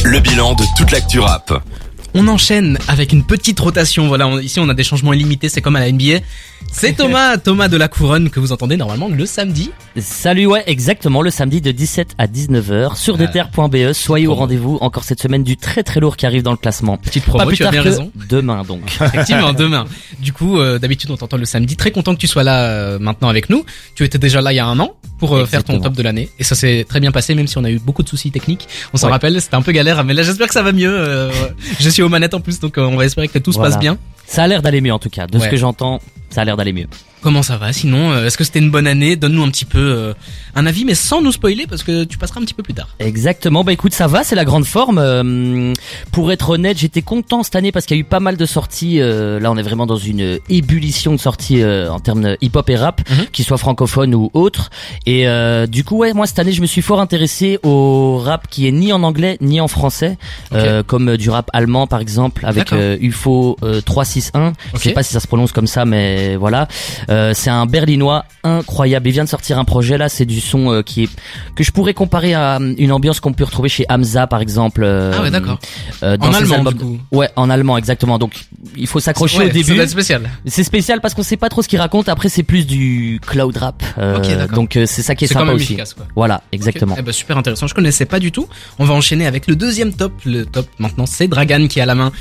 Le 0.04 0.20
bilan 0.20 0.56
de 0.56 0.64
toute 0.76 0.92
l'actu 0.92 1.20
rap. 1.20 1.64
On 2.20 2.28
enchaîne 2.30 2.80
avec 2.88 3.14
une 3.14 3.24
petite 3.24 3.60
rotation. 3.60 4.08
Voilà, 4.08 4.28
ici 4.42 4.60
on 4.60 4.68
a 4.70 4.74
des 4.74 4.84
changements 4.84 5.14
illimités, 5.14 5.50
c'est 5.50 5.62
comme 5.62 5.76
à 5.76 5.80
la 5.80 5.92
NBA. 5.92 6.22
C'est 6.72 6.94
Thomas, 6.96 7.38
Thomas 7.38 7.68
de 7.70 7.78
la 7.78 7.88
Couronne 7.88 8.30
que 8.30 8.40
vous 8.40 8.52
entendez 8.52 8.78
normalement 8.78 9.08
le 9.08 9.26
samedi. 9.26 9.72
Salut, 10.00 10.46
ouais, 10.46 10.64
exactement, 10.68 11.22
le 11.22 11.30
samedi 11.32 11.60
de 11.62 11.72
17 11.72 12.16
à 12.18 12.28
19h 12.28 12.96
sur 12.98 13.18
deter.be. 13.18 13.94
Soyez 13.94 14.28
au 14.28 14.36
rendez-vous 14.36 14.78
encore 14.82 15.04
cette 15.04 15.22
semaine 15.22 15.44
du 15.44 15.58
très 15.58 15.82
très 15.84 16.00
lourd 16.00 16.18
qui 16.18 16.26
arrive 16.26 16.44
dans 16.44 16.52
le 16.52 16.58
classement. 16.58 16.98
Petite 16.98 17.24
Pas 17.26 17.32
promo, 17.32 17.48
plus 17.48 17.58
tu 17.58 17.66
as 17.66 17.72
bien 17.72 17.82
que 17.84 17.90
raison. 17.90 18.12
demain 18.30 18.64
donc. 18.64 18.82
Effectivement, 19.02 19.54
demain. 19.54 19.86
Du 20.20 20.34
coup, 20.34 20.60
euh, 20.60 20.78
d'habitude, 20.78 21.10
on 21.12 21.18
t'entend 21.18 21.38
le 21.38 21.46
samedi. 21.46 21.76
Très 21.78 21.92
content 21.92 22.14
que 22.14 22.20
tu 22.20 22.28
sois 22.28 22.44
là 22.44 22.64
euh, 22.66 23.00
maintenant 23.00 23.30
avec 23.30 23.50
nous. 23.50 23.64
Tu 23.96 24.04
étais 24.04 24.18
déjà 24.20 24.42
là 24.42 24.54
il 24.54 24.56
y 24.58 24.60
a 24.60 24.66
un 24.68 24.80
an 24.80 24.92
pour 25.20 25.36
euh, 25.36 25.46
faire 25.46 25.64
ton 25.64 25.80
top 25.80 25.94
de 25.94 26.04
l'année. 26.04 26.30
Et 26.38 26.44
ça 26.44 26.54
s'est 26.54 26.86
très 26.88 27.00
bien 27.00 27.12
passé, 27.12 27.34
même 27.34 27.48
si 27.48 27.58
on 27.58 27.64
a 27.64 27.72
eu 27.72 27.80
beaucoup 27.80 28.04
de 28.04 28.10
soucis 28.10 28.30
techniques. 28.30 28.68
On 28.94 28.98
s'en 28.98 29.08
Ouais. 29.08 29.14
rappelle, 29.14 29.42
c'était 29.42 29.56
un 29.56 29.62
peu 29.64 29.72
galère. 29.72 30.04
Mais 30.04 30.14
là, 30.14 30.22
j'espère 30.22 30.48
que 30.48 30.54
ça 30.54 30.62
va 30.64 30.74
mieux. 30.74 31.30
je 31.80 31.90
suis 31.90 32.04
aux 32.04 32.10
manettes 32.10 32.34
en 32.36 32.40
plus, 32.40 32.60
donc 32.60 32.76
on 32.78 32.96
va 32.96 33.06
espérer 33.06 33.28
que 33.30 33.40
tout 33.40 33.52
se 33.54 33.60
passe 33.60 33.80
bien. 33.80 33.98
Ça 34.28 34.44
a 34.44 34.48
l'air 34.48 34.62
d'aller 34.62 34.82
mieux 34.82 34.94
en 34.94 35.00
tout 35.00 35.10
cas. 35.10 35.26
De 35.26 35.38
Ouais. 35.38 35.46
ce 35.46 35.50
que 35.50 35.56
j'entends, 35.56 36.02
ça 36.30 36.42
a 36.42 36.46
l'air 36.46 36.58
d'aller 36.58 36.74
mieux. 36.74 36.88
Comment 37.28 37.44
ça 37.44 37.58
va 37.58 37.74
Sinon, 37.74 38.12
euh, 38.14 38.26
est-ce 38.26 38.38
que 38.38 38.46
c'était 38.46 38.60
une 38.60 38.72
bonne 38.72 38.88
année? 38.88 39.18
Donne-nous 39.18 39.44
un 39.44 39.50
petit 39.50 39.66
peu 39.66 39.80
euh, 39.80 40.14
un 40.56 40.66
avis, 40.66 40.86
mais 40.86 40.96
sans 40.96 41.22
nous 41.22 41.34
spoiler, 41.34 41.68
parce 41.68 41.84
que 41.84 42.06
tu 42.06 42.18
passeras 42.18 42.40
un 42.40 42.46
petit 42.46 42.54
peu 42.54 42.64
plus 42.64 42.74
tard. 42.74 42.88
Exactement. 43.00 43.66
Bah 43.66 43.74
écoute, 43.74 43.94
ça 43.94 44.08
va, 44.08 44.24
c'est 44.24 44.36
la 44.36 44.46
grande 44.46 44.64
forme. 44.64 44.98
Euh, 44.98 45.74
pour 46.14 46.32
être 46.32 46.52
honnête, 46.52 46.78
j'étais 46.78 47.02
content 47.02 47.44
cette 47.44 47.58
année 47.58 47.74
parce 47.74 47.86
qu'il 47.86 47.98
y 47.98 48.00
a 48.00 48.02
eu 48.02 48.06
pas 48.06 48.22
mal 48.22 48.38
de 48.38 48.46
sorties. 48.46 49.02
euh, 49.02 49.42
là, 49.42 49.52
on 49.52 49.58
est 49.58 49.62
vraiment 49.62 49.86
dans 49.86 49.98
une 49.98 50.40
ébullition 50.48 51.12
de 51.12 51.18
sorties 51.20 51.62
euh, 51.62 51.92
en 51.92 52.00
termes 52.00 52.38
hip-hop 52.40 52.70
et 52.70 52.78
rap, 52.78 53.02
Mhm. 53.10 53.26
qu'ils 53.34 53.44
soient 53.44 53.58
francophones 53.58 54.16
ou 54.16 54.32
autres. 54.34 54.70
Et 55.06 55.28
euh, 55.28 55.68
du 55.68 55.84
coup, 55.84 55.98
ouais, 55.98 56.14
moi 56.14 56.28
cette 56.28 56.40
année, 56.40 56.54
je 56.54 56.62
me 56.62 56.66
suis 56.66 56.82
fort 56.82 57.02
intéressé 57.02 57.60
au 57.64 58.20
rap 58.24 58.48
qui 58.50 58.70
est 58.70 58.72
ni 58.72 58.94
en 58.94 59.04
anglais 59.04 59.38
ni 59.42 59.60
en 59.60 59.68
français, 59.68 60.18
euh, 60.54 60.82
comme 60.82 61.18
du 61.18 61.30
rap 61.30 61.50
allemand 61.52 61.88
par 61.88 62.00
exemple 62.00 62.46
avec 62.46 62.72
euh, 62.72 62.96
UFO 63.02 63.58
euh, 63.64 63.82
361. 63.82 64.54
Je 64.76 64.80
sais 64.80 64.92
pas 64.94 65.04
si 65.04 65.12
ça 65.12 65.20
se 65.20 65.28
prononce 65.28 65.52
comme 65.52 65.68
ça, 65.68 65.84
mais 65.84 66.38
voilà. 66.38 66.70
Euh, 67.10 67.17
c'est 67.34 67.50
un 67.50 67.66
berlinois 67.66 68.26
incroyable. 68.44 69.08
Il 69.08 69.12
vient 69.12 69.24
de 69.24 69.30
sortir 69.30 69.58
un 69.60 69.66
projet 69.66 69.98
là, 69.98 70.10
c'est 70.10 70.26
du 70.26 70.40
son 70.42 70.72
euh, 70.72 70.82
qui 70.82 71.04
est 71.04 71.10
que 71.56 71.64
je 71.64 71.72
pourrais 71.72 71.94
comparer 71.94 72.34
à 72.34 72.58
euh, 72.60 72.74
une 72.78 72.92
ambiance 72.92 73.20
qu'on 73.20 73.34
peut 73.34 73.44
retrouver 73.44 73.70
chez 73.70 73.86
Hamza 73.90 74.28
par 74.28 74.42
exemple. 74.42 74.82
euh, 74.84 75.12
ah 75.18 75.22
ouais, 75.22 75.32
d'accord. 75.32 75.60
euh, 76.04 76.18
En 76.20 76.34
allemand, 76.34 76.56
albums. 76.56 76.74
du 76.74 76.80
coup. 76.80 76.98
Ouais, 77.12 77.30
en 77.36 77.50
allemand 77.50 77.78
exactement. 77.78 78.18
Donc 78.20 78.34
il 78.76 78.88
faut 78.88 79.00
s'accrocher 79.00 79.38
Ouais, 79.40 79.46
au 79.46 79.50
début. 79.50 79.80
être 79.80 79.90
spécial. 79.90 80.30
C'est 80.46 80.64
spécial 80.64 81.02
parce 81.02 81.14
qu'on 81.14 81.24
sait 81.24 81.38
pas 81.38 81.50
trop 81.50 81.62
ce 81.62 81.68
qu'il 81.68 81.80
raconte. 81.80 82.10
Après 82.10 82.30
c'est 82.30 82.44
plus 82.44 82.66
du 82.68 83.20
cloud 83.26 83.56
rap. 83.58 83.84
Euh, 83.98 84.48
donc 84.48 84.76
euh, 84.78 84.86
c'est 84.86 85.02
ça 85.02 85.16
qui 85.16 85.26
est, 85.26 85.28
C'est 85.28 85.34
quand 85.34 85.40
sympa 85.42 85.52
même 85.52 85.56
aussi. 85.58 85.74
efficace, 85.74 85.94
quoi. 85.94 86.06
Voilà, 86.16 86.42
exactement. 86.52 86.96
Eh 86.98 87.02
ben, 87.02 87.12
super 87.12 87.38
intéressant. 87.38 87.68
Je 87.68 87.74
connaissais 87.74 88.06
pas 88.06 88.20
du 88.20 88.32
tout. 88.32 88.48
On 88.80 88.86
va 88.86 88.94
enchaîner 88.94 89.26
avec 89.28 89.48
le 89.48 89.56
deuxième 89.56 89.94
top. 89.94 90.14
Le 90.26 90.46
top 90.46 90.68
maintenant, 90.80 91.06
c'est 91.06 91.28
Dragan 91.28 91.68
qui 91.68 91.80
a 91.82 91.86
la 91.86 91.96
main. 91.96 92.12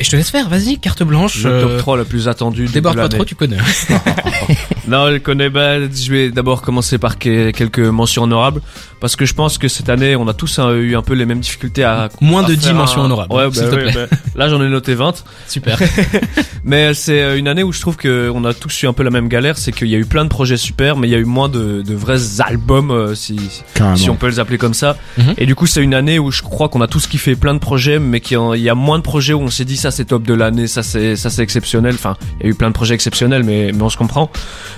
Et 0.00 0.04
je 0.04 0.10
te 0.10 0.16
laisse 0.16 0.30
faire. 0.30 0.48
Vas-y, 0.48 0.78
carte 0.78 1.02
blanche. 1.02 1.44
Le 1.44 1.50
euh, 1.50 1.62
top 1.62 1.78
3 1.78 1.96
le 1.98 2.04
plus 2.04 2.26
attendu. 2.28 2.66
du 2.66 2.72
Déborde 2.72 2.96
pas 2.96 3.08
trop, 3.08 3.24
tu 3.24 3.34
connais. 3.34 3.58
Non, 4.88 5.10
je 5.12 5.18
connais. 5.18 5.48
Bah, 5.48 5.78
je 5.88 6.10
vais 6.10 6.30
d'abord 6.30 6.60
commencer 6.62 6.98
par 6.98 7.18
que- 7.18 7.50
quelques 7.52 7.78
mentions 7.78 8.24
honorables 8.24 8.60
parce 9.00 9.14
que 9.16 9.24
je 9.24 9.34
pense 9.34 9.56
que 9.58 9.68
cette 9.68 9.88
année, 9.88 10.16
on 10.16 10.26
a 10.28 10.34
tous 10.34 10.58
euh, 10.58 10.74
eu 10.80 10.96
un 10.96 11.02
peu 11.02 11.14
les 11.14 11.24
mêmes 11.24 11.38
difficultés 11.40 11.84
à 11.84 12.08
Moins 12.20 12.42
à 12.44 12.48
de 12.48 12.54
faire 12.56 12.72
10 12.72 12.78
mentions 12.78 13.02
un- 13.02 13.04
honorables, 13.06 13.32
Ouais, 13.32 13.44
s'il 13.52 13.62
bah 13.64 13.70
te 13.70 13.76
plaît. 13.76 13.92
bah, 14.10 14.16
là, 14.34 14.48
j'en 14.48 14.62
ai 14.62 14.68
noté 14.68 14.94
20. 14.94 15.22
Super. 15.48 15.78
Mais 16.64 16.94
c'est 16.94 17.22
euh, 17.22 17.38
une 17.38 17.48
année 17.48 17.62
où 17.62 17.72
je 17.72 17.80
trouve 17.80 17.96
que 17.96 18.30
on 18.34 18.44
a 18.44 18.54
tous 18.54 18.82
eu 18.82 18.86
un 18.86 18.92
peu 18.92 19.02
la 19.02 19.10
même 19.10 19.28
galère, 19.28 19.56
c'est 19.58 19.72
qu'il 19.72 19.88
y 19.88 19.94
a 19.94 19.98
eu 19.98 20.04
plein 20.04 20.24
de 20.24 20.28
projets 20.28 20.56
super, 20.56 20.96
mais 20.96 21.08
il 21.08 21.10
y 21.10 21.14
a 21.14 21.18
eu 21.18 21.24
moins 21.24 21.48
de, 21.48 21.82
de 21.82 21.94
vrais 21.94 22.40
albums, 22.40 22.90
euh, 22.90 23.14
si, 23.14 23.36
si- 23.38 23.62
Carrément. 23.74 23.96
si 23.96 24.10
on 24.10 24.16
peut 24.16 24.28
les 24.28 24.38
appeler 24.40 24.58
comme 24.58 24.74
ça. 24.74 24.96
Mhm. 25.18 25.34
Et 25.38 25.46
du 25.46 25.54
coup, 25.54 25.66
c'est 25.66 25.82
une 25.82 25.94
année 25.94 26.18
où 26.18 26.30
je 26.30 26.42
crois 26.42 26.68
qu'on 26.68 26.80
a 26.80 26.86
tous 26.88 27.06
kiffé 27.06 27.34
plein 27.36 27.54
de 27.54 27.58
projets, 27.58 27.98
mais 27.98 28.20
qu'il 28.20 28.38
y 28.56 28.68
a 28.68 28.74
moins 28.74 28.98
de 28.98 29.02
projets 29.04 29.32
où 29.32 29.40
on 29.40 29.50
s'est 29.50 29.64
dit 29.64 29.76
ça 29.82 29.90
c'est 29.90 30.06
top 30.06 30.22
de 30.22 30.34
l'année, 30.34 30.66
ça 30.66 30.82
c'est 30.82 31.16
ça 31.16 31.28
c'est 31.28 31.42
exceptionnel. 31.42 31.94
Enfin, 31.94 32.16
il 32.40 32.44
y 32.44 32.46
a 32.46 32.50
eu 32.50 32.54
plein 32.54 32.68
de 32.68 32.74
projets 32.74 32.94
exceptionnels, 32.94 33.42
mais 33.42 33.72
mais 33.74 33.82
on 33.82 33.90
se 33.90 33.96
comprend. 33.96 34.30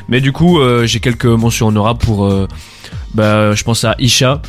Mais 0.08 0.20
du 0.20 0.32
coup, 0.32 0.58
euh, 0.58 0.86
j'ai 0.86 1.00
quelques 1.00 1.26
mentions 1.26 1.68
honorables 1.68 2.00
pour. 2.00 2.24
euh, 2.24 2.48
bah, 3.14 3.54
je 3.54 3.62
pense 3.62 3.84
à 3.84 3.94
Isha. 3.98 4.40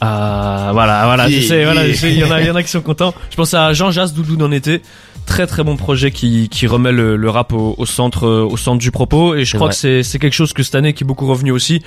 À, 0.00 0.70
voilà, 0.74 1.06
voilà, 1.06 1.28
je 1.28 1.40
sais, 1.40 1.56
yeah. 1.56 1.72
il 1.72 2.18
y 2.18 2.24
en 2.24 2.30
a, 2.30 2.40
il 2.42 2.46
y 2.46 2.50
en 2.50 2.54
a 2.54 2.62
qui 2.62 2.68
sont 2.68 2.82
contents. 2.82 3.14
Je 3.30 3.36
pense 3.36 3.54
à 3.54 3.72
Jean 3.72 3.90
Jas 3.90 4.12
Doudou 4.14 4.36
d'en 4.36 4.52
été. 4.52 4.82
Très 5.24 5.48
très 5.48 5.64
bon 5.64 5.76
projet 5.76 6.12
qui, 6.12 6.48
qui 6.48 6.68
remet 6.68 6.92
le, 6.92 7.16
le 7.16 7.30
rap 7.30 7.52
au, 7.52 7.74
au 7.78 7.86
centre 7.86 8.26
euh, 8.28 8.44
au 8.48 8.56
centre 8.56 8.78
du 8.78 8.92
propos 8.92 9.34
et 9.34 9.44
je 9.44 9.56
crois 9.56 9.68
vrai. 9.68 9.74
que 9.74 9.80
c'est 9.80 10.02
c'est 10.04 10.20
quelque 10.20 10.34
chose 10.34 10.52
que 10.52 10.62
cette 10.62 10.76
année 10.76 10.92
qui 10.92 11.02
est 11.02 11.06
beaucoup 11.06 11.26
revenu 11.26 11.50
aussi. 11.50 11.82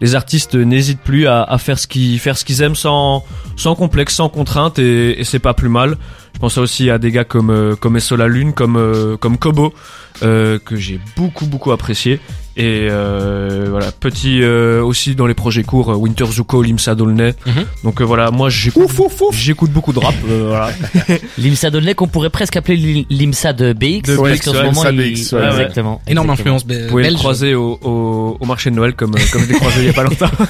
Les 0.00 0.16
artistes 0.16 0.56
n'hésitent 0.56 1.04
plus 1.04 1.28
à, 1.28 1.44
à 1.44 1.58
faire 1.58 1.78
ce 1.78 1.86
qu'ils 1.86 2.18
faire 2.18 2.36
ce 2.36 2.44
qu'ils 2.44 2.62
aiment 2.62 2.74
sans 2.74 3.22
sans 3.56 3.76
complexe, 3.76 4.14
sans 4.16 4.28
contrainte 4.28 4.80
et, 4.80 5.20
et 5.20 5.24
c'est 5.24 5.38
pas 5.38 5.54
plus 5.54 5.68
mal. 5.68 5.98
Pense 6.40 6.56
aussi 6.56 6.88
à 6.88 6.96
des 6.98 7.10
gars 7.12 7.24
comme 7.24 7.50
euh, 7.50 7.76
comme 7.76 7.98
Esso 7.98 8.16
la 8.16 8.26
Lune, 8.26 8.54
comme 8.54 8.76
euh, 8.76 9.18
comme 9.18 9.36
Kobo 9.36 9.74
euh, 10.22 10.58
que 10.58 10.74
j'ai 10.74 10.98
beaucoup 11.14 11.44
beaucoup 11.44 11.70
apprécié 11.70 12.18
et 12.56 12.88
euh, 12.90 13.66
voilà 13.70 13.92
petit 13.92 14.42
euh, 14.42 14.82
aussi 14.82 15.14
dans 15.14 15.26
les 15.26 15.34
projets 15.34 15.62
courts 15.62 15.92
euh, 15.92 15.96
Winter 15.96 16.26
Zuko, 16.26 16.62
Limsa 16.62 16.94
Dolnay. 16.94 17.34
Mhm. 17.46 17.64
Donc 17.84 18.00
euh, 18.00 18.04
voilà, 18.04 18.30
moi 18.30 18.48
j'écoute 18.50 19.70
beaucoup 19.70 19.92
de 19.92 19.98
rap 19.98 20.14
euh, 20.28 20.44
voilà. 20.48 20.70
L'IMSA 21.38 21.70
Donnelly 21.70 21.94
qu'on 21.94 22.08
pourrait 22.08 22.30
presque 22.30 22.56
appeler 22.56 22.76
l'I- 22.76 23.06
l'IMSA 23.10 23.52
de 23.52 23.72
BX 23.72 24.02
De 24.02 24.16
parce 24.16 24.30
BX, 24.32 24.44
qu'en 24.44 24.52
ce 24.52 24.62
moment 24.62 24.84
il... 24.90 24.96
BX, 25.14 25.32
ouais, 25.32 25.40
ouais. 25.40 25.46
exactement. 25.48 26.00
Énorme 26.06 26.30
exactement. 26.30 26.56
influence 26.56 26.64
Vous 26.82 26.88
pouvez 26.90 27.10
le 27.10 27.16
croiser 27.16 27.54
au, 27.54 27.78
au, 27.82 28.36
au 28.40 28.46
marché 28.46 28.70
de 28.70 28.76
Noël 28.76 28.94
comme, 28.94 29.12
comme 29.32 29.42
je 29.42 29.48
l'ai 29.48 29.54
croisé 29.54 29.80
il 29.80 29.86
y 29.86 29.90
a 29.90 29.92
pas 29.92 30.02
longtemps. 30.04 30.30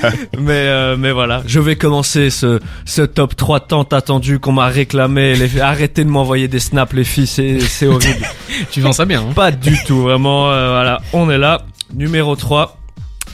mais, 0.38 0.52
euh, 0.52 0.96
mais 0.98 1.12
voilà, 1.12 1.42
je 1.46 1.60
vais 1.60 1.76
commencer 1.76 2.30
ce, 2.30 2.60
ce 2.84 3.02
top 3.02 3.36
3 3.36 3.60
tant 3.60 3.82
attendu 3.82 4.38
qu'on 4.38 4.52
m'a 4.52 4.66
réclamé. 4.68 5.34
Les, 5.34 5.60
arrêtez 5.60 6.04
de 6.04 6.10
m'envoyer 6.10 6.48
des 6.48 6.58
snaps 6.60 6.92
les 6.94 7.04
filles, 7.04 7.26
c'est, 7.26 7.60
c'est 7.60 7.86
horrible. 7.86 8.26
Tu 8.70 8.80
vends 8.80 8.92
ça 8.92 9.04
bien. 9.04 9.20
Hein. 9.20 9.32
pas 9.34 9.50
du 9.50 9.76
tout, 9.86 10.00
vraiment, 10.02 10.50
euh, 10.50 10.70
voilà, 10.70 11.00
on 11.12 11.30
est 11.30 11.38
là. 11.40 11.62
Numéro 11.92 12.36
3. 12.36 12.76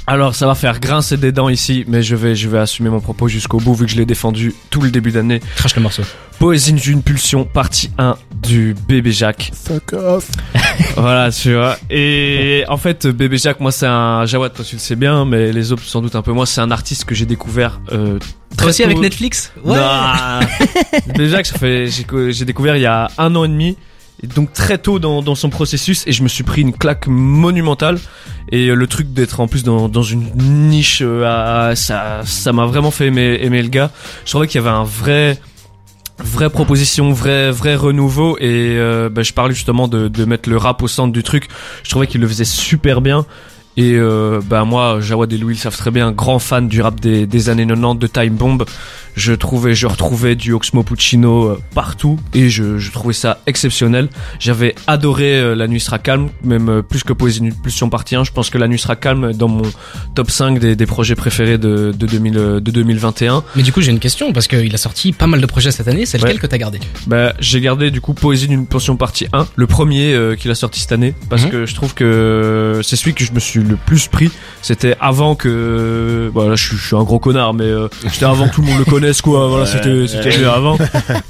Alors 0.08 0.36
ça 0.36 0.46
va 0.46 0.54
faire 0.54 0.78
grincer 0.78 1.16
des 1.16 1.32
dents 1.32 1.48
ici, 1.48 1.84
mais 1.88 2.00
je 2.00 2.14
vais, 2.14 2.36
je 2.36 2.48
vais 2.48 2.58
assumer 2.58 2.90
mon 2.90 3.00
propos 3.00 3.26
jusqu'au 3.26 3.58
bout 3.58 3.74
vu 3.74 3.86
que 3.86 3.90
je 3.90 3.96
l'ai 3.96 4.06
défendu 4.06 4.54
tout 4.70 4.80
le 4.80 4.90
début 4.92 5.10
d'année. 5.10 5.40
Crache 5.56 5.74
le 5.74 5.82
morceau. 5.82 6.02
Poésie 6.38 6.74
d'une 6.74 7.02
pulsion, 7.02 7.44
partie 7.44 7.90
1 7.98 8.16
du 8.40 8.76
bébé 8.86 9.10
Jacques. 9.10 9.50
Fuck 9.52 9.94
off. 9.94 10.30
Voilà, 10.96 11.32
tu 11.32 11.54
vois. 11.54 11.76
Et 11.90 12.64
en 12.68 12.76
fait, 12.76 13.06
Bébé 13.06 13.38
Jacques, 13.38 13.60
moi, 13.60 13.72
c'est 13.72 13.86
un 13.86 14.26
Jawad, 14.26 14.52
toi 14.52 14.62
tu 14.62 14.76
le 14.76 14.80
sais 14.80 14.94
bien, 14.94 15.24
mais 15.24 15.50
les 15.50 15.72
autres 15.72 15.82
sans 15.82 16.02
doute 16.02 16.14
un 16.16 16.22
peu 16.22 16.32
moins. 16.32 16.44
C'est 16.44 16.60
un 16.60 16.70
artiste 16.70 17.06
que 17.06 17.14
j'ai 17.14 17.24
découvert. 17.24 17.80
Euh, 17.92 18.18
très 18.58 18.68
aussi 18.68 18.82
tôt. 18.82 18.88
avec 18.88 18.98
Netflix? 18.98 19.52
Ouais. 19.64 19.76
Non. 19.76 20.40
Bébé 21.06 21.28
Jacques, 21.30 21.50
j'ai 21.60 22.44
découvert 22.44 22.76
il 22.76 22.82
y 22.82 22.86
a 22.86 23.10
un 23.18 23.34
an 23.34 23.44
et 23.44 23.48
demi. 23.48 23.76
Donc 24.22 24.52
très 24.52 24.78
tôt 24.78 24.98
dans, 24.98 25.20
dans 25.22 25.34
son 25.34 25.50
processus 25.50 26.02
et 26.06 26.12
je 26.12 26.22
me 26.22 26.28
suis 26.28 26.42
pris 26.42 26.62
une 26.62 26.72
claque 26.72 27.06
monumentale 27.06 27.98
et 28.50 28.68
euh, 28.68 28.74
le 28.74 28.86
truc 28.86 29.12
d'être 29.12 29.40
en 29.40 29.46
plus 29.48 29.62
dans, 29.62 29.88
dans 29.90 30.02
une 30.02 30.30
niche 30.36 31.02
euh, 31.04 31.24
à- 31.70 31.76
ça 31.76 32.22
ça 32.24 32.52
m'a 32.54 32.64
vraiment 32.64 32.90
fait 32.90 33.06
aimer, 33.08 33.38
aimer 33.42 33.62
le 33.62 33.68
gars 33.68 33.90
je 34.24 34.30
trouvais 34.30 34.46
qu'il 34.46 34.58
y 34.60 34.64
avait 34.64 34.74
un 34.74 34.84
vrai 34.84 35.38
vraie 36.18 36.48
proposition, 36.48 37.12
vrai 37.12 37.50
vrai 37.50 37.74
renouveau 37.76 38.38
et 38.38 38.76
euh, 38.78 39.10
bah, 39.10 39.22
je 39.22 39.34
parlais 39.34 39.52
justement 39.54 39.86
de, 39.86 40.08
de 40.08 40.24
mettre 40.24 40.48
le 40.48 40.56
rap 40.56 40.82
au 40.82 40.88
centre 40.88 41.12
du 41.12 41.22
truc. 41.22 41.48
Je 41.82 41.90
trouvais 41.90 42.06
qu'il 42.06 42.22
le 42.22 42.26
faisait 42.28 42.46
super 42.46 43.02
bien. 43.02 43.26
Et 43.78 43.92
euh, 43.94 44.40
bah 44.48 44.64
moi, 44.64 45.00
Jawad 45.00 45.30
et 45.32 45.36
Louis 45.38 45.54
le 45.54 45.58
savent 45.60 45.76
très 45.76 45.90
bien, 45.90 46.10
grand 46.10 46.38
fan 46.38 46.66
du 46.66 46.80
rap 46.80 46.98
des, 46.98 47.26
des 47.26 47.48
années 47.50 47.66
90 47.66 47.98
de 47.98 48.06
Time 48.06 48.34
Bomb. 48.34 48.64
Je 49.16 49.32
trouvais, 49.32 49.74
je 49.74 49.86
retrouvais 49.86 50.34
du 50.34 50.52
Oxmo 50.52 50.82
Puccino 50.82 51.44
euh, 51.46 51.58
partout 51.74 52.18
et 52.34 52.50
je, 52.50 52.76
je 52.78 52.90
trouvais 52.92 53.14
ça 53.14 53.38
exceptionnel. 53.46 54.08
J'avais 54.38 54.74
adoré 54.86 55.38
euh, 55.38 55.54
La 55.54 55.68
Nuit 55.68 55.80
sera 55.80 55.98
calme, 55.98 56.28
même 56.44 56.68
euh, 56.68 56.82
plus 56.82 57.02
que 57.02 57.14
Poésie 57.14 57.40
d'une 57.40 57.54
pulsion 57.54 57.88
partie 57.88 58.14
1. 58.16 58.24
Je 58.24 58.32
pense 58.32 58.50
que 58.50 58.58
La 58.58 58.68
Nuit 58.68 58.78
sera 58.78 58.94
calme 58.94 59.30
est 59.30 59.34
dans 59.36 59.48
mon 59.48 59.62
top 60.14 60.30
5 60.30 60.58
des, 60.58 60.76
des 60.76 60.86
projets 60.86 61.14
préférés 61.14 61.56
de, 61.56 61.92
de, 61.96 62.06
2000, 62.06 62.36
euh, 62.38 62.60
de 62.60 62.70
2021. 62.70 63.42
Mais 63.56 63.62
du 63.62 63.72
coup, 63.72 63.80
j'ai 63.80 63.90
une 63.90 64.00
question 64.00 64.32
parce 64.34 64.48
qu'il 64.48 64.74
a 64.74 64.78
sorti 64.78 65.12
pas 65.12 65.26
mal 65.26 65.40
de 65.40 65.46
projets 65.46 65.70
cette 65.70 65.88
année. 65.88 66.04
C'est 66.04 66.18
lequel 66.18 66.34
Ouais. 66.36 66.38
que 66.40 66.46
t'as 66.46 66.58
gardé? 66.58 66.78
Bah, 67.06 67.32
j'ai 67.40 67.60
gardé 67.62 67.90
du 67.90 68.02
coup 68.02 68.12
Poésie 68.12 68.48
d'une 68.48 68.66
pension 68.66 68.96
partie 68.96 69.26
1, 69.32 69.46
le 69.56 69.66
premier 69.66 70.12
euh, 70.12 70.34
qu'il 70.34 70.50
a 70.50 70.54
sorti 70.54 70.80
cette 70.80 70.92
année, 70.92 71.14
parce 71.30 71.44
Mhm. 71.44 71.50
que 71.50 71.66
je 71.66 71.74
trouve 71.74 71.94
que 71.94 72.80
c'est 72.84 72.96
celui 72.96 73.14
que 73.14 73.24
je 73.24 73.32
me 73.32 73.40
suis 73.40 73.60
le 73.68 73.76
plus 73.76 74.08
pris. 74.08 74.30
C'était 74.62 74.96
avant 75.00 75.34
que, 75.34 76.30
voilà, 76.32 76.54
je, 76.54 76.66
suis- 76.68 76.76
je 76.76 76.86
suis 76.86 76.96
un 76.96 77.02
gros 77.04 77.18
connard, 77.18 77.54
mais 77.54 77.64
euh, 77.64 77.88
c'était 78.10 78.24
avant 78.26 78.48
que 78.48 78.54
tout 78.54 78.62
le 78.62 78.68
monde 78.68 78.78
le 78.78 78.84
connaisse, 78.84 79.20
quoi. 79.20 79.48
Voilà, 79.48 79.66
c'était 79.72 80.06
c'était 80.06 80.38
mieux 80.38 80.48
avant. 80.50 80.76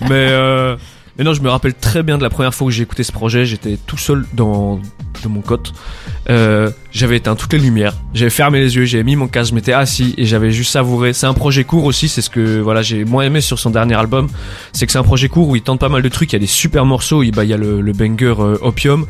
Mais 0.03 0.29
euh, 0.31 0.77
mais 1.18 1.24
non, 1.24 1.35
je 1.35 1.42
me 1.42 1.48
rappelle 1.48 1.74
très 1.74 2.02
bien 2.02 2.18
de 2.18 2.22
la 2.22 2.31
première 2.31 2.55
fois 2.55 2.66
où 2.66 2.70
j'ai 2.70 2.83
écouté 2.83 3.02
ce 3.02 3.12
projet. 3.12 3.46
J'étais 3.46 3.79
tout 3.87 3.98
seul 3.98 4.24
dans 4.35 4.81
de 5.22 5.29
mon 5.29 5.40
cote. 5.40 5.72
Euh, 6.29 6.70
j'avais 6.90 7.18
éteint 7.18 7.37
toutes 7.37 7.52
les 7.52 7.59
lumières, 7.59 7.94
j'avais 8.14 8.31
fermé 8.31 8.59
les 8.59 8.74
yeux, 8.74 8.85
j'avais 8.85 9.05
mis 9.05 9.16
mon 9.16 9.29
casque, 9.29 9.50
je 9.50 9.55
m'étais 9.55 9.72
assis 9.72 10.14
et 10.16 10.24
j'avais 10.24 10.50
juste 10.50 10.72
savouré. 10.72 11.12
C'est 11.12 11.26
un 11.26 11.35
projet 11.35 11.62
court 11.62 11.85
aussi, 11.85 12.09
c'est 12.09 12.22
ce 12.22 12.31
que 12.31 12.61
voilà 12.61 12.83
j'ai 12.83 13.05
moins 13.05 13.22
aimé 13.22 13.40
sur 13.40 13.59
son 13.59 13.70
dernier 13.70 13.94
album, 13.94 14.29
c'est 14.72 14.87
que 14.87 14.92
c'est 14.92 14.98
un 14.98 15.05
projet 15.05 15.29
court 15.29 15.48
où 15.48 15.57
il 15.57 15.62
tente 15.62 15.79
pas 15.79 15.88
mal 15.88 16.02
de 16.02 16.09
trucs. 16.09 16.33
Il 16.33 16.37
y 16.37 16.37
a 16.37 16.40
des 16.40 16.46
super 16.46 16.85
morceaux, 16.85 17.22
il 17.22 17.33
bah 17.33 17.44
y 17.44 17.52
a 17.52 17.57
le, 17.57 17.81
le 17.81 17.92
banger 17.92 18.35
euh, 18.40 18.59
Opium, 18.62 19.07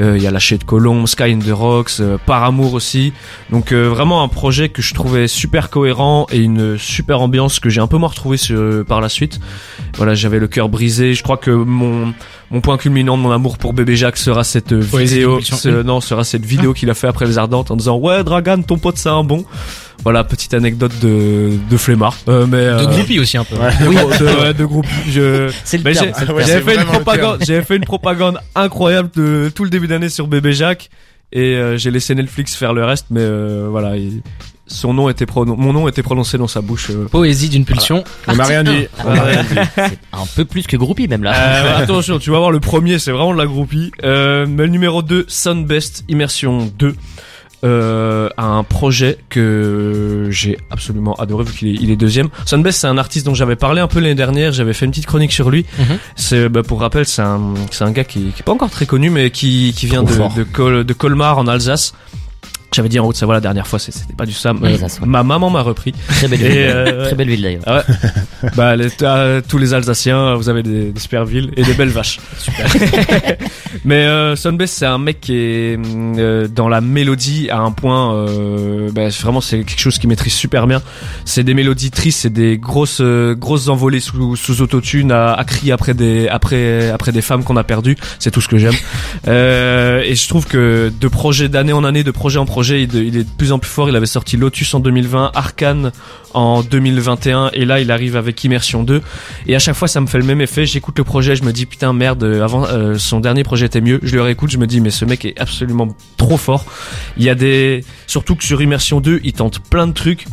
euh, 0.00 0.16
il 0.16 0.22
y 0.22 0.26
a 0.26 0.30
Lâcher 0.30 0.58
de 0.58 0.64
Colombe, 0.64 1.06
Sky 1.06 1.32
in 1.32 1.38
the 1.38 1.52
Rocks, 1.52 2.00
euh, 2.00 2.18
Par 2.26 2.44
amour 2.44 2.74
aussi. 2.74 3.12
Donc 3.50 3.72
euh, 3.72 3.88
vraiment 3.88 4.22
un 4.22 4.28
projet 4.28 4.68
que 4.68 4.82
je 4.82 4.92
trouvais 4.92 5.28
super 5.28 5.70
cohérent 5.70 6.26
et 6.30 6.38
une 6.38 6.76
super 6.76 7.20
ambiance 7.20 7.60
que 7.60 7.70
j'ai 7.70 7.80
un 7.80 7.86
peu 7.86 7.96
moins 7.96 8.08
retrouvé 8.08 8.36
sur, 8.36 8.84
par 8.84 9.00
la 9.00 9.08
suite. 9.08 9.40
Voilà, 9.96 10.14
j'avais 10.14 10.38
le 10.38 10.48
cœur 10.48 10.68
brisé. 10.68 11.14
Je 11.14 11.22
crois 11.22 11.36
que 11.36 11.47
mon 11.50 12.12
mon 12.50 12.60
point 12.60 12.78
culminant 12.78 13.16
de 13.18 13.22
mon 13.22 13.30
amour 13.30 13.58
pour 13.58 13.72
Bébé 13.74 13.94
Jacques 13.96 14.16
sera 14.16 14.42
cette 14.44 14.72
vidéo, 14.72 15.30
d'une 15.36 15.38
pulsion. 15.38 15.56
ce- 15.56 15.82
non, 15.82 16.00
sera 16.00 16.24
cette 16.24 16.44
vidéo 16.46 16.72
qu'il 16.72 16.88
a 16.90 16.94
fait 16.94 17.06
après 17.08 17.26
les 17.26 17.36
Ardentes 17.38 17.70
en 17.70 17.76
disant 17.76 17.96
ouais 17.98 18.24
Dragan, 18.24 18.62
ton 18.62 18.78
pote 18.78 18.96
c'est 18.96 19.08
un 19.10 19.24
bon. 19.24 19.44
Voilà, 20.04 20.22
petite 20.24 20.54
anecdote 20.54 20.92
de 21.02 21.50
de 21.68 21.76
flemmard. 21.76 22.16
Euh, 22.28 22.46
mais 22.46 22.58
De 22.58 22.62
euh, 22.70 22.86
groupie 22.86 23.18
aussi 23.18 23.36
un 23.36 23.44
peu. 23.44 23.56
oui, 23.86 23.96
de, 23.96 24.40
ouais, 24.42 24.54
de 24.54 24.64
groupe. 24.64 24.86
Je, 25.08 25.50
C'est 25.64 25.78
le 25.82 25.92
j'avais 25.92 26.60
fait 26.62 26.76
une 26.76 26.84
propagande, 26.84 27.38
j'avais 27.44 27.64
fait 27.64 27.76
une 27.76 27.84
propagande 27.84 28.38
incroyable 28.54 29.10
de 29.16 29.50
tout 29.54 29.64
le 29.64 29.70
début 29.70 29.88
d'année 29.88 30.08
sur 30.08 30.26
Bébé 30.28 30.52
Jacques 30.52 30.88
et 31.32 31.56
euh, 31.56 31.76
j'ai 31.76 31.90
laissé 31.90 32.14
Netflix 32.14 32.54
faire 32.54 32.72
le 32.72 32.84
reste, 32.84 33.06
mais 33.10 33.20
euh, 33.22 33.66
voilà, 33.70 33.96
il- 33.96 34.22
son 34.68 34.94
nom 34.94 35.08
était 35.08 35.26
mon 35.34 35.72
nom 35.72 35.88
était 35.88 36.02
prononcé 36.02 36.38
dans 36.38 36.46
sa 36.46 36.60
bouche. 36.60 36.90
euh. 36.90 37.06
Poésie 37.10 37.48
d'une 37.48 37.64
pulsion. 37.64 38.04
On 38.26 38.36
n'a 38.36 38.44
rien 38.44 38.62
dit. 38.62 38.86
C'est 39.76 39.98
un 40.12 40.26
peu 40.36 40.44
plus 40.44 40.66
que 40.66 40.76
groupie 40.76 41.08
même 41.08 41.22
là. 41.22 41.34
Euh, 41.34 41.78
attention, 41.82 42.18
tu 42.18 42.30
vas 42.30 42.38
voir 42.38 42.50
le 42.50 42.60
premier, 42.60 42.98
c'est 42.98 43.10
vraiment 43.10 43.32
de 43.32 43.38
la 43.38 43.46
groupie. 43.46 43.90
Euh, 44.04 44.46
mais 44.48 44.64
le 44.64 44.68
numéro 44.68 45.02
2, 45.02 45.24
Sunbest 45.28 46.04
Immersion 46.08 46.70
2. 46.78 46.94
Euh, 47.64 48.28
un 48.38 48.62
projet 48.62 49.18
que 49.30 50.28
j'ai 50.30 50.58
absolument 50.70 51.14
adoré 51.14 51.42
vu 51.42 51.52
qu'il 51.52 51.68
est, 51.68 51.74
il 51.80 51.90
est 51.90 51.96
deuxième. 51.96 52.28
Sunbest, 52.46 52.80
c'est 52.82 52.86
un 52.86 52.98
artiste 52.98 53.26
dont 53.26 53.34
j'avais 53.34 53.56
parlé 53.56 53.80
un 53.80 53.88
peu 53.88 53.98
l'année 53.98 54.14
dernière. 54.14 54.52
J'avais 54.52 54.72
fait 54.72 54.84
une 54.84 54.92
petite 54.92 55.06
chronique 55.06 55.32
sur 55.32 55.50
lui. 55.50 55.66
Mhm. 55.76 55.98
C'est, 56.14 56.48
bah, 56.48 56.62
pour 56.62 56.80
rappel, 56.80 57.04
c'est 57.04 57.22
un, 57.22 57.54
c'est 57.72 57.82
un 57.82 57.90
gars 57.90 58.04
qui, 58.04 58.20
qui 58.30 58.40
est 58.40 58.44
pas 58.44 58.52
encore 58.52 58.70
très 58.70 58.86
connu, 58.86 59.10
mais 59.10 59.30
qui, 59.32 59.74
qui 59.76 59.86
vient 59.86 60.04
Trop 60.04 60.12
de, 60.12 60.16
fort. 60.18 60.34
de, 60.34 60.44
Col- 60.44 60.84
de 60.84 60.92
Colmar 60.92 61.38
en 61.38 61.48
Alsace. 61.48 61.94
J'avais 62.74 62.88
dit 62.90 63.00
en 63.00 63.06
Haute-Savoie 63.06 63.34
la 63.34 63.40
dernière 63.40 63.66
fois, 63.66 63.78
c'était 63.78 63.98
pas 64.16 64.26
du 64.26 64.32
Sam. 64.32 64.60
Euh, 64.62 64.76
ma 65.06 65.22
maman 65.22 65.48
m'a 65.48 65.62
repris. 65.62 65.92
Très 66.08 66.28
belle 66.28 66.38
ville. 66.38 66.50
euh, 66.54 67.06
Très 67.06 67.14
belle 67.16 67.28
ville 67.30 67.42
d'ailleurs. 67.42 67.62
Ah 67.66 67.76
ouais. 68.42 68.50
bah, 68.56 68.76
les- 68.76 68.90
tous 69.48 69.56
les 69.58 69.72
Alsaciens, 69.74 70.34
vous 70.34 70.48
avez 70.50 70.62
des, 70.62 70.90
des 70.92 71.00
super 71.00 71.24
villes 71.24 71.50
et 71.56 71.62
des 71.62 71.72
belles 71.72 71.88
vaches. 71.88 72.20
Super. 72.38 72.66
Mais 73.84 74.04
euh, 74.06 74.36
Sunbest, 74.36 74.74
c'est 74.78 74.86
un 74.86 74.98
mec 74.98 75.20
qui 75.20 75.34
est 75.34 75.78
euh, 76.18 76.46
dans 76.46 76.68
la 76.68 76.80
mélodie 76.80 77.48
à 77.50 77.58
un 77.58 77.70
point. 77.70 78.14
Euh, 78.14 78.90
bah, 78.92 79.08
vraiment, 79.22 79.40
c'est 79.40 79.58
quelque 79.64 79.80
chose 79.80 79.98
qu'il 79.98 80.08
maîtrise 80.10 80.34
super 80.34 80.66
bien. 80.66 80.82
C'est 81.24 81.44
des 81.44 81.54
mélodies 81.54 81.90
tristes, 81.90 82.20
c'est 82.20 82.32
des 82.32 82.58
grosses, 82.58 83.00
euh, 83.00 83.34
grosses 83.34 83.68
envolées 83.68 84.00
sous, 84.00 84.36
sous 84.36 84.60
autotune 84.62 85.10
à, 85.10 85.32
à 85.32 85.44
crier 85.44 85.72
après 85.72 85.94
des, 85.94 86.28
après, 86.28 86.90
après 86.90 87.12
des 87.12 87.22
femmes 87.22 87.44
qu'on 87.44 87.56
a 87.56 87.64
perdues. 87.64 87.96
C'est 88.18 88.30
tout 88.30 88.40
ce 88.42 88.48
que 88.48 88.58
j'aime. 88.58 88.74
Euh, 89.26 90.00
et 90.04 90.14
je 90.14 90.28
trouve 90.28 90.46
que 90.46 90.90
de 91.00 91.08
projet 91.08 91.48
d'année 91.48 91.72
en 91.72 91.84
année, 91.84 92.02
de 92.04 92.10
projet 92.10 92.38
en 92.38 92.46
projet, 92.46 92.57
il, 92.62 93.16
est 93.16 93.24
de 93.24 93.28
plus 93.36 93.52
en 93.52 93.58
plus 93.58 93.70
fort. 93.70 93.88
Il 93.88 93.96
avait 93.96 94.06
sorti 94.06 94.36
Lotus 94.36 94.74
en 94.74 94.80
2020, 94.80 95.32
Arcane 95.34 95.92
en 96.34 96.62
2021, 96.62 97.50
et 97.54 97.64
là 97.64 97.80
il 97.80 97.90
arrive 97.90 98.16
avec 98.16 98.42
Immersion 98.44 98.82
2. 98.82 99.02
Et 99.46 99.56
à 99.56 99.58
chaque 99.58 99.74
fois, 99.76 99.88
ça 99.88 100.00
me 100.00 100.06
fait 100.06 100.18
le 100.18 100.24
même 100.24 100.40
effet. 100.40 100.66
J'écoute 100.66 100.98
le 100.98 101.04
projet, 101.04 101.36
je 101.36 101.42
me 101.44 101.52
dis 101.52 101.66
putain 101.66 101.92
merde. 101.92 102.22
euh, 102.24 102.42
Avant, 102.44 102.66
euh, 102.66 102.96
son 102.98 103.20
dernier 103.20 103.44
projet 103.44 103.66
était 103.66 103.80
mieux. 103.80 104.00
Je 104.02 104.14
le 104.16 104.22
réécoute, 104.22 104.50
je 104.50 104.58
me 104.58 104.66
dis 104.66 104.80
mais 104.80 104.90
ce 104.90 105.04
mec 105.04 105.24
est 105.24 105.38
absolument 105.40 105.88
trop 106.16 106.36
fort. 106.36 106.64
Il 107.16 107.24
y 107.24 107.30
a 107.30 107.34
des, 107.34 107.84
surtout 108.06 108.36
que 108.36 108.44
sur 108.44 108.60
Immersion 108.60 109.00
2, 109.00 109.20
il 109.24 109.32
tente 109.32 109.60
plein 109.60 109.86
de 109.86 109.92
trucs. 109.92 110.26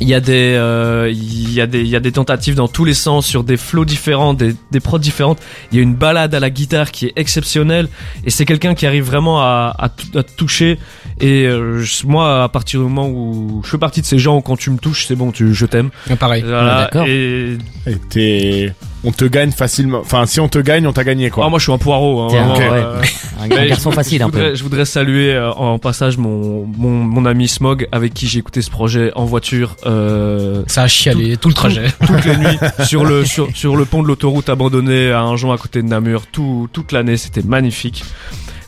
Il 0.00 0.08
y 0.08 0.14
a 0.14 0.20
des, 0.20 0.54
euh, 0.56 1.08
il 1.12 1.52
y 1.52 1.60
a 1.60 1.66
des, 1.66 1.80
il 1.80 1.88
y 1.88 1.94
a 1.94 2.00
des 2.00 2.10
tentatives 2.12 2.56
dans 2.56 2.66
tous 2.68 2.84
les 2.84 2.94
sens 2.94 3.26
sur 3.26 3.44
des 3.44 3.56
flows 3.56 3.84
différents, 3.84 4.34
des, 4.34 4.54
des 4.72 4.80
prods 4.80 4.98
différentes. 4.98 5.38
Il 5.70 5.76
y 5.76 5.80
a 5.80 5.82
une 5.84 5.94
balade 5.94 6.34
à 6.34 6.40
la 6.40 6.50
guitare 6.50 6.90
qui 6.90 7.06
est 7.06 7.12
exceptionnelle 7.16 7.88
et 8.24 8.30
c'est 8.30 8.44
quelqu'un 8.44 8.74
qui 8.74 8.86
arrive 8.86 9.04
vraiment 9.04 9.40
à, 9.40 9.74
à, 9.78 9.84
à 9.86 9.88
te 10.22 10.32
toucher. 10.36 10.78
Et 11.20 11.46
euh, 11.46 11.84
moi, 12.04 12.42
à 12.42 12.48
partir 12.48 12.80
du 12.80 12.84
moment 12.86 13.08
où 13.08 13.62
je 13.64 13.70
fais 13.70 13.78
partie 13.78 14.00
de 14.00 14.06
ces 14.06 14.18
gens 14.18 14.36
où 14.38 14.40
quand 14.40 14.56
tu 14.56 14.70
me 14.70 14.78
touches, 14.78 15.06
c'est 15.06 15.14
bon, 15.16 15.30
tu, 15.30 15.54
je 15.54 15.66
t'aime. 15.66 15.90
Ah, 16.10 16.16
Pareil. 16.16 16.42
Voilà. 16.44 16.80
d'accord. 16.80 17.06
Et 17.06 17.56
Et 17.86 17.96
t'es- 18.10 18.72
on 19.04 19.12
te 19.12 19.24
gagne 19.24 19.52
facilement. 19.52 20.00
Enfin, 20.00 20.26
si 20.26 20.40
on 20.40 20.48
te 20.48 20.58
gagne, 20.58 20.86
on 20.86 20.92
t'a 20.92 21.04
gagné 21.04 21.30
quoi. 21.30 21.44
Ah, 21.46 21.48
moi, 21.50 21.58
je 21.58 21.64
suis 21.64 21.72
un 21.72 21.78
poireau. 21.78 22.22
Hein, 22.22 22.28
vraiment, 22.28 22.56
euh, 22.60 23.02
Un, 23.40 23.48
garçon 23.66 23.90
je- 23.90 23.94
facile 23.96 24.18
je 24.20 24.24
un 24.24 24.30
peu. 24.30 24.38
voudrais, 24.38 24.56
Je 24.56 24.62
voudrais 24.62 24.84
saluer 24.84 25.32
euh, 25.34 25.52
en 25.52 25.78
passage 25.78 26.16
mon, 26.16 26.66
mon, 26.66 26.90
mon 26.90 27.26
ami 27.26 27.46
Smog 27.48 27.86
avec 27.92 28.14
qui 28.14 28.26
j'ai 28.26 28.38
écouté 28.38 28.62
ce 28.62 28.70
projet 28.70 29.12
en 29.14 29.24
voiture 29.24 29.76
euh, 29.86 30.62
Ça 30.66 30.82
a 30.84 30.88
chialé 30.88 31.36
tout 31.36 31.48
le 31.48 31.54
trajet. 31.54 31.86
toutes 32.06 32.24
les 32.24 32.36
nuits 32.36 32.58
sur 32.86 33.04
le 33.04 33.24
sur, 33.24 33.48
sur 33.54 33.76
le 33.76 33.84
pont 33.84 34.02
de 34.02 34.08
l'autoroute 34.08 34.48
abandonné 34.48 35.10
à 35.12 35.20
un 35.20 35.34
à 35.34 35.58
côté 35.58 35.82
de 35.82 35.88
Namur 35.88 36.26
tout, 36.26 36.68
toute 36.72 36.92
l'année 36.92 37.16
c'était 37.16 37.42
magnifique 37.42 38.04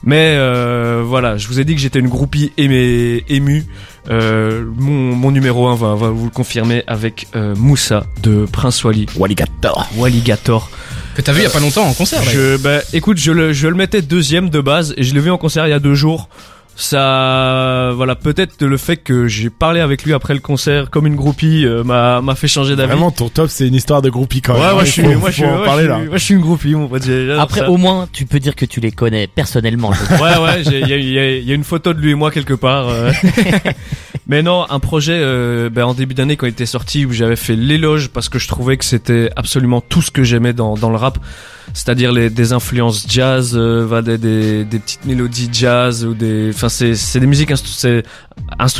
mais 0.05 0.35
euh, 0.37 1.03
voilà 1.05 1.37
je 1.38 1.49
vous 1.49 1.59
ai 1.59 1.64
dit 1.64 1.75
que 1.75 1.81
j'étais 1.81 2.01
une 2.01 2.09
groupie 2.09 2.53
aimée, 2.59 3.25
émue 3.29 3.64
euh, 4.11 4.64
mon, 4.77 5.14
mon 5.14 5.31
numéro 5.31 5.66
1 5.66 5.75
va, 5.75 5.95
va 5.95 6.11
vous 6.11 6.25
le 6.25 6.31
confirmer 6.31 6.85
avec 6.87 7.27
euh, 7.35 7.55
Moussa 7.57 8.05
de 8.23 8.47
Prince 8.51 8.83
Wally 8.85 9.07
Walligator. 9.16 9.88
Walligator 9.97 10.71
Que 11.14 11.23
t'as 11.23 11.33
vu 11.33 11.40
il 11.40 11.45
y 11.45 11.47
a 11.47 11.51
pas 11.51 11.61
longtemps 11.61 11.87
en 11.87 11.92
concert. 11.92 12.23
je, 12.23 12.57
bah, 12.57 12.81
écoute, 12.92 13.19
je 13.19 13.33
le, 13.33 13.53
je 13.53 13.69
le 13.69 13.75
mettais 13.75 14.03
deuxième 14.03 14.51
de 14.51 14.61
base 14.61 14.95
et 14.97 15.03
je 15.03 15.14
l'ai 15.14 15.21
vu 15.21 15.31
en 15.31 15.38
concert 15.38 15.66
il 15.66 15.71
y 15.71 15.75
a 15.75 15.81
deux 15.81 15.95
jours. 15.95 16.29
Ça, 16.79 17.93
voilà, 17.95 18.15
peut-être 18.15 18.62
le 18.62 18.77
fait 18.77 18.97
que 18.99 19.27
j'ai 19.29 19.49
parlé 19.49 19.81
avec 19.81 20.05
lui 20.05 20.12
après 20.12 20.35
le 20.35 20.41
concert 20.41 20.91
comme 20.91 21.07
une 21.07 21.17
groupie 21.17 21.65
euh, 21.65 21.83
m'a, 21.83 22.21
m'a 22.21 22.35
fait 22.35 22.49
changer 22.49 22.77
d'avis. 22.77 22.91
Vraiment, 22.93 23.11
ton 23.11 23.31
top, 23.31 23.49
c'est 23.49 23.67
une 23.67 23.75
histoire 23.75 24.03
de 24.03 24.11
groupie 24.11 24.43
quand 24.43 24.53
même. 24.53 24.62
Ouais, 24.62 24.73
moi 24.73 24.83
Il 24.83 24.87
je 24.87 24.91
suis, 24.93 25.03
faut- 25.03 25.19
moi 25.19 25.31
je 25.31 25.35
suis, 25.37 25.45
en 25.47 25.57
moi, 25.57 25.81
je 25.81 25.87
là. 25.87 25.99
suis, 25.99 26.09
moi, 26.09 26.17
je 26.19 26.25
suis 26.25 26.35
une 26.35 26.41
groupie, 26.41 26.75
mon 26.75 26.87
pote. 26.89 27.03
Après, 27.39 27.61
ça. 27.61 27.71
au 27.71 27.79
moins, 27.79 28.07
tu 28.12 28.27
peux 28.27 28.39
dire 28.41 28.55
que 28.55 28.67
tu 28.67 28.81
les 28.81 28.93
connais 28.93 29.27
personnellement. 29.27 29.91
Ouais, 30.21 30.39
ouais, 30.39 30.62
j'ai- 30.65 30.81
il 30.81 30.89
y 30.89 30.93
a, 30.93 30.97
il 30.97 31.09
y, 31.12 31.19
a, 31.19 31.31
il 31.37 31.45
y 31.49 31.53
a 31.53 31.55
une 31.55 31.65
photo 31.65 31.95
de 31.95 32.01
lui 32.01 32.11
et 32.11 32.15
moi 32.15 32.31
quelque 32.31 32.55
part. 32.55 32.89
euh. 32.89 33.11
Mais 34.29 34.43
non, 34.43 34.67
un 34.69 34.79
projet 34.81 35.19
euh, 35.19 35.71
ben, 35.71 35.85
en 35.85 35.95
début 35.95 36.15
d'année 36.15 36.37
quand 36.37 36.47
il 36.47 36.51
était 36.51 36.67
sorti 36.67 37.07
où 37.07 37.12
j'avais 37.12 37.37
fait 37.37 37.55
l'éloge 37.57 38.09
parce 38.09 38.29
que 38.29 38.39
je 38.39 38.49
trouvais 38.49 38.77
que 38.77 38.85
c'était 38.85 39.31
absolument 39.37 39.81
tout 39.81 40.03
ce 40.03 40.11
que 40.11 40.25
j'aimais 40.25 40.53
dans, 40.53 40.75
dans 40.75 40.91
le 40.91 40.97
rap, 40.97 41.19
c'est-à-dire 41.75 42.13
des 42.13 42.53
influences 42.53 43.07
jazz, 43.09 43.55
euh, 43.57 44.03
des, 44.03 44.19
des, 44.19 44.65
des 44.65 44.79
petites 44.79 45.05
mélodies 45.05 45.49
jazz 45.53 46.05
ou 46.05 46.15
des, 46.15 46.51
enfin 46.55 46.69
c'est 46.69 47.21
des 47.21 47.27
musiques 47.27 47.53
c'est 47.57 48.03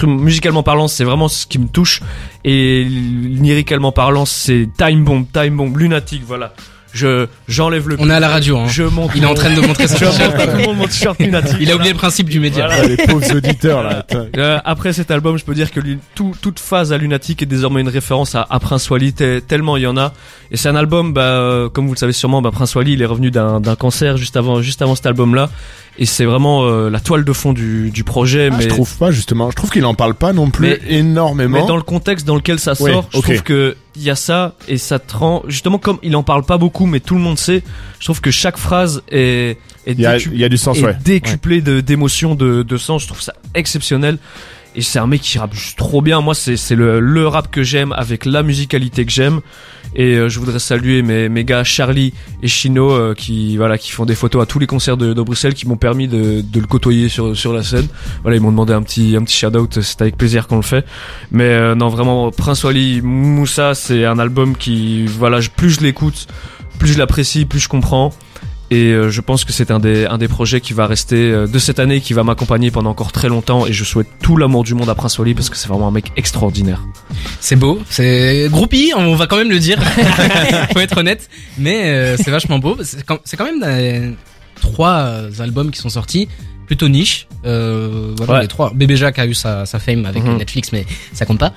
musicalement 0.07 0.62
parlant, 0.62 0.88
c'est 0.88 1.05
vraiment 1.05 1.29
ce 1.29 1.46
qui 1.46 1.59
me 1.59 1.68
touche 1.68 2.03
et 2.44 2.85
lyricalement 2.85 3.92
parlant, 3.92 4.25
c'est 4.25 4.68
time 4.77 5.05
bomb, 5.05 5.25
time 5.33 5.57
bomb, 5.57 5.77
lunatique, 5.77 6.22
voilà. 6.27 6.53
Je 6.96 7.26
j'enlève 7.48 7.88
le 7.88 7.96
On 7.98 8.09
est 8.11 8.14
à 8.14 8.20
la 8.20 8.28
radio. 8.28 8.59
Hein. 8.59 8.66
je 8.68 8.82
monte 8.82 9.11
Il 9.14 9.22
est 9.22 9.26
en 9.26 9.35
train 9.35 9.54
de 9.54 9.61
montrer 9.61 9.87
son 9.88 9.96
t-shirt. 9.98 11.16
Il 11.61 11.70
a 11.70 11.74
oublié 11.76 11.92
le 11.92 11.98
principe 11.98 12.28
du 12.28 12.40
média. 12.40 12.66
Voilà. 12.66 12.82
Ah, 12.85 12.87
les 12.88 12.96
pauvres 12.96 13.37
auditeurs 13.37 13.82
là. 13.82 14.04
Euh, 14.37 14.59
après 14.64 14.92
cet 14.92 15.11
album, 15.11 15.37
je 15.38 15.44
peux 15.44 15.54
dire 15.54 15.70
que 15.70 15.80
tout- 16.14 16.35
toute 16.40 16.59
phase 16.59 16.92
à 16.92 16.98
Lunatic 16.98 17.42
est 17.42 17.46
désormais 17.46 17.80
une 17.82 17.88
référence 17.88 18.35
à, 18.35 18.46
à 18.48 18.59
Prince 18.59 18.88
Wally, 18.90 19.12
te- 19.12 19.38
tellement 19.40 19.76
il 19.76 19.82
y 19.82 19.87
en 19.87 19.96
a. 19.96 20.12
Et 20.50 20.56
c'est 20.56 20.68
un 20.68 20.76
album, 20.76 21.12
bah, 21.12 21.22
euh, 21.22 21.68
comme 21.68 21.87
vous 21.87 21.92
le 21.94 21.98
savez 21.98 22.12
sûrement, 22.12 22.40
bah, 22.42 22.50
Prince 22.52 22.74
Wally, 22.74 22.92
il 22.94 23.02
est 23.02 23.06
revenu 23.06 23.30
d'un 23.30 23.61
d'un 23.61 23.76
cancer 23.76 24.16
juste 24.16 24.37
avant, 24.37 24.62
juste 24.62 24.80
avant 24.82 24.94
cet 24.94 25.06
album-là. 25.06 25.50
Et 25.98 26.04
c'est 26.04 26.26
vraiment 26.26 26.64
euh, 26.64 26.90
la 26.90 27.00
toile 27.00 27.24
de 27.24 27.32
fond 27.32 27.52
du, 27.54 27.90
du 27.90 28.04
projet. 28.04 28.50
Ah, 28.52 28.56
mais 28.56 28.64
Je 28.64 28.68
trouve 28.68 28.94
pas 28.98 29.11
justement. 29.11 29.50
Je 29.50 29.56
trouve 29.56 29.70
qu'il 29.70 29.85
en 29.87 29.94
parle 29.94 30.14
pas 30.14 30.32
non 30.35 30.50
plus 30.50 30.68
Mais- 30.68 30.80
énormément. 30.88 31.59
mais 31.62 31.66
dans 31.66 31.76
le 31.76 31.82
contexte 31.82 32.26
dans 32.26 32.35
lequel 32.37 32.59
ça 32.59 32.72
Ouais, 32.82 32.92
sort, 32.92 33.09
je 33.14 33.20
trouve 33.20 33.42
que 33.42 33.76
il 33.96 34.02
y 34.02 34.11
a 34.11 34.14
ça 34.14 34.54
et 34.68 34.76
ça 34.76 34.98
te 34.98 35.16
rend 35.16 35.42
justement 35.48 35.78
comme 35.78 35.98
il 36.02 36.14
en 36.16 36.22
parle 36.22 36.42
pas 36.44 36.59
beaucoup, 36.59 36.85
mais 36.85 37.00
tout 37.00 37.14
le 37.14 37.20
monde 37.22 37.38
sait. 37.38 37.62
Je 37.98 38.04
trouve 38.04 38.20
que 38.20 38.30
chaque 38.30 38.59
phrase 38.59 39.02
est, 39.11 39.56
est 39.87 39.92
Il 39.92 40.00
y 40.00 40.04
a, 40.06 40.16
décu- 40.18 40.30
il 40.35 40.38
y 40.38 40.44
a 40.44 40.50
du 40.50 40.59
sens, 40.59 40.76
et 40.78 40.85
ouais. 40.85 40.96
décuplé 41.02 41.62
de 41.62 41.80
d'émotions, 41.80 42.35
de, 42.35 42.62
de 42.62 42.76
sens. 42.76 43.02
Je 43.02 43.06
trouve 43.09 43.22
ça 43.22 43.32
exceptionnel. 43.54 44.18
Et 44.76 44.82
c'est 44.82 44.98
un 44.98 45.06
mec 45.06 45.22
qui 45.22 45.38
rappe 45.38 45.54
juste 45.54 45.78
trop 45.78 46.02
bien. 46.02 46.20
Moi, 46.20 46.34
c'est 46.34 46.74
le, 46.74 47.00
le 47.00 47.26
rap 47.26 47.50
que 47.50 47.62
j'aime 47.62 47.92
avec 47.92 48.26
la 48.26 48.42
musicalité 48.42 49.06
que 49.06 49.10
j'aime. 49.10 49.40
Et 49.94 50.14
euh, 50.16 50.28
je 50.28 50.38
voudrais 50.38 50.58
saluer 50.58 51.00
mes, 51.00 51.30
mes 51.30 51.44
gars 51.44 51.64
Charlie 51.64 52.12
et 52.42 52.48
Chino 52.48 52.90
euh, 52.90 53.14
qui 53.14 53.56
voilà 53.56 53.78
qui 53.78 53.90
font 53.90 54.04
des 54.04 54.14
photos 54.14 54.42
à 54.42 54.46
tous 54.46 54.58
les 54.58 54.66
concerts 54.66 54.98
de, 54.98 55.14
de 55.14 55.22
Bruxelles, 55.22 55.54
qui 55.54 55.66
m'ont 55.66 55.78
permis 55.78 56.08
de, 56.08 56.42
de 56.42 56.60
le 56.60 56.66
côtoyer 56.66 57.08
sur 57.08 57.34
sur 57.34 57.54
la 57.54 57.62
scène. 57.62 57.86
Voilà, 58.20 58.36
ils 58.36 58.42
m'ont 58.42 58.50
demandé 58.50 58.74
un 58.74 58.82
petit 58.82 59.16
un 59.16 59.22
petit 59.22 59.36
shout 59.36 59.56
out. 59.56 59.80
C'est 59.80 60.02
avec 60.02 60.18
plaisir 60.18 60.46
qu'on 60.46 60.56
le 60.56 60.62
fait. 60.62 60.84
Mais 61.30 61.44
euh, 61.44 61.74
non, 61.74 61.88
vraiment, 61.88 62.30
Prince 62.30 62.62
Wally, 62.64 63.00
Moussa, 63.00 63.74
c'est 63.74 64.04
un 64.04 64.18
album 64.18 64.56
qui 64.56 65.06
voilà, 65.06 65.38
plus 65.56 65.70
je 65.70 65.80
l'écoute, 65.80 66.26
plus 66.78 66.92
je 66.92 66.98
l'apprécie, 66.98 67.46
plus 67.46 67.60
je 67.60 67.68
comprends. 67.68 68.12
Et 68.70 68.90
euh, 68.90 69.11
je 69.11 69.20
pense 69.20 69.44
que 69.44 69.52
c'est 69.52 69.70
un 69.70 69.79
des, 69.79 70.07
un 70.07 70.18
des 70.18 70.29
projets 70.29 70.61
qui 70.61 70.72
va 70.72 70.87
rester 70.87 71.31
euh, 71.31 71.46
de 71.46 71.59
cette 71.59 71.79
année, 71.79 72.00
qui 72.00 72.12
va 72.14 72.24
m'accompagner 72.24 72.70
pendant 72.70 72.90
encore 72.90 73.12
très 73.12 73.29
longtemps. 73.29 73.66
Et 73.66 73.72
je 73.72 73.85
souhaite 73.85 74.09
tout 74.20 74.37
l'amour 74.37 74.64
du 74.64 74.74
monde 74.74 74.88
à 74.88 74.94
Prince 74.94 75.18
Wally 75.18 75.35
parce 75.35 75.50
que 75.50 75.57
c'est 75.57 75.68
vraiment 75.68 75.88
un 75.88 75.92
mec 75.92 76.12
extraordinaire. 76.16 76.83
C'est 77.40 77.57
beau, 77.57 77.81
c'est 77.88 78.48
groupie, 78.50 78.92
on 78.96 79.14
va 79.14 79.26
quand 79.26 79.37
même 79.37 79.50
le 79.50 79.59
dire. 79.59 79.81
Faut 80.72 80.81
être 80.81 80.98
honnête, 80.98 81.29
mais 81.59 81.90
euh, 81.90 82.16
c'est 82.16 82.31
vachement 82.31 82.59
beau. 82.59 82.76
C'est 82.83 83.05
quand, 83.05 83.18
c'est 83.24 83.37
quand 83.37 83.44
même 83.44 83.62
euh, 83.64 84.11
trois 84.61 84.98
euh, 84.98 85.31
albums 85.38 85.70
qui 85.70 85.79
sont 85.79 85.88
sortis, 85.88 86.29
plutôt 86.66 86.88
niche. 86.88 87.26
Euh, 87.44 88.12
voilà 88.16 88.33
Ouais. 88.35 88.40
les 88.42 88.48
trois. 88.48 88.72
Bébé 88.74 88.96
Jacques 88.96 89.18
a 89.18 89.26
eu 89.26 89.35
sa, 89.35 89.64
sa 89.66 89.79
fame 89.79 90.05
avec 90.05 90.24
Mhm. 90.24 90.37
Netflix, 90.38 90.72
mais 90.72 90.85
ça 91.12 91.24
compte 91.24 91.38
pas. 91.38 91.52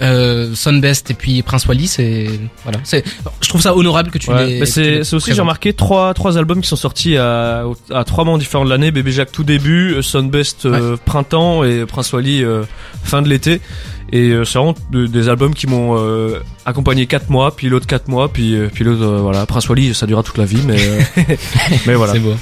Euh, 0.00 0.54
Sunbest 0.54 1.10
et 1.10 1.14
puis 1.14 1.42
Prince 1.42 1.66
Wally, 1.66 1.86
c'est 1.88 2.28
voilà. 2.62 2.78
C'est, 2.84 3.04
je 3.40 3.48
trouve 3.48 3.60
ça 3.60 3.76
honorable 3.76 4.10
que 4.10 4.18
tu 4.18 4.30
Ouais, 4.30 4.64
c'est 4.66 5.00
aussi, 5.14 5.34
j'ai 5.34 5.40
remarqué, 5.40 5.72
trois, 5.72 6.14
trois 6.14 6.38
albums 6.38 6.60
qui 6.60 6.68
sont 6.68 6.76
sortis 6.76 7.16
à, 7.16 7.64
à 7.92 8.04
trois 8.04 8.24
moments 8.24 8.38
différents 8.38 8.64
de 8.64 8.70
l'année. 8.70 8.90
Bébé 8.90 9.10
Jacques 9.12 9.32
tout 9.32 9.44
début, 9.44 9.94
euh, 9.94 10.02
Sunbest 10.02 10.66
euh, 10.66 10.96
printemps 11.04 11.64
et 11.64 11.84
Prince 11.86 12.12
Wally 12.12 12.44
euh, 12.44 12.62
fin 13.02 13.20
de 13.22 13.28
l'été. 13.28 13.60
Et 14.14 14.28
euh, 14.30 14.44
c'est 14.44 14.58
vraiment 14.58 14.74
de- 14.90 15.06
des 15.06 15.28
albums 15.30 15.54
qui 15.54 15.66
m'ont 15.66 15.96
euh, 15.98 16.38
accompagné 16.66 17.06
quatre 17.06 17.30
mois, 17.30 17.56
puis 17.56 17.68
l'autre 17.70 17.86
quatre 17.86 18.08
mois, 18.08 18.28
puis, 18.30 18.54
puis 18.74 18.84
l'autre, 18.84 19.02
euh, 19.02 19.18
voilà. 19.18 19.46
Prince 19.46 19.68
Wally, 19.68 19.94
ça 19.94 20.06
durera 20.06 20.22
toute 20.22 20.36
la 20.38 20.44
vie, 20.44 20.60
mais, 20.66 20.76
euh, 20.78 21.00
mais 21.86 21.94
voilà. 21.94 22.12
C'est 22.12 22.18
beau. 22.20 22.34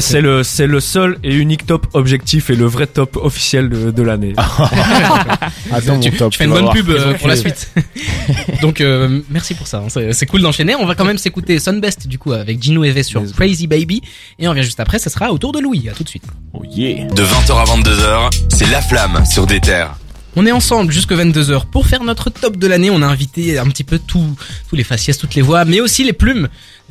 C'est 0.00 0.20
le, 0.20 0.42
c'est 0.44 0.66
le 0.66 0.78
seul 0.80 1.18
et 1.24 1.34
unique 1.34 1.66
top 1.66 1.86
objectif 1.94 2.50
et 2.50 2.54
le 2.56 2.66
vrai 2.66 2.86
top 2.86 3.16
officiel 3.16 3.68
de, 3.68 3.90
de 3.90 4.02
l'année. 4.02 4.32
Attends, 5.72 5.98
tu, 6.00 6.10
mon 6.10 6.16
top. 6.16 6.32
tu 6.32 6.38
fais 6.38 6.44
une 6.44 6.50
bonne 6.50 6.62
voir. 6.62 6.74
pub 6.74 6.90
euh, 6.90 7.14
pour 7.14 7.28
la 7.28 7.36
suite. 7.36 7.72
Donc 8.62 8.80
euh, 8.80 9.20
merci 9.30 9.54
pour 9.54 9.66
ça. 9.66 9.78
hein. 9.78 9.86
C'est 9.88 10.12
c'est 10.12 10.26
cool 10.26 10.42
d'enchaîner. 10.42 10.74
On 10.76 10.86
va 10.86 10.94
quand 10.94 11.04
même 11.04 11.18
s'écouter 11.18 11.58
Sunbest 11.58 12.06
du 12.06 12.18
coup 12.18 12.32
avec 12.32 12.62
Gino 12.62 12.84
Eve 12.84 13.02
sur 13.02 13.22
Yes. 13.22 13.32
Crazy 13.32 13.66
Baby 13.66 14.02
et 14.38 14.46
on 14.46 14.50
revient 14.50 14.62
juste 14.62 14.80
après. 14.80 14.98
Ce 14.98 15.10
sera 15.10 15.32
au 15.32 15.38
tour 15.38 15.52
de 15.52 15.58
Louis. 15.58 15.88
À 15.88 15.92
tout 15.92 16.04
de 16.04 16.08
suite. 16.08 16.24
Oh 16.52 16.62
yeah. 16.64 17.04
De 17.06 17.22
20h 17.22 17.52
à 17.52 17.64
22h, 17.64 18.30
c'est 18.50 18.70
La 18.70 18.80
Flamme 18.82 19.24
sur 19.26 19.46
des 19.46 19.60
terres. 19.60 19.94
On 20.34 20.46
est 20.46 20.52
ensemble 20.52 20.92
jusque 20.92 21.12
22h 21.12 21.66
pour 21.66 21.86
faire 21.86 22.04
notre 22.04 22.30
top 22.30 22.56
de 22.56 22.66
l'année. 22.66 22.88
On 22.90 23.02
a 23.02 23.06
invité 23.06 23.58
un 23.58 23.66
petit 23.66 23.84
peu 23.84 23.98
tous 23.98 24.34
tous 24.68 24.76
les 24.76 24.84
faciès, 24.84 25.18
toutes 25.18 25.34
les 25.34 25.42
voix, 25.42 25.64
mais 25.66 25.80
aussi 25.80 26.04
les 26.04 26.14
plumes 26.14 26.48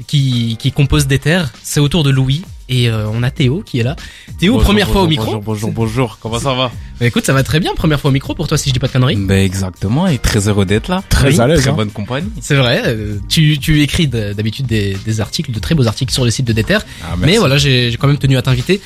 qui, 0.08 0.58
qui 0.60 0.72
composent 0.72 1.08
des 1.08 1.20
terres. 1.20 1.50
C'est 1.64 1.80
autour 1.80 2.04
de 2.04 2.12
Louis. 2.12 2.44
Et 2.74 2.90
euh, 2.90 3.06
on 3.14 3.22
a 3.22 3.30
Théo 3.32 3.64
qui 3.66 3.80
est 3.80 3.84
là. 3.84 3.98
Théo, 4.40 4.54
Bonjour, 4.54 4.64
première 4.66 4.88
fois 4.90 5.02
au 5.02 5.08
micro. 5.08 5.26
Bonjour, 5.26 5.42
bonjour, 5.42 5.72
bonjour. 5.72 6.18
Comment 6.22 6.40
ça 6.40 6.54
va? 6.54 6.72
Bah, 7.02 7.06
écoute, 7.06 7.26
ça 7.26 7.34
va 7.34 7.44
très 7.44 7.60
bien, 7.60 7.74
première 7.76 8.00
fois 8.00 8.10
au 8.12 8.14
micro 8.14 8.34
pour 8.34 8.48
toi 8.48 8.58
si 8.58 8.70
je 8.70 8.74
dis 8.74 8.80
pas 8.80 8.88
de 8.88 8.94
conneries. 8.94 9.18
Ben 9.18 9.44
exactement, 9.44 10.08
et 10.08 10.18
très 10.18 10.48
heureux 10.48 10.66
d'être 10.66 10.88
là. 10.88 11.04
Très 11.10 11.34
Oui, 11.34 11.40
à 11.42 11.48
l'aise. 11.48 11.60
Très 11.62 11.70
hein. 11.72 11.74
bonne 11.74 11.92
compagnie. 11.92 12.30
C'est 12.40 12.56
vrai, 12.56 12.82
euh, 12.86 13.18
tu, 13.28 13.60
tu 13.60 13.82
écris 13.82 14.08
de- 14.08 14.32
d'habitude 14.32 14.68
des, 14.68 14.96
des 15.06 15.20
articles, 15.20 15.52
de 15.52 15.60
très 15.60 15.76
beaux 15.76 15.86
articles 15.86 16.14
sur 16.14 16.24
le 16.24 16.32
site 16.32 16.46
de 16.46 16.54
Déter. 16.54 16.78
Ah, 17.04 17.16
Mais 17.20 17.38
voilà, 17.38 17.58
j'ai 17.58 17.94
quand 18.00 18.08
même 18.08 18.18
tenu 18.18 18.38
à 18.38 18.42
t'inviter. 18.42 18.80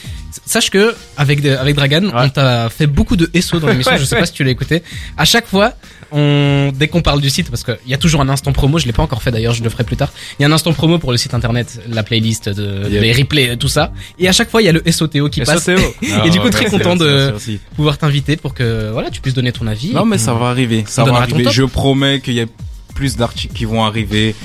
Sache 0.47 0.71
que 0.71 0.95
avec 1.15 1.41
de- 1.41 1.51
avec 1.51 1.75
Dragan, 1.75 2.09
on 2.11 2.29
t'a 2.29 2.69
fait 2.69 2.87
beaucoup 2.87 3.15
de 3.17 3.29
SO 3.39 3.59
dans 3.59 3.67
l'émission. 3.67 3.91
Ouais, 3.95 3.99
je 3.99 4.05
sais 4.05 4.15
pas 4.17 4.25
si 4.25 4.33
tu 4.33 4.43
l'as 4.43 4.49
écouté. 4.51 4.81
À 5.15 5.25
chaque 5.25 5.45
fois, 5.45 5.73
on 6.11 6.71
dès 6.73 6.87
qu'on 6.87 7.01
parle 7.01 7.21
du 7.21 7.29
site, 7.29 7.49
parce 7.49 7.63
qu'il 7.63 7.77
y 7.87 7.93
a 7.93 7.97
toujours 7.97 8.21
un 8.21 8.29
instant 8.29 8.51
promo. 8.51 8.79
Je 8.79 8.85
l'ai 8.85 8.93
pas 8.93 9.03
encore 9.03 9.21
fait 9.21 9.31
d'ailleurs, 9.31 9.53
je 9.53 9.63
le 9.63 9.69
ferai 9.69 9.83
plus 9.83 9.97
tard. 9.97 10.11
Il 10.39 10.41
y 10.43 10.45
a 10.45 10.47
un 10.47 10.51
instant 10.51 10.73
promo 10.73 10.97
pour 10.99 11.11
le 11.11 11.17
site 11.17 11.33
internet, 11.33 11.81
la 11.89 12.03
playlist 12.03 12.49
de 12.49 12.89
Yep. 12.89 13.01
les 13.01 13.13
replays, 13.13 13.57
tout 13.57 13.67
ça. 13.67 13.91
Et 14.19 14.27
à 14.27 14.31
chaque 14.31 14.49
fois, 14.49 14.61
il 14.61 14.65
y 14.65 14.69
a 14.69 14.71
le 14.71 14.83
SOTO 14.89 15.29
qui 15.29 15.41
passe. 15.41 15.63
SOTO. 15.65 15.81
Et 16.25 16.29
du 16.29 16.39
coup, 16.39 16.49
très 16.49 16.61
merci, 16.65 16.77
content 16.77 16.95
merci, 16.95 17.03
de- 17.03 17.29
merci, 17.31 17.31
merci. 17.51 17.59
Pouvoir 17.75 17.97
t'inviter 17.97 18.35
pour 18.37 18.53
que 18.53 18.89
voilà, 18.91 19.09
tu 19.09 19.21
puisses 19.21 19.33
donner 19.33 19.51
ton 19.51 19.67
avis. 19.67 19.93
Non, 19.93 20.05
mais 20.05 20.17
ça 20.17 20.33
va 20.33 20.47
arriver. 20.47 20.83
Ça 20.87 21.03
va 21.03 21.17
arriver. 21.17 21.45
Je 21.51 21.63
promets 21.63 22.19
qu'il 22.19 22.33
y 22.33 22.41
a 22.41 22.45
plus 22.93 23.17
d'articles 23.17 23.53
qui 23.53 23.65
vont 23.65 23.83
arriver. 23.83 24.35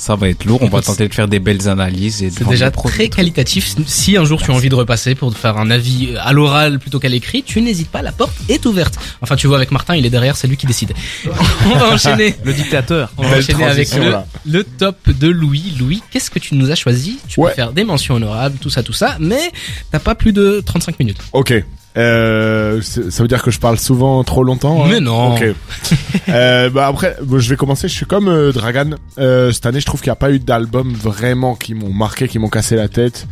Ça 0.00 0.14
va 0.16 0.30
être 0.30 0.46
lourd. 0.46 0.62
On 0.62 0.68
va 0.68 0.80
tenter 0.80 1.06
de 1.08 1.12
faire 1.12 1.28
des 1.28 1.40
belles 1.40 1.68
analyses 1.68 2.22
et 2.22 2.30
de 2.30 2.34
C'est 2.34 2.48
déjà 2.48 2.70
très 2.70 3.10
qualitatif. 3.10 3.74
Si 3.86 4.16
un 4.16 4.24
jour 4.24 4.40
tu 4.42 4.50
as 4.50 4.54
envie 4.54 4.70
de 4.70 4.74
repasser 4.74 5.14
pour 5.14 5.36
faire 5.36 5.58
un 5.58 5.70
avis 5.70 6.14
à 6.18 6.32
l'oral 6.32 6.78
plutôt 6.78 6.98
qu'à 6.98 7.10
l'écrit, 7.10 7.42
tu 7.42 7.60
n'hésites 7.60 7.90
pas, 7.90 8.00
la 8.00 8.10
porte 8.10 8.32
est 8.48 8.64
ouverte. 8.64 8.94
Enfin, 9.20 9.36
tu 9.36 9.46
vois, 9.46 9.58
avec 9.58 9.72
Martin, 9.72 9.94
il 9.96 10.06
est 10.06 10.10
derrière, 10.10 10.36
c'est 10.36 10.48
lui 10.48 10.56
qui 10.56 10.64
décide. 10.66 10.94
On 11.66 11.76
va 11.76 11.92
enchaîner. 11.92 12.34
Le 12.44 12.54
dictateur. 12.54 13.12
On 13.18 13.24
va 13.24 13.28
Belle 13.28 13.38
enchaîner 13.40 13.64
avec 13.64 13.94
le, 13.94 14.14
le 14.46 14.64
top 14.64 14.96
de 15.10 15.28
Louis. 15.28 15.74
Louis, 15.78 16.02
qu'est-ce 16.10 16.30
que 16.30 16.38
tu 16.38 16.54
nous 16.54 16.70
as 16.70 16.76
choisi? 16.76 17.18
Tu 17.28 17.38
Ouais. 17.38 17.50
peux 17.50 17.56
faire 17.56 17.72
des 17.72 17.84
mentions 17.84 18.14
honorables, 18.14 18.56
tout 18.58 18.70
ça, 18.70 18.82
tout 18.82 18.94
ça, 18.94 19.16
mais 19.20 19.52
t'as 19.92 19.98
pas 19.98 20.14
plus 20.14 20.32
de 20.32 20.62
35 20.64 20.98
minutes. 20.98 21.18
Ok. 21.34 21.52
Euh, 21.96 22.80
ça 22.82 23.22
veut 23.22 23.28
dire 23.28 23.42
que 23.42 23.50
je 23.50 23.58
parle 23.58 23.78
souvent 23.78 24.22
trop 24.24 24.44
longtemps. 24.44 24.84
hein 24.84 24.88
Mais 24.90 25.00
non. 25.00 25.34
Ok. 25.34 25.44
euh, 26.28 26.70
bah 26.70 26.86
après, 26.86 27.16
je 27.38 27.50
vais 27.50 27.56
commencer. 27.56 27.88
Je 27.88 27.94
suis 27.94 28.06
comme 28.06 28.28
euh, 28.28 28.52
Dragan. 28.52 28.90
Euh, 29.18 29.50
cette 29.52 29.66
année, 29.66 29.80
je 29.80 29.86
trouve 29.86 30.00
qu'il 30.00 30.08
n'y 30.10 30.12
a 30.12 30.16
pas 30.16 30.30
eu 30.30 30.38
d'albums 30.38 30.92
vraiment 30.92 31.54
qui 31.56 31.74
m'ont 31.74 31.92
marqué, 31.92 32.28
qui 32.28 32.38
m'ont 32.38 32.48
cassé 32.48 32.76
la 32.76 32.88
tête. 32.88 33.26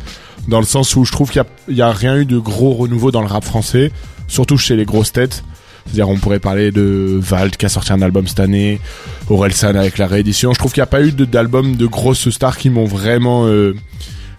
Dans 0.47 0.59
le 0.59 0.65
sens 0.65 0.95
où 0.95 1.05
je 1.05 1.11
trouve 1.11 1.31
qu'il 1.31 1.43
y 1.69 1.81
a, 1.81 1.91
rien 1.91 2.17
eu 2.17 2.25
de 2.25 2.37
gros 2.37 2.73
renouveau 2.73 3.11
dans 3.11 3.21
le 3.21 3.27
rap 3.27 3.43
français, 3.45 3.91
surtout 4.27 4.57
chez 4.57 4.75
les 4.75 4.85
grosses 4.85 5.11
têtes. 5.13 5.43
C'est-à-dire, 5.85 6.09
on 6.09 6.17
pourrait 6.17 6.39
parler 6.39 6.71
de 6.71 7.17
Vald 7.19 7.55
qui 7.55 7.65
a 7.65 7.69
sorti 7.69 7.93
un 7.93 8.01
album 8.01 8.27
cette 8.27 8.39
année, 8.39 8.79
Orelsan 9.29 9.75
avec 9.75 9.97
la 9.97 10.07
réédition. 10.07 10.53
Je 10.53 10.59
trouve 10.59 10.71
qu'il 10.73 10.81
n'y 10.81 10.83
a 10.83 10.87
pas 10.87 11.01
eu 11.01 11.11
de- 11.11 11.25
d'album 11.25 11.75
de 11.75 11.85
grosses 11.87 12.29
stars 12.29 12.57
qui 12.57 12.69
m'ont 12.69 12.85
vraiment 12.85 13.47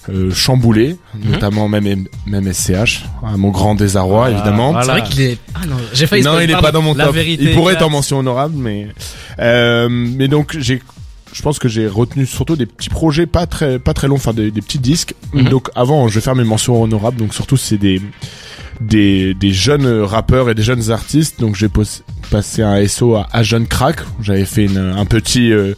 euh, 0.08 0.30
chamboulé, 0.32 0.96
Mhm. 1.14 1.32
notamment 1.32 1.68
même 1.68 2.06
même 2.26 2.52
SCH, 2.52 3.04
à 3.22 3.36
mon 3.36 3.50
grand 3.50 3.74
désarroi 3.74 4.28
Voilà, 4.30 4.36
évidemment. 4.36 4.72
voilà. 4.72 4.84
C'est 4.94 5.00
vrai 5.00 5.08
qu'il 5.10 5.20
est. 5.22 5.38
Ah 5.54 5.66
non, 5.68 5.76
j'ai 5.92 6.06
failli. 6.06 6.22
Non, 6.22 6.40
il 6.40 6.44
est 6.50 6.52
pardon. 6.52 6.66
pas 6.66 6.72
dans 6.72 6.82
mon 6.82 6.94
La 6.94 7.06
top. 7.06 7.14
vérité 7.14 7.44
il 7.44 7.54
pourrait 7.54 7.74
être 7.74 7.82
en 7.84 7.90
mention 7.90 8.18
honorable, 8.18 8.54
mais 8.56 8.88
euh, 9.38 9.88
mais 9.90 10.26
donc 10.28 10.56
j'ai, 10.58 10.80
je 11.32 11.42
pense 11.42 11.58
que 11.58 11.68
j'ai 11.68 11.86
retenu 11.86 12.24
surtout 12.26 12.56
des 12.56 12.66
petits 12.66 12.88
projets 12.88 13.26
pas 13.26 13.46
très 13.46 13.78
pas 13.78 13.92
très 13.94 14.08
longs, 14.08 14.16
enfin 14.16 14.32
des, 14.32 14.50
des 14.50 14.62
petits 14.62 14.78
disques. 14.78 15.14
Mhm. 15.34 15.48
Donc 15.48 15.68
avant, 15.74 16.08
je 16.08 16.14
vais 16.14 16.20
faire 16.20 16.34
mes 16.34 16.44
mentions 16.44 16.82
honorables. 16.82 17.16
Donc 17.18 17.34
surtout 17.34 17.56
c'est 17.58 17.78
des 17.78 18.00
des 18.80 19.34
des 19.34 19.52
jeunes 19.52 19.86
rappeurs 20.02 20.48
et 20.48 20.54
des 20.54 20.62
jeunes 20.62 20.90
artistes. 20.90 21.40
Donc 21.40 21.54
j'ai 21.56 21.68
passé 22.30 22.62
un 22.62 22.86
SO 22.88 23.16
à, 23.16 23.28
à 23.30 23.42
Jeune 23.42 23.66
Crack. 23.66 23.98
J'avais 24.22 24.46
fait 24.46 24.64
une, 24.64 24.78
un 24.78 25.04
petit 25.04 25.52
euh, 25.52 25.74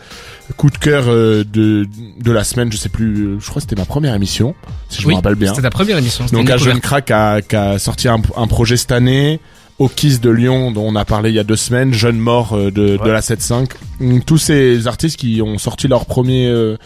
coup 0.52 0.70
de 0.70 0.78
cœur 0.78 1.04
euh, 1.08 1.44
de 1.44 1.86
de 2.20 2.32
la 2.32 2.44
semaine. 2.44 2.70
Je 2.72 2.76
sais 2.76 2.88
plus. 2.88 3.26
euh, 3.26 3.36
Je 3.40 3.44
crois 3.48 3.56
que 3.56 3.68
c'était 3.68 3.80
ma 3.80 3.84
première 3.86 4.14
émission, 4.14 4.54
si 4.88 5.02
je 5.02 5.06
Oui, 5.06 5.12
me 5.14 5.16
rappelle 5.16 5.34
bien. 5.34 5.50
C'était 5.50 5.62
ta 5.62 5.70
première 5.70 5.98
émission. 5.98 6.24
Donc 6.32 6.48
un 6.50 6.56
jeune 6.56 6.80
crack 6.80 7.10
a, 7.10 7.40
qui 7.42 7.56
a 7.56 7.78
sorti 7.78 8.08
un, 8.08 8.20
un 8.36 8.46
projet 8.46 8.76
cette 8.76 8.92
année. 8.92 9.40
Au 9.78 9.88
Kiss 9.88 10.20
de 10.20 10.30
Lyon, 10.30 10.70
dont 10.70 10.86
on 10.86 10.94
a 10.94 11.04
parlé 11.04 11.30
il 11.30 11.34
y 11.34 11.38
a 11.40 11.44
deux 11.44 11.56
semaines, 11.56 11.92
Jeune 11.92 12.18
Mort 12.18 12.52
euh, 12.52 12.66
de, 12.70 12.96
de 12.96 13.02
Ouais. 13.02 13.10
la 13.10 13.20
7.5. 13.20 13.70
Hum, 14.00 14.22
Tous 14.22 14.38
ces 14.38 14.86
artistes 14.86 15.16
qui 15.16 15.40
ont 15.42 15.58
sorti 15.58 15.88
leur 15.88 16.04
premier 16.06 16.46
euh, 16.46 16.76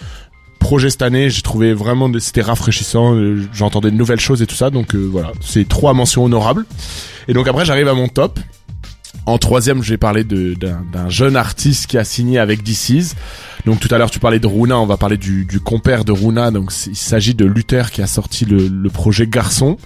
projet 0.60 0.88
cette 0.88 1.02
année, 1.02 1.28
j'ai 1.28 1.42
trouvé 1.42 1.74
vraiment, 1.74 2.10
c'était 2.20 2.42
rafraîchissant, 2.42 3.14
j'entendais 3.52 3.90
de 3.90 3.96
nouvelles 3.96 4.20
choses 4.20 4.40
et 4.40 4.46
tout 4.46 4.54
ça, 4.54 4.70
donc 4.70 4.94
euh, 4.94 4.98
voilà, 5.12 5.32
c'est 5.40 5.68
trois 5.68 5.92
mentions 5.94 6.24
honorables. 6.24 6.64
Et 7.28 7.34
donc 7.34 7.46
après 7.48 7.64
j'arrive 7.64 7.88
à 7.88 7.94
mon 7.94 8.08
top. 8.08 8.38
En 9.26 9.38
troisième, 9.38 9.82
j'ai 9.82 9.96
parlé 9.96 10.24
d'un 10.24 11.08
jeune 11.08 11.36
artiste 11.36 11.88
qui 11.88 11.98
a 11.98 12.04
signé 12.04 12.38
avec 12.38 12.62
DC's. 12.62 13.14
Donc 13.64 13.80
tout 13.80 13.92
à 13.92 13.98
l'heure 13.98 14.10
tu 14.10 14.20
parlais 14.20 14.38
de 14.38 14.46
Runa, 14.46 14.78
on 14.78 14.86
va 14.86 14.96
parler 14.96 15.16
du, 15.16 15.60
compère 15.64 16.04
de 16.04 16.12
Runa. 16.12 16.50
Donc 16.52 16.72
il 16.86 16.96
s'agit 16.96 17.34
de 17.34 17.44
Luther 17.44 17.90
qui 17.90 18.02
a 18.02 18.06
sorti 18.06 18.44
le 18.44 18.88
projet 18.88 19.26
Garçon. 19.26 19.78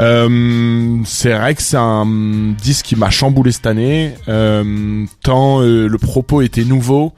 Euh, 0.00 0.98
c'est 1.04 1.32
vrai 1.32 1.54
que 1.54 1.62
c'est 1.62 1.76
un 1.76 2.04
disque 2.60 2.86
qui 2.86 2.96
m'a 2.96 3.10
chamboulé 3.10 3.52
cette 3.52 3.66
année, 3.66 4.14
euh, 4.28 5.04
tant 5.22 5.60
euh, 5.62 5.86
le 5.88 5.98
propos 5.98 6.42
était 6.42 6.64
nouveau. 6.64 7.12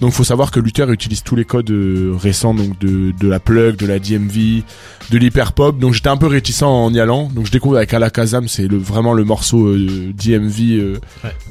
Donc 0.00 0.12
faut 0.12 0.24
savoir 0.24 0.50
que 0.50 0.60
Luther 0.60 0.90
utilise 0.90 1.22
tous 1.22 1.36
les 1.36 1.44
codes 1.46 1.70
euh, 1.70 2.14
récents 2.20 2.52
donc 2.52 2.78
de, 2.80 3.12
de 3.18 3.28
la 3.28 3.40
plug, 3.40 3.76
de 3.76 3.86
la 3.86 3.98
DMV, 3.98 4.62
de 5.10 5.18
l'hyperpop. 5.18 5.78
Donc 5.78 5.94
j'étais 5.94 6.08
un 6.10 6.18
peu 6.18 6.26
réticent 6.26 6.62
en 6.64 6.92
y 6.92 7.00
allant. 7.00 7.30
Donc 7.34 7.46
je 7.46 7.50
découvre 7.52 7.76
avec 7.78 7.94
Alakazam, 7.94 8.46
c'est 8.48 8.66
le, 8.68 8.76
vraiment 8.76 9.14
le 9.14 9.24
morceau 9.24 9.68
euh, 9.68 10.12
DMV. 10.12 10.60
euh, 10.78 10.98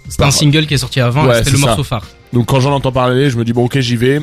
C'était 0.10 0.26
un 0.26 0.32
single 0.32 0.68
qui 0.68 0.76
est 0.76 0.78
sorti 0.78 1.00
avant. 1.00 1.26
Ouais, 1.26 1.36
C'était 1.38 1.46
c'est 1.46 1.52
le 1.54 1.58
ça. 1.62 1.66
morceau 1.68 1.84
phare. 1.84 2.06
donc 2.34 2.46
quand 2.48 2.60
j'en 2.60 2.74
entends 2.74 2.92
parler, 2.92 3.30
je 3.32 3.38
me 3.38 3.46
dis 3.46 3.54
bon 3.54 3.66
ok 3.66 3.80
j'y 3.80 3.96
vais. 3.96 4.22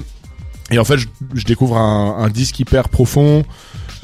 Et 0.70 0.78
en 0.78 0.84
fait 0.84 0.98
je, 0.98 1.08
je 1.34 1.44
découvre 1.44 1.76
un, 1.76 2.16
un 2.18 2.28
disque 2.28 2.60
hyper 2.60 2.88
profond 2.90 3.42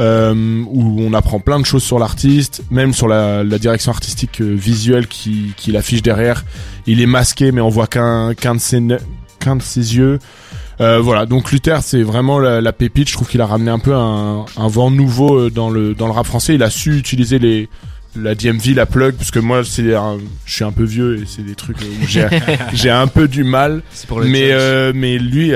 euh, 0.01 0.63
où 0.69 1.01
on 1.01 1.13
apprend 1.13 1.41
plein 1.41 1.59
de 1.61 1.67
choses 1.67 1.83
sur 1.83 1.99
l'artiste, 1.99 2.63
même 2.71 2.93
sur 2.93 3.09
la, 3.09 3.43
la 3.45 3.59
direction 3.59 3.91
artistique 3.93 4.41
euh, 4.41 4.55
visuelle 4.55 5.07
qui, 5.09 5.53
qui 5.57 5.73
l'affiche 5.73 6.03
derrière. 6.03 6.45
Il 6.87 7.01
est 7.01 7.07
masqué 7.07 7.51
mais 7.53 7.61
on 7.61 7.69
voit 7.69 7.87
qu'un 7.87 8.35
qu'un 8.35 8.55
de 8.55 8.61
ses 8.61 8.81
qu'un 9.41 9.57
de 9.57 9.63
ses 9.63 9.97
yeux. 9.97 10.19
Euh, 10.81 11.01
voilà, 11.01 11.27
donc 11.27 11.51
Luther 11.51 11.83
c'est 11.83 12.03
vraiment 12.03 12.39
la, 12.39 12.61
la 12.61 12.73
pépite. 12.73 13.09
Je 13.09 13.15
trouve 13.15 13.29
qu'il 13.29 13.41
a 13.41 13.47
ramené 13.47 13.71
un 13.71 13.81
peu 13.81 13.95
un, 13.95 14.45
un 14.57 14.69
vent 14.69 14.91
nouveau 14.93 15.37
euh, 15.37 15.51
dans 15.51 15.71
le 15.71 15.95
dans 15.95 16.07
le 16.07 16.13
rap 16.13 16.27
français. 16.27 16.55
Il 16.55 16.63
a 16.63 16.71
su 16.71 16.97
utiliser 16.97 17.39
les 17.41 17.69
la 18.17 18.35
DMV, 18.35 18.75
la 18.75 18.87
plug, 18.87 19.15
parce 19.17 19.31
que 19.31 19.39
moi 19.39 19.63
c'est 19.65 19.95
un- 19.95 20.19
je 20.47 20.53
suis 20.55 20.65
un 20.65 20.73
peu 20.73 20.85
vieux 20.85 21.19
et 21.21 21.25
c'est 21.27 21.43
des 21.43 21.55
trucs 21.57 21.77
où 21.81 22.07
j'ai 22.07 22.27
j'ai 22.73 22.91
un 22.91 23.07
peu 23.09 23.27
du 23.29 23.43
mal. 23.45 23.83
Pour 24.07 24.21
le 24.21 24.29
Mais 24.29 24.51
euh, 24.53 24.93
mais 24.95 25.19
lui 25.19 25.55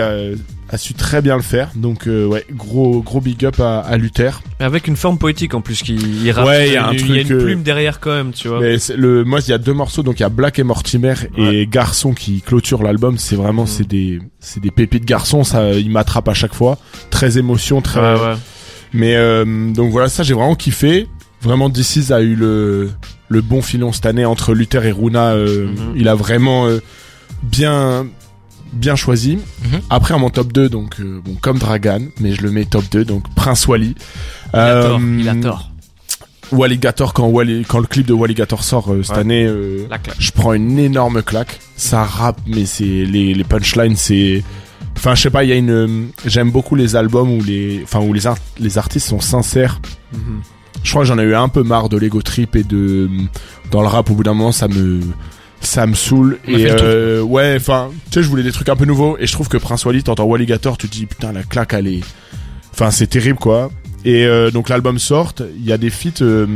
a, 0.73 0.79
su 0.79 0.95
très 0.95 1.23
bien 1.23 1.37
le 1.37 1.43
faire. 1.43 1.71
Donc 1.77 2.07
euh, 2.09 2.27
ouais, 2.27 2.45
gros 2.51 3.03
gros 3.03 3.21
big 3.21 3.45
up 3.45 3.61
à, 3.61 3.81
à 3.81 3.97
Luther. 3.97 4.41
Mais 4.59 4.67
avec 4.67 4.89
une 4.89 4.97
forme 4.97 5.19
poétique 5.19 5.55
en 5.55 5.61
plus 5.61 5.83
qui 5.83 5.95
il. 5.95 6.33
Ouais, 6.45 6.69
il 6.69 6.73
y 6.73 6.77
a 6.77 6.87
un 6.89 6.93
une, 6.93 6.99
truc, 6.99 7.11
il 7.11 7.17
y 7.17 7.19
a 7.19 7.23
une 7.23 7.33
euh, 7.33 7.45
plume 7.45 7.63
derrière 7.63 8.01
quand 8.01 8.11
même, 8.15 8.33
tu 8.33 8.49
vois. 8.49 8.61
Mais 8.61 8.79
c'est 8.79 8.97
le 8.97 9.25
moi 9.25 9.41
il 9.47 9.51
y 9.51 9.53
a 9.53 9.59
deux 9.59 9.75
morceaux 9.75 10.03
donc 10.03 10.19
il 10.19 10.23
y 10.23 10.27
a 10.27 10.29
Black 10.29 10.59
et 10.59 10.65
Mortimer 10.65 11.15
et 11.37 11.67
Garçon 11.67 12.13
qui 12.15 12.41
clôture 12.41 12.83
l'album. 12.83 13.19
C'est 13.19 13.37
vraiment 13.37 13.63
Mhm. 13.63 13.69
c'est 13.69 13.87
des 13.89 14.21
c'est 14.41 14.61
des 14.63 14.71
pépites 14.71 15.05
garçons. 15.05 15.45
Ça 15.45 15.73
il 15.73 15.91
m'attrape 15.91 16.29
à 16.29 16.35
chaque 16.35 16.55
fois. 16.55 16.79
Très 17.11 17.39
émotion, 17.39 17.81
très. 17.83 18.01
Ouais, 18.01 18.21
ouais. 18.21 18.35
Mais 18.95 19.15
euh, 19.17 19.45
donc 19.73 19.91
voilà 19.93 20.09
ça 20.09 20.23
j'ai 20.23 20.35
vraiment 20.35 20.55
kiffé. 20.55 21.07
Vraiment 21.43 21.69
DC's 21.69 22.11
a 22.13 22.21
eu 22.23 22.35
le 22.35 22.91
le 23.29 23.41
bon 23.41 23.63
filon 23.63 23.93
cette 23.93 24.07
année 24.07 24.25
entre 24.27 24.53
Luther 24.55 24.85
et 24.85 24.93
Runa. 24.93 25.33
euh, 25.33 25.67
Mhm. 25.67 25.95
Il 25.97 26.09
a 26.09 26.15
vraiment 26.15 26.67
euh, 26.67 26.81
bien 27.43 28.07
bien 28.73 28.97
choisi. 28.97 29.39
Mhm. 29.65 29.81
Après, 29.91 30.15
à 30.15 30.19
mon 30.19 30.31
top 30.31 30.53
2, 30.53 30.69
donc, 30.69 31.01
euh, 31.01 31.21
bon, 31.25 31.35
comme 31.41 31.59
Dragan, 31.59 32.01
mais 32.21 32.33
je 32.35 32.43
le 32.43 32.51
mets 32.51 32.65
top 32.65 32.85
2, 32.91 33.05
donc 33.05 33.25
Prince 33.35 33.67
Wally. 33.67 33.95
Il 34.55 34.59
a 34.59 34.83
tort, 34.83 34.99
Euh, 35.01 35.17
il 35.21 35.29
a 35.29 35.35
tort. 35.35 35.69
Walligator, 36.51 37.15
quand, 37.15 37.29
Wally, 37.29 37.65
quand 37.67 37.79
le 37.79 37.87
clip 37.87 38.07
de 38.07 38.13
Walligator 38.13 38.63
sort 38.63 38.93
euh, 38.93 39.03
cette 39.03 39.15
Ouais. 39.17 39.21
année, 39.23 39.47
euh, 39.47 39.87
je 40.19 40.31
prends 40.33 40.53
une 40.53 40.79
énorme 40.79 41.23
claque. 41.23 41.59
Ça 41.77 42.05
rappe, 42.05 42.41
mais 42.47 42.67
c'est 42.67 42.85
les, 42.85 43.33
les 43.33 43.45
punchlines, 43.45 43.97
c'est. 43.97 44.43
Enfin, 44.99 45.15
je 45.15 45.23
sais 45.23 45.31
pas, 45.31 45.45
il 45.45 45.49
y 45.49 45.53
a 45.53 45.57
une. 45.57 45.71
euh, 45.71 45.89
J'aime 46.27 46.51
beaucoup 46.51 46.75
les 46.75 46.95
albums 46.95 47.31
où 47.31 47.43
les, 47.43 47.81
enfin, 47.85 48.01
où 48.01 48.13
les, 48.13 48.27
art- 48.27 48.37
les 48.61 48.77
artistes 48.77 49.09
sont 49.09 49.21
sincères. 49.21 49.81
Mhm. 50.13 50.43
Je 50.85 50.91
crois 50.91 51.03
que 51.03 51.09
j'en 51.09 51.19
ai 51.19 51.23
eu 51.23 51.35
un 51.35 51.49
peu 51.49 51.63
marre 51.63 51.89
de 51.89 51.97
l'ego 51.97 52.21
trip 52.21 52.55
et 52.55 52.65
de. 52.65 53.09
Dans 53.71 53.81
le 53.81 53.89
rap, 53.89 54.11
au 54.11 54.15
bout 54.15 54.23
d'un 54.25 54.35
moment, 54.35 54.53
ça 54.53 54.69
me. 54.69 55.01
Ça 55.63 55.87
me 55.87 55.95
saoule. 55.95 56.39
On 56.47 56.51
Et 56.51 56.67
euh, 56.69 57.23
ouais, 57.23 57.55
enfin, 57.57 57.91
tu 58.11 58.15
sais, 58.15 58.23
je 58.23 58.29
voulais 58.29 58.43
des 58.43 58.53
trucs 58.53 58.69
un 58.69 58.77
peu 58.77 58.85
nouveaux. 58.85 59.17
Et 59.19 59.27
je 59.27 59.33
trouve 59.33 59.49
que 59.49 59.57
Prince 59.57 59.85
Wally, 59.85 60.03
t'entends 60.03 60.25
Walligator, 60.25 60.77
tu 60.77 60.89
te 60.89 60.93
dis, 60.93 61.07
putain, 61.07 61.33
la 61.33 61.43
claque, 61.43 61.73
elle 61.75 61.87
est. 61.87 62.01
Enfin, 62.73 62.91
c'est 62.91 63.07
terrible, 63.07 63.39
quoi. 63.39 63.71
Et 64.05 64.27
euh, 64.27 64.51
donc, 64.51 64.69
l'album 64.69 64.99
sort. 64.99 65.35
Il 65.57 65.65
y 65.65 65.73
a 65.73 65.79
des 65.79 65.91
feats. 65.91 66.23
euh, 66.23 66.47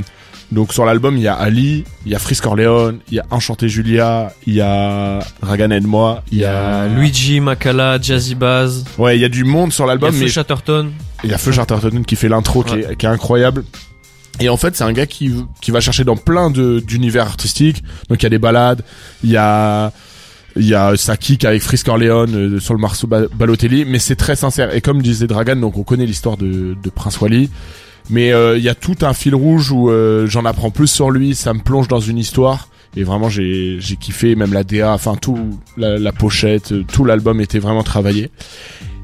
donc, 0.53 0.73
sur 0.73 0.85
l'album, 0.85 1.17
il 1.17 1.23
y 1.23 1.29
a 1.29 1.35
Ali, 1.35 1.85
il 2.05 2.13
y 2.13 2.15
a 2.15 2.19
Frisk 2.21 2.45
Corleone, 2.45 3.01
il 3.11 3.15
y 3.15 3.19
a 3.21 3.27
Enchanté 3.31 3.69
Julia, 3.69 4.33
il 4.47 4.55
y 4.55 4.61
a 4.61 5.19
Dragan 5.43 5.71
et 5.73 5.81
moi, 5.81 6.23
il 6.31 6.39
y 6.39 6.45
a 6.45 6.87
Luigi, 6.87 7.41
Makala, 7.41 7.99
Jazzy 8.01 8.37
Baz, 8.37 8.85
Ouais, 8.97 9.17
il 9.19 9.21
y 9.23 9.25
a 9.25 9.29
du 9.29 9.43
monde 9.43 9.73
sur 9.73 9.85
il 9.85 9.89
y 9.89 9.91
a 9.91 9.93
l'album, 9.95 10.13
Feu 10.13 10.21
mais 10.21 10.29
Chatterton. 10.29 10.93
il 11.25 11.31
y 11.31 11.35
a 11.35 11.39
Feu 11.39 11.51
Chatterton 11.51 12.05
qui 12.07 12.15
fait 12.15 12.29
l'intro 12.29 12.63
qui 12.63 12.75
est 12.79 13.05
incroyable. 13.07 13.65
Et 14.41 14.49
en 14.49 14.57
fait, 14.57 14.77
c'est 14.77 14.85
un 14.85 14.93
gars 14.93 15.07
qui 15.07 15.33
qui 15.61 15.71
va 15.71 15.81
chercher 15.81 16.05
dans 16.05 16.17
plein 16.17 16.51
d'univers 16.51 17.27
artistiques. 17.27 17.83
Donc 18.09 18.21
il 18.21 18.25
y 18.25 18.27
a 18.27 18.31
des 18.31 18.39
balades, 18.39 18.83
il 19.25 19.31
y 19.31 19.37
a 19.37 19.93
il 20.57 20.67
y 20.67 20.75
a 20.75 20.97
sa 20.97 21.17
kick 21.17 21.45
avec 21.45 21.61
Frisk 21.63 21.87
Orleans 21.89 22.27
euh, 22.33 22.59
sur 22.61 22.73
le 22.75 22.81
morceau 22.81 23.07
Ba- 23.07 23.29
Balotelli, 23.35 23.85
mais 23.85 23.99
c'est 23.99 24.17
très 24.17 24.37
sincère. 24.37 24.75
Et 24.75 24.81
comme 24.81 25.03
disait 25.03 25.27
Dragan, 25.27 25.57
donc 25.57 25.77
on 25.77 25.83
connaît 25.83 26.07
l'histoire 26.07 26.37
de, 26.39 26.75
de 26.83 26.91
Prince 26.91 27.21
Wally, 27.21 27.51
mais 28.09 28.33
euh, 28.33 28.57
il 28.57 28.65
y 28.65 28.69
a 28.71 28.75
tout 28.75 28.97
un 29.03 29.13
fil 29.13 29.35
rouge 29.35 29.71
où 29.71 29.91
euh, 29.91 30.27
j'en 30.27 30.45
apprends 30.47 30.71
plus 30.71 30.87
sur 30.89 31.11
lui, 31.11 31.35
ça 31.35 31.53
me 31.53 31.61
plonge 31.61 31.89
dans 31.89 32.01
une 32.01 32.17
histoire. 32.19 32.69
Et 32.99 33.05
vraiment, 33.05 33.29
j'ai 33.29 33.77
j'ai 33.81 33.97
kiffé, 33.97 34.35
même 34.35 34.55
la 34.55 34.65
DA, 34.65 34.93
enfin 34.93 35.17
tout, 35.17 35.59
la, 35.77 35.99
la 35.99 36.13
pochette, 36.13 36.73
euh, 36.73 36.85
tout 36.91 37.05
l'album 37.05 37.41
était 37.43 37.59
vraiment 37.59 37.83
travaillé. 37.83 38.31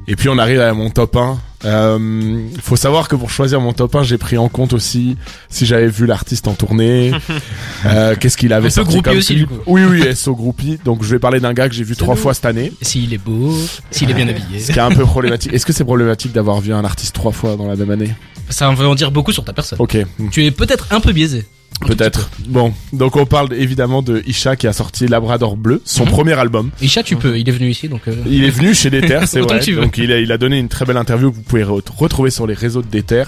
Et 0.07 0.15
puis 0.15 0.29
on 0.29 0.37
arrive 0.37 0.59
à 0.59 0.73
mon 0.73 0.89
top 0.89 1.15
1. 1.15 1.39
Euh, 1.65 2.41
faut 2.61 2.75
savoir 2.75 3.07
que 3.07 3.15
pour 3.15 3.29
choisir 3.29 3.61
mon 3.61 3.71
top 3.71 3.95
1, 3.95 4.03
j'ai 4.03 4.17
pris 4.17 4.37
en 4.37 4.49
compte 4.49 4.73
aussi 4.73 5.15
si 5.49 5.65
j'avais 5.65 5.87
vu 5.87 6.05
l'artiste 6.05 6.47
en 6.49 6.53
tournée, 6.55 7.11
euh, 7.85 8.15
qu'est-ce 8.19 8.35
qu'il 8.35 8.51
avait 8.51 8.69
sorti 8.69 9.01
comme 9.01 9.17
aussi, 9.17 9.35
clip. 9.35 9.47
du 9.49 9.55
coup. 9.55 9.61
Oui, 9.65 9.83
oui, 9.85 10.13
SO 10.15 10.35
groupie. 10.35 10.77
Donc 10.83 11.03
je 11.03 11.09
vais 11.09 11.19
parler 11.19 11.39
d'un 11.39 11.53
gars 11.53 11.69
que 11.69 11.75
j'ai 11.75 11.85
vu 11.85 11.95
trois 11.95 12.15
fois 12.15 12.33
cette 12.33 12.45
année. 12.45 12.73
S'il 12.81 13.13
est 13.13 13.17
beau, 13.17 13.55
s'il 13.91 14.11
est 14.11 14.13
bien 14.13 14.27
habillé. 14.27 14.59
Ce 14.59 14.71
qui 14.73 14.79
est 14.79 14.81
un 14.81 14.91
peu 14.91 15.05
problématique. 15.05 15.53
Est-ce 15.53 15.65
que 15.65 15.73
c'est 15.73 15.85
problématique 15.85 16.33
d'avoir 16.33 16.59
vu 16.59 16.73
un 16.73 16.83
artiste 16.83 17.15
trois 17.15 17.31
fois 17.31 17.55
dans 17.55 17.67
la 17.67 17.75
même 17.77 17.91
année? 17.91 18.13
Ça 18.49 18.69
veut 18.71 18.87
en 18.87 18.95
dire 18.95 19.11
beaucoup 19.11 19.31
sur 19.31 19.45
ta 19.45 19.53
personne. 19.53 19.77
Ok, 19.79 19.97
Tu 20.31 20.45
es 20.45 20.51
peut-être 20.51 20.87
un 20.91 20.99
peu 20.99 21.13
biaisé. 21.13 21.45
Peut-être. 21.81 22.29
Bon, 22.47 22.73
donc 22.93 23.15
on 23.15 23.25
parle 23.25 23.53
évidemment 23.53 24.01
de 24.01 24.23
Isha 24.25 24.55
qui 24.55 24.67
a 24.67 24.73
sorti 24.73 25.07
Labrador 25.07 25.57
Bleu, 25.57 25.81
son 25.85 26.05
Mhm. 26.05 26.09
premier 26.11 26.33
album. 26.33 26.69
Isha, 26.81 27.03
tu 27.03 27.15
peux. 27.15 27.37
Il 27.37 27.47
est 27.49 27.51
venu 27.51 27.69
ici, 27.69 27.89
donc. 27.89 28.01
euh, 28.07 28.15
Il 28.25 28.43
est 28.45 28.49
venu 28.49 28.73
chez 28.73 28.89
Déter, 28.89 29.19
c'est 29.27 29.41
Autant 29.41 29.55
vrai. 29.57 29.73
Donc 29.73 29.97
il 29.97 30.11
a, 30.11 30.19
il 30.19 30.31
a 30.31 30.37
donné 30.37 30.59
une 30.59 30.69
très 30.69 30.85
belle 30.85 30.97
interview 30.97 31.31
que 31.31 31.35
vous 31.35 31.41
pouvez 31.41 31.63
re- 31.63 31.81
retrouver 31.97 32.29
sur 32.29 32.47
les 32.47 32.53
réseaux 32.53 32.81
de 32.81 32.87
Déter. 32.87 33.23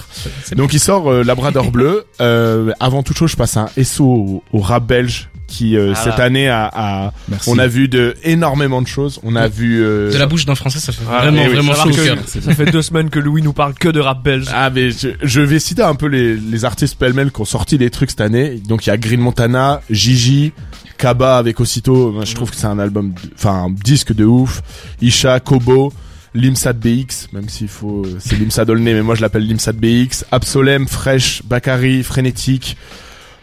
Donc 0.55 0.73
il 0.73 0.79
sort 0.79 1.11
euh, 1.11 1.23
Labrador 1.23 1.71
Bleu. 1.71 2.05
Euh, 2.21 2.71
avant 2.79 3.03
toute 3.03 3.17
chose, 3.17 3.31
je 3.31 3.35
passe 3.35 3.57
un 3.57 3.67
SO 3.83 4.05
au, 4.05 4.43
au 4.53 4.59
rap 4.59 4.85
belge 4.85 5.29
qui 5.47 5.77
euh, 5.77 5.93
Ah 5.95 5.99
cette 6.03 6.17
là. 6.17 6.23
année 6.25 6.47
a, 6.49 6.69
a- 6.73 7.13
on 7.47 7.57
a 7.59 7.67
vu 7.67 7.87
de 7.87 8.15
énormément 8.23 8.81
de 8.81 8.87
choses. 8.87 9.19
On 9.23 9.35
a 9.35 9.47
vu 9.47 9.83
euh, 9.83 10.11
De 10.11 10.17
la 10.17 10.25
bouche 10.25 10.45
d'un 10.45 10.55
français, 10.55 10.79
ça 10.79 10.91
fait 10.91 11.03
Ah, 11.09 11.21
vraiment, 11.21 11.43
oui, 11.43 11.53
vraiment 11.53 11.73
chaud 11.75 11.89
au 11.89 11.93
cœur. 11.93 12.17
ça 12.27 12.53
fait 12.53 12.65
deux 12.71 12.81
semaines 12.81 13.09
que 13.09 13.19
Louis 13.19 13.41
nous 13.41 13.53
parle 13.53 13.73
que 13.75 13.89
de 13.89 13.99
rap 13.99 14.23
belge. 14.23 14.47
Ah 14.53 14.69
mais 14.69 14.91
je, 14.91 15.09
je 15.21 15.41
vais 15.41 15.59
citer 15.59 15.83
un 15.83 15.95
peu 15.95 16.07
les, 16.07 16.35
les 16.35 16.65
artistes 16.65 16.97
pêle-mêle 16.97 17.31
qui 17.31 17.41
ont 17.41 17.45
sorti 17.45 17.77
des 17.77 17.89
trucs 17.89 18.09
cette 18.09 18.21
année. 18.21 18.59
Donc 18.67 18.85
il 18.85 18.89
y 18.89 18.91
a 18.91 18.97
Green 18.97 19.19
Montana, 19.21 19.81
Gigi, 19.89 20.51
Kaba 20.97 21.37
avec 21.37 21.59
Aussitôt. 21.59 22.11
Moi, 22.11 22.25
je 22.25 22.33
trouve 22.35 22.49
que 22.49 22.55
c'est 22.55 22.67
un 22.67 22.79
album, 22.79 23.13
enfin 23.35 23.65
un 23.65 23.69
disque 23.71 24.13
de 24.13 24.25
ouf. 24.25 24.61
Isha, 25.01 25.39
Kobo, 25.39 25.93
Limsat 26.33 26.73
BX, 26.73 27.27
même 27.33 27.47
s'il 27.49 27.67
faut, 27.69 28.05
c'est 28.19 28.35
Limsat 28.37 28.65
Dolné, 28.65 28.93
mais 28.93 29.01
moi 29.03 29.15
je 29.15 29.21
l'appelle 29.21 29.45
Limsat 29.47 29.73
BX. 29.73 30.25
Absolem, 30.31 30.87
Fresh, 30.87 31.43
Bakary, 31.45 32.03
Frénétique. 32.03 32.75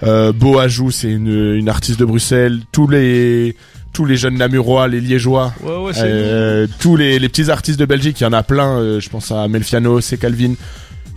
Euh, 0.03 0.33
Beau 0.33 0.59
Ajou, 0.59 0.91
c'est 0.91 1.11
une, 1.11 1.55
une 1.55 1.69
artiste 1.69 1.99
de 2.01 2.05
Bruxelles. 2.05 2.61
Tous 2.73 2.89
les 2.89 3.57
tous 3.93 4.05
les 4.07 4.17
jeunes 4.17 4.39
namurois, 4.39 4.89
les 4.89 5.01
liégeois, 5.03 5.53
Ouais, 5.63 5.77
ouais, 5.77 5.93
euh, 5.99 6.67
tous 6.81 6.97
les, 6.97 7.19
les 7.19 7.29
petits 7.29 7.51
artistes 7.51 7.79
de 7.79 7.85
Belgique, 7.85 8.19
il 8.21 8.25
y 8.25 8.27
en 8.27 8.33
a 8.33 8.43
plein. 8.43 8.79
euh, 8.79 9.01
je 9.01 9.11
pense 9.11 9.31
à 9.31 9.47
Melfiano, 9.49 10.01
c'est 10.01 10.17
Calvin. 10.17 10.55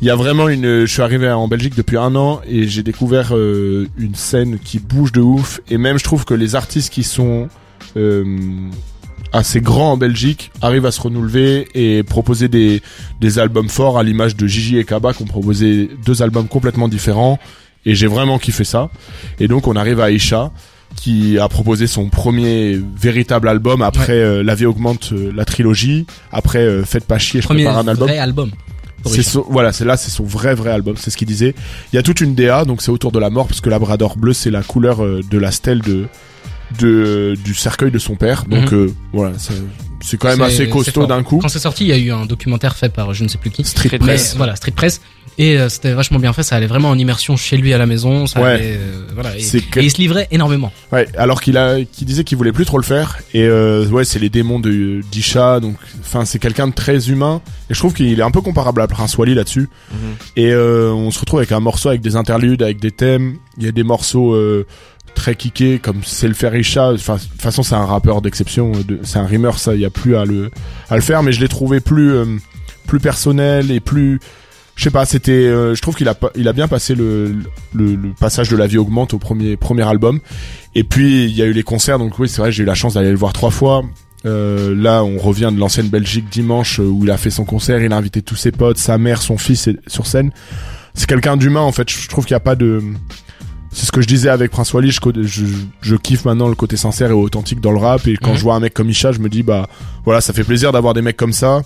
Il 0.02 0.08
y 0.08 0.10
a 0.10 0.16
vraiment 0.16 0.50
une. 0.50 0.82
Je 0.86 0.92
suis 0.92 1.02
arrivé 1.02 1.30
en 1.32 1.48
Belgique 1.48 1.74
depuis 1.78 1.96
un 1.98 2.16
an 2.16 2.42
et 2.48 2.68
j'ai 2.68 2.84
découvert 2.84 3.30
euh, 3.34 3.88
une 3.98 4.14
scène 4.14 4.60
qui 4.60 4.80
bouge 4.80 5.14
de 5.14 5.22
ouf. 5.22 5.62
Et 5.70 5.78
même, 5.78 5.98
je 5.98 6.04
trouve 6.04 6.26
que 6.26 6.34
les 6.34 6.56
artistes 6.56 6.92
qui 6.92 7.04
sont 7.04 7.48
euh, 7.96 8.26
assez 9.32 9.62
grands 9.62 9.94
en 9.94 9.98
Belgique 9.98 10.52
arrivent 10.62 10.86
à 10.86 10.92
se 10.92 11.00
renouveler 11.00 11.70
et 11.76 12.04
proposer 12.04 12.50
des 12.50 12.82
des 13.22 13.40
albums 13.40 13.70
forts 13.70 13.98
à 13.98 14.04
l'image 14.04 14.36
de 14.36 14.48
Gigi 14.48 14.78
et 14.78 14.84
Kaba 14.84 15.14
qui 15.14 15.24
ont 15.24 15.28
proposé 15.28 15.90
deux 16.06 16.22
albums 16.22 16.50
complètement 16.50 16.90
différents. 16.90 17.40
Et 17.86 17.94
j'ai 17.96 18.08
vraiment 18.08 18.40
kiffé 18.40 18.64
ça. 18.64 18.90
Et 19.40 19.48
donc, 19.48 19.68
on 19.68 19.76
arrive 19.76 20.00
à 20.02 20.12
Aisha 20.12 20.52
qui 20.96 21.38
a 21.40 21.50
proposé 21.50 21.88
son 21.88 22.10
premier 22.10 22.80
véritable 23.00 23.50
album 23.50 23.82
après 23.82 24.14
euh, 24.14 24.44
La 24.44 24.56
vie 24.56 24.66
augmente 24.66 25.10
euh, 25.12 25.32
la 25.36 25.44
trilogie 25.44 26.06
après 26.32 26.60
euh, 26.60 26.86
Faites 26.86 27.04
pas 27.06 27.20
chier 27.20 27.42
je 27.42 27.48
Premier 27.48 27.66
prépare 27.66 27.80
un 27.80 27.88
album 27.90 28.08
vrai 28.08 28.18
album. 28.18 28.52
c'est 29.06 29.22
son, 29.22 29.46
voilà 29.50 29.74
c'est 29.74 29.84
là 29.84 29.98
c'est 29.98 30.10
son 30.10 30.24
vrai 30.24 30.56
vrai 30.56 30.72
album 30.72 30.96
c'est 30.98 31.12
ce 31.12 31.18
qu'il 31.18 31.28
disait 31.28 31.54
il 31.92 31.98
y 31.98 32.00
a 32.00 32.02
toute 32.04 32.22
une 32.22 32.34
DA 32.34 32.64
donc 32.64 32.82
c'est 32.82 32.92
autour 32.92 33.12
de 33.12 33.20
la 33.20 33.30
mort 33.30 33.46
parce 33.48 33.60
que 33.60 33.70
Labrador 33.70 34.16
bleu 34.16 34.32
c'est 34.32 34.52
la 34.52 34.64
couleur 34.64 35.00
de 35.06 35.38
la 35.38 35.52
stèle 35.52 35.82
de 35.82 36.06
de 36.80 37.36
du 37.44 37.54
cercueil 37.54 37.92
de 37.92 38.00
son 38.00 38.16
père 38.16 38.46
donc 38.46 38.72
Mhm. 38.72 38.94
voilà 39.12 39.34
c'est 40.02 40.18
quand 40.18 40.28
même 40.30 40.42
assez 40.42 40.68
costaud 40.70 41.06
d'un 41.08 41.24
coup 41.24 41.40
Quand 41.42 41.48
c'est 41.50 41.60
sorti, 41.60 41.86
il 41.86 41.90
y 41.90 41.94
a 41.94 41.98
eu 41.98 42.12
un 42.12 42.26
documentaire 42.26 42.76
fait 42.76 42.90
par 42.90 43.14
je 43.14 43.24
ne 43.24 43.30
sais 43.30 43.38
plus 43.38 43.50
qui. 43.52 43.64
Street 43.64 43.90
Mais 43.94 44.00
Press 44.00 44.36
voilà, 44.38 44.56
Street 44.56 44.72
Press. 44.76 45.02
Et 45.38 45.58
euh, 45.60 45.68
c'était 45.68 45.92
vachement 45.92 46.18
bien 46.20 46.32
fait, 46.32 46.44
ça 46.44 46.56
allait 46.56 46.66
vraiment 46.66 46.90
en 46.90 46.98
immersion 46.98 47.36
chez 47.36 47.58
lui 47.58 47.74
à 47.74 47.78
la 47.78 47.86
maison, 47.86 48.26
ça 48.26 48.42
Ouais. 48.42 48.52
allait, 48.52 48.78
euh, 48.78 49.06
voilà, 49.14 49.36
et, 49.38 49.42
C'est 49.42 49.60
que- 49.60 49.82
et 49.82 49.84
il 49.84 49.92
se 49.92 49.98
livrait 49.98 50.30
énormément. 50.32 50.72
Ouais, 50.94 51.10
alors 51.18 51.42
qu'il 51.42 51.58
a, 51.58 51.84
qu'il 51.84 52.08
disait 52.08 52.24
qu'il 52.24 52.38
voulait 52.38 52.54
plus 52.54 52.64
trop 52.66 52.78
le 52.78 52.86
faire. 52.86 53.18
Et 53.34 53.44
euh, 53.44 53.86
ouais, 53.88 54.06
c'est 54.06 54.20
les 54.20 54.30
démons 54.30 54.62
de 54.62 55.02
d'Isha. 55.12 55.60
Donc, 55.60 55.76
enfin, 56.00 56.24
c'est 56.24 56.40
quelqu'un 56.40 56.70
de 56.70 56.74
très 56.74 57.10
humain. 57.10 57.42
Et 57.70 57.74
je 57.74 57.80
trouve 57.80 57.94
qu'il 57.94 58.18
est 58.18 58.24
un 58.24 58.32
peu 58.32 58.40
comparable 58.40 58.80
à 58.80 58.88
Prince 58.88 59.18
Wally 59.18 59.36
là-dessus. 59.36 59.68
Mhm. 59.92 59.98
Et 60.38 60.52
euh, 60.54 60.92
on 60.94 61.12
se 61.12 61.20
retrouve 61.20 61.40
avec 61.40 61.52
un 61.52 61.60
morceau 61.60 61.90
avec 61.90 62.00
des 62.00 62.16
interludes, 62.16 62.64
avec 62.64 62.80
des 62.80 62.92
thèmes. 62.92 63.36
Il 63.58 63.66
y 63.66 63.68
a 63.68 63.74
des 63.74 63.84
morceaux 63.84 64.34
euh, 64.36 64.66
très 65.16 65.36
kickés 65.36 65.80
comme 65.80 66.02
c'est 66.04 66.28
le 66.28 66.34
faire 66.34 66.56
Isha. 66.56 66.94
Enfin, 66.94 67.16
de 67.16 67.22
toute 67.22 67.42
façon, 67.42 67.64
c'est 67.64 67.76
un 67.76 67.86
rappeur 67.86 68.22
d'exception. 68.22 68.72
euh, 68.74 69.00
C'est 69.04 69.18
un 69.18 69.26
rimeur, 69.26 69.58
ça. 69.58 69.74
Il 69.74 69.82
y 69.82 69.86
a 69.86 69.90
plus 69.90 70.16
à 70.16 70.26
le 70.26 70.52
faire. 71.02 71.24
Mais 71.24 71.32
je 71.32 71.42
l'ai 71.42 71.48
trouvé 71.48 71.80
plus 71.80 72.12
euh, 72.12 72.26
personnel 73.02 73.72
et 73.72 73.80
plus 73.80 74.20
je 74.78 74.84
sais 74.84 74.92
pas, 74.92 75.06
c'était, 75.06 75.32
euh, 75.32 75.74
je 75.74 75.82
trouve 75.82 75.96
qu'il 75.96 76.10
a, 76.10 76.16
il 76.36 76.50
a 76.50 76.54
bien 76.54 76.68
passé 76.68 76.96
le, 76.96 77.34
passage 78.20 78.50
de 78.50 78.58
la 78.58 78.68
vie 78.68 78.78
augmente 78.78 79.14
au 79.14 79.20
premier, 79.20 79.56
premier 79.56 79.88
album. 79.88 80.20
Et 80.76 80.84
puis 80.84 81.26
il 81.26 81.32
y 81.32 81.42
a 81.42 81.46
eu 81.46 81.54
les 81.54 81.64
concerts, 81.64 81.98
donc 81.98 82.20
oui, 82.20 82.28
c'est 82.28 82.42
vrai, 82.42 82.52
j'ai 82.52 82.64
eu 82.64 82.66
la 82.66 82.74
chance 82.76 82.94
d'aller 82.96 83.12
le 83.12 83.18
voir 83.18 83.32
trois 83.32 83.52
fois. 83.52 83.84
Là, 84.26 85.04
on 85.04 85.18
revient 85.18 85.52
de 85.54 85.60
l'ancienne 85.60 85.88
Belgique 85.88 86.26
dimanche 86.30 86.80
où 86.80 87.02
il 87.04 87.12
a 87.12 87.18
fait 87.18 87.30
son 87.30 87.46
concert, 87.46 87.82
il 87.82 87.94
a 87.94 87.96
invité 87.96 88.22
tous 88.22 88.36
ses 88.36 88.52
potes, 88.52 88.78
sa 88.78 88.98
mère, 88.98 89.22
son 89.22 89.38
fils 89.38 89.70
sur 89.88 90.08
scène. 90.08 90.32
C'est 90.94 91.08
quelqu'un 91.08 91.38
d'humain 91.38 91.62
en 91.62 91.72
fait. 91.72 91.90
Je 91.90 92.10
trouve 92.10 92.26
qu'il 92.26 92.34
n'y 92.34 92.38
a 92.38 92.42
pas 92.42 92.56
de, 92.56 92.82
c'est 93.78 93.86
ce 93.86 93.92
que 93.92 94.00
je 94.02 94.08
disais 94.08 94.30
avec 94.30 94.52
Prince 94.52 94.74
Wally. 94.74 94.90
Je, 94.92 95.00
je, 95.24 95.46
je 95.82 95.96
kiffe 95.98 96.24
maintenant 96.26 96.48
le 96.48 96.56
côté 96.56 96.78
sincère 96.78 97.10
et 97.10 97.14
authentique 97.14 97.60
dans 97.60 97.72
le 97.72 97.78
rap. 97.80 98.08
Et 98.08 98.16
quand 98.16 98.32
Mhm. 98.32 98.38
je 98.38 98.42
vois 98.44 98.56
un 98.56 98.60
mec 98.62 98.74
comme 98.74 98.90
Isha, 98.90 99.12
je 99.12 99.20
me 99.20 99.28
dis 99.30 99.44
bah 99.44 99.68
voilà, 100.06 100.22
ça 100.22 100.32
fait 100.34 100.44
plaisir 100.46 100.72
d'avoir 100.72 100.94
des 100.94 101.02
mecs 101.02 101.18
comme 101.18 101.34
ça. 101.34 101.62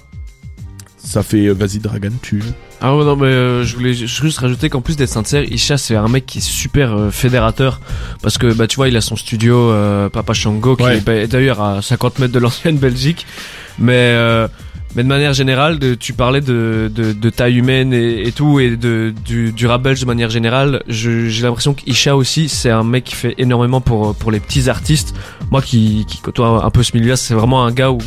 Ça 0.97 1.23
fait, 1.23 1.45
euh, 1.47 1.53
vas-y 1.53 1.79
Dragan, 1.79 2.11
tu. 2.21 2.43
Ah 2.81 2.95
ouais, 2.95 3.05
non, 3.05 3.15
mais 3.15 3.27
euh, 3.27 3.63
je 3.63 3.75
voulais 3.75 3.93
ju- 3.93 4.07
juste 4.07 4.39
rajouter 4.39 4.69
qu'en 4.69 4.81
plus 4.81 4.95
d'être 4.97 5.09
sincère, 5.09 5.43
Isha, 5.43 5.77
c'est 5.77 5.95
un 5.95 6.07
mec 6.09 6.25
qui 6.25 6.39
est 6.39 6.41
super 6.41 6.93
euh, 6.93 7.09
fédérateur. 7.09 7.79
Parce 8.21 8.37
que, 8.37 8.51
bah, 8.53 8.67
tu 8.67 8.75
vois, 8.75 8.89
il 8.89 8.97
a 8.97 9.01
son 9.01 9.15
studio 9.15 9.55
euh, 9.71 10.09
Papa 10.09 10.33
Shango, 10.33 10.75
qui 10.75 10.83
Ouais. 10.83 10.97
est 10.97 11.01
bah, 11.05 11.25
d'ailleurs 11.27 11.61
à 11.61 11.81
50 11.81 12.19
mètres 12.19 12.33
de 12.33 12.39
l'ancienne 12.39 12.77
Belgique. 12.77 13.25
Mais, 13.79 13.93
euh, 13.95 14.47
mais 14.95 15.03
de 15.03 15.07
manière 15.07 15.33
générale, 15.33 15.77
de, 15.79 15.93
tu 15.95 16.13
parlais 16.13 16.41
de, 16.41 16.91
de, 16.93 17.13
de 17.13 17.29
taille 17.29 17.57
humaine 17.57 17.93
et, 17.93 18.27
et 18.27 18.31
tout, 18.31 18.59
et 18.59 18.75
de, 18.75 19.13
du, 19.25 19.51
du 19.51 19.67
rap 19.67 19.81
belge 19.83 19.99
de 20.01 20.05
manière 20.05 20.29
générale. 20.29 20.81
Je- 20.87 21.27
J'ai 21.29 21.43
l'impression 21.43 21.73
qu'Isha 21.73 22.15
aussi, 22.15 22.49
c'est 22.49 22.71
un 22.71 22.83
mec 22.83 23.03
qui 23.03 23.15
fait 23.15 23.35
énormément 23.37 23.81
pour, 23.81 24.15
pour 24.15 24.31
les 24.31 24.39
petits 24.39 24.69
artistes. 24.69 25.13
Moi 25.51 25.61
qui, 25.61 26.05
qui 26.07 26.17
côtoie 26.19 26.65
un 26.65 26.69
peu 26.71 26.81
ce 26.83 26.95
milieu-là, 26.97 27.15
c'est 27.17 27.33
vraiment 27.35 27.63
un 27.65 27.71
gars 27.71 27.91
où 27.91 27.99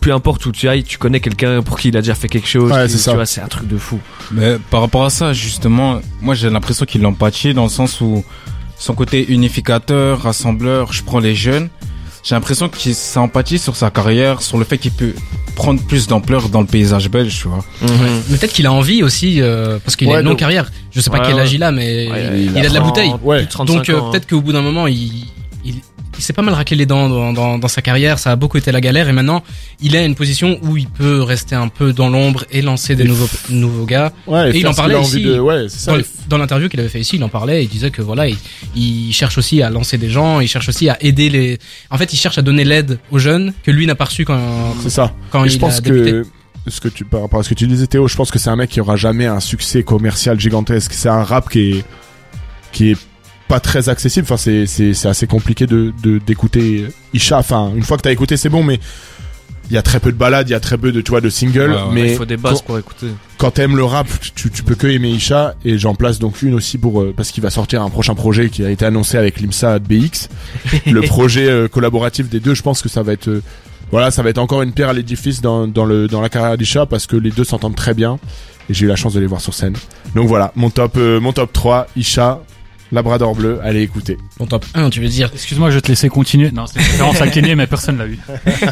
peu 0.00 0.12
importe 0.12 0.44
où 0.46 0.52
tu 0.52 0.68
ailles, 0.68 0.82
tu 0.82 0.98
connais 0.98 1.20
quelqu'un 1.20 1.62
pour 1.62 1.78
qui 1.78 1.88
il 1.88 1.96
a 1.96 2.00
déjà 2.00 2.14
fait 2.16 2.28
quelque 2.28 2.48
chose. 2.48 2.70
Ouais, 2.72 2.84
qui- 2.86 2.90
c'est 2.92 2.98
tu 2.98 3.02
ça. 3.04 3.14
vois, 3.14 3.26
c'est 3.26 3.40
un 3.40 3.46
truc 3.48 3.68
de 3.68 3.76
fou. 3.78 3.98
Mais 4.32 4.56
par 4.70 4.80
rapport 4.80 5.04
à 5.04 5.10
ça, 5.10 5.32
justement, 5.32 6.00
moi 6.20 6.34
j'ai 6.34 6.50
l'impression 6.50 6.84
qu'il 6.86 7.02
l'empathie 7.02 7.54
dans 7.54 7.64
le 7.64 7.68
sens 7.68 8.00
où 8.00 8.24
son 8.78 8.94
côté 8.94 9.24
unificateur, 9.32 10.22
rassembleur, 10.22 10.92
je 10.92 11.02
prends 11.04 11.20
les 11.20 11.34
jeunes. 11.36 11.68
J'ai 12.22 12.34
l'impression 12.36 12.68
qu'il 12.68 12.94
s'empathie 12.94 13.58
sur 13.58 13.74
sa 13.74 13.90
carrière, 13.90 14.42
sur 14.42 14.56
le 14.56 14.64
fait 14.64 14.78
qu'il 14.78 14.92
peut 14.92 15.12
prendre 15.56 15.82
plus 15.82 16.06
d'ampleur 16.06 16.48
dans 16.48 16.60
le 16.60 16.66
paysage 16.66 17.10
belge, 17.10 17.36
tu 17.42 17.48
vois. 17.48 17.64
Mais 18.30 18.36
peut-être 18.38 18.52
qu'il 18.52 18.66
a 18.66 18.72
envie 18.72 19.02
aussi, 19.02 19.40
euh, 19.40 19.78
parce 19.84 19.96
qu'il 19.96 20.06
Ouais, 20.08 20.14
a 20.16 20.18
une 20.20 20.24
longue 20.26 20.32
donc- 20.34 20.38
carrière. 20.38 20.70
Je 20.92 21.00
sais 21.00 21.10
pas 21.10 21.18
Ouais, 21.18 21.24
quel 21.26 21.34
ouais. 21.34 21.40
âge 21.42 21.52
il 21.52 21.62
a, 21.62 21.72
mais 21.72 22.08
Ouais, 22.10 22.44
il, 22.54 22.58
a 22.64 22.68
de 22.68 22.74
la 22.74 22.80
bouteille. 22.80 23.12
Ouais. 23.22 23.38
Plus 23.38 23.46
de 23.46 23.50
35 23.50 23.74
Donc 23.74 23.88
euh, 23.90 23.98
hein. 24.00 24.08
peut-être 24.12 24.28
qu'au 24.28 24.40
bout 24.40 24.52
d'un 24.52 24.62
moment, 24.62 24.86
il, 24.86 25.24
il, 26.14 26.18
il 26.18 26.22
s'est 26.22 26.32
pas 26.32 26.42
mal 26.42 26.54
raclé 26.54 26.76
les 26.76 26.86
dents 26.86 27.08
dans, 27.08 27.32
dans, 27.32 27.58
dans 27.58 27.68
sa 27.68 27.82
carrière. 27.82 28.18
Ça 28.18 28.30
a 28.32 28.36
beaucoup 28.36 28.58
été 28.58 28.72
la 28.72 28.80
galère 28.80 29.08
et 29.08 29.12
maintenant, 29.12 29.42
il 29.80 29.94
est 29.94 29.98
à 29.98 30.04
une 30.04 30.14
position 30.14 30.58
où 30.62 30.76
il 30.76 30.88
peut 30.88 31.22
rester 31.22 31.54
un 31.54 31.68
peu 31.68 31.92
dans 31.92 32.08
l'ombre 32.08 32.44
et 32.50 32.62
lancer 32.62 32.94
des 32.96 33.04
Et 33.04 33.08
nouveaux 33.08 33.28
nouveaux 33.50 33.84
gars. 33.86 34.12
Ouais, 34.26 34.50
Et 34.54 34.58
il 34.58 34.66
en 34.66 34.74
parlait 34.74 34.94
a 34.94 34.98
envie 35.00 35.08
ici. 35.08 35.22
de- 35.24 35.38
Ouais, 35.38 35.66
c'est 35.68 35.78
ça. 35.80 35.92
Dans, 35.96 36.02
dans 36.28 36.38
l'interview 36.38 36.68
qu'il 36.68 36.80
avait 36.80 36.88
fait 36.88 37.00
ici, 37.00 37.16
il 37.16 37.24
en 37.24 37.28
parlait. 37.28 37.64
Il 37.64 37.68
disait 37.68 37.90
que 37.90 38.02
voilà, 38.02 38.28
il, 38.28 38.36
il 38.76 39.12
cherche 39.12 39.38
aussi 39.38 39.62
à 39.62 39.70
lancer 39.70 39.98
des 39.98 40.10
gens. 40.10 40.40
Il 40.40 40.48
cherche 40.48 40.68
aussi 40.68 40.88
à 40.88 40.96
aider 41.02 41.28
les. 41.30 41.58
En 41.90 41.98
fait, 41.98 42.12
il 42.12 42.16
cherche 42.16 42.38
à 42.38 42.42
donner 42.42 42.64
l'aide 42.64 42.98
aux 43.10 43.18
jeunes 43.18 43.52
que 43.64 43.70
lui 43.70 43.86
n'a 43.86 43.94
pas 43.94 44.04
reçu 44.04 44.24
quand 44.24 44.38
C'est 44.82 44.90
ça. 44.90 45.12
quand 45.30 45.44
Et 45.44 45.48
il 45.48 45.52
je 45.52 45.58
pense 45.58 45.78
a 45.78 45.80
débuté. 45.80 46.10
que 46.12 46.26
ce 46.68 46.80
que 46.80 46.88
tu 46.88 47.04
par 47.04 47.22
rapport 47.22 47.40
à 47.40 47.42
ce 47.42 47.48
que 47.48 47.54
tu 47.54 47.66
disais 47.66 47.88
Théo, 47.88 48.06
je 48.06 48.14
pense 48.16 48.30
que 48.30 48.38
c'est 48.38 48.48
un 48.50 48.54
mec 48.56 48.70
qui 48.70 48.80
aura 48.80 48.94
jamais 48.96 49.26
un 49.26 49.40
succès 49.40 49.82
commercial 49.82 50.38
gigantesque. 50.38 50.92
C'est 50.94 51.08
un 51.08 51.24
rap 51.24 51.48
qui 51.50 51.78
est 51.78 51.84
qui 52.70 52.90
est 52.92 52.96
pas 53.52 53.60
très 53.60 53.90
accessible. 53.90 54.24
Enfin, 54.24 54.38
c'est 54.38 54.64
c'est 54.66 54.94
c'est 54.94 55.08
assez 55.08 55.26
compliqué 55.26 55.66
de 55.66 55.92
de 56.02 56.18
d'écouter 56.18 56.86
Isha. 57.12 57.36
Enfin, 57.38 57.70
une 57.76 57.82
fois 57.82 57.98
que 57.98 58.02
t'as 58.02 58.10
écouté, 58.10 58.38
c'est 58.38 58.48
bon, 58.48 58.62
mais 58.62 58.80
il 59.70 59.74
y 59.74 59.76
a 59.76 59.82
très 59.82 60.00
peu 60.00 60.10
de 60.10 60.16
balades, 60.16 60.48
il 60.48 60.52
y 60.52 60.54
a 60.54 60.60
très 60.60 60.78
peu 60.78 60.90
de, 60.90 61.02
tu 61.02 61.10
vois, 61.10 61.20
de 61.20 61.28
singles, 61.28 61.70
Ouais, 61.70 61.76
ouais. 61.76 61.82
mais 61.92 62.10
il 62.12 62.16
faut 62.16 62.24
des 62.24 62.38
bases 62.38 62.60
quand, 62.60 62.64
pour 62.66 62.78
écouter. 62.78 63.08
quand 63.36 63.50
t'aimes 63.50 63.76
le 63.76 63.84
rap, 63.84 64.06
tu, 64.34 64.50
tu 64.50 64.62
peux 64.62 64.74
que 64.74 64.86
aimer 64.86 65.10
Isha, 65.10 65.54
et 65.66 65.76
j'en 65.76 65.94
place 65.94 66.18
donc 66.18 66.40
une 66.40 66.54
aussi 66.54 66.78
pour, 66.78 67.00
euh, 67.02 67.12
parce 67.14 67.30
qu'il 67.30 67.42
va 67.42 67.50
sortir 67.50 67.82
un 67.82 67.90
prochain 67.90 68.14
projet 68.14 68.48
qui 68.48 68.64
a 68.64 68.70
été 68.70 68.86
annoncé 68.86 69.18
avec 69.18 69.38
l'IMSA 69.38 69.78
BX. 69.80 70.28
le 70.86 71.02
projet 71.02 71.48
euh, 71.50 71.68
collaboratif 71.68 72.28
des 72.30 72.40
deux, 72.40 72.54
je 72.54 72.62
pense 72.62 72.80
que 72.82 72.88
ça 72.88 73.02
va 73.02 73.12
être, 73.12 73.28
euh, 73.28 73.42
voilà, 73.90 74.10
ça 74.10 74.22
va 74.22 74.30
être 74.30 74.38
encore 74.38 74.62
une 74.62 74.72
pierre 74.72 74.88
à 74.88 74.94
l'édifice 74.94 75.40
dans, 75.42 75.66
dans 75.68 75.84
le, 75.84 76.08
dans 76.08 76.22
la 76.22 76.28
carrière 76.30 76.56
d'Isha 76.56 76.86
parce 76.86 77.06
que 77.06 77.16
les 77.16 77.30
deux 77.30 77.44
s'entendent 77.44 77.76
très 77.76 77.92
bien, 77.94 78.18
et 78.70 78.74
j'ai 78.74 78.86
eu 78.86 78.88
la 78.88 78.96
chance 78.96 79.12
de 79.14 79.20
les 79.20 79.26
voir 79.26 79.40
sur 79.42 79.54
scène. 79.54 79.74
Donc 80.14 80.26
voilà, 80.28 80.52
mon 80.56 80.70
top, 80.70 80.94
euh, 80.96 81.20
mon 81.20 81.32
top 81.32 81.52
3, 81.52 81.86
Isha, 81.96 82.40
Labrador 82.92 83.34
bleu, 83.34 83.58
allez 83.64 83.80
écouter. 83.80 84.18
Ton 84.38 84.46
top 84.46 84.66
1, 84.74 84.90
tu 84.90 85.00
veux 85.00 85.08
dire. 85.08 85.30
Excuse-moi, 85.32 85.70
je 85.70 85.76
vais 85.76 85.80
te 85.80 85.88
laisser 85.88 86.10
continuer. 86.10 86.50
Non, 86.50 86.66
c'est 86.66 86.78
une 86.78 86.84
référence 86.84 87.20
à 87.22 87.26
Kenny, 87.28 87.54
mais 87.54 87.66
personne 87.66 87.96
l'a 87.96 88.06
eu. 88.06 88.18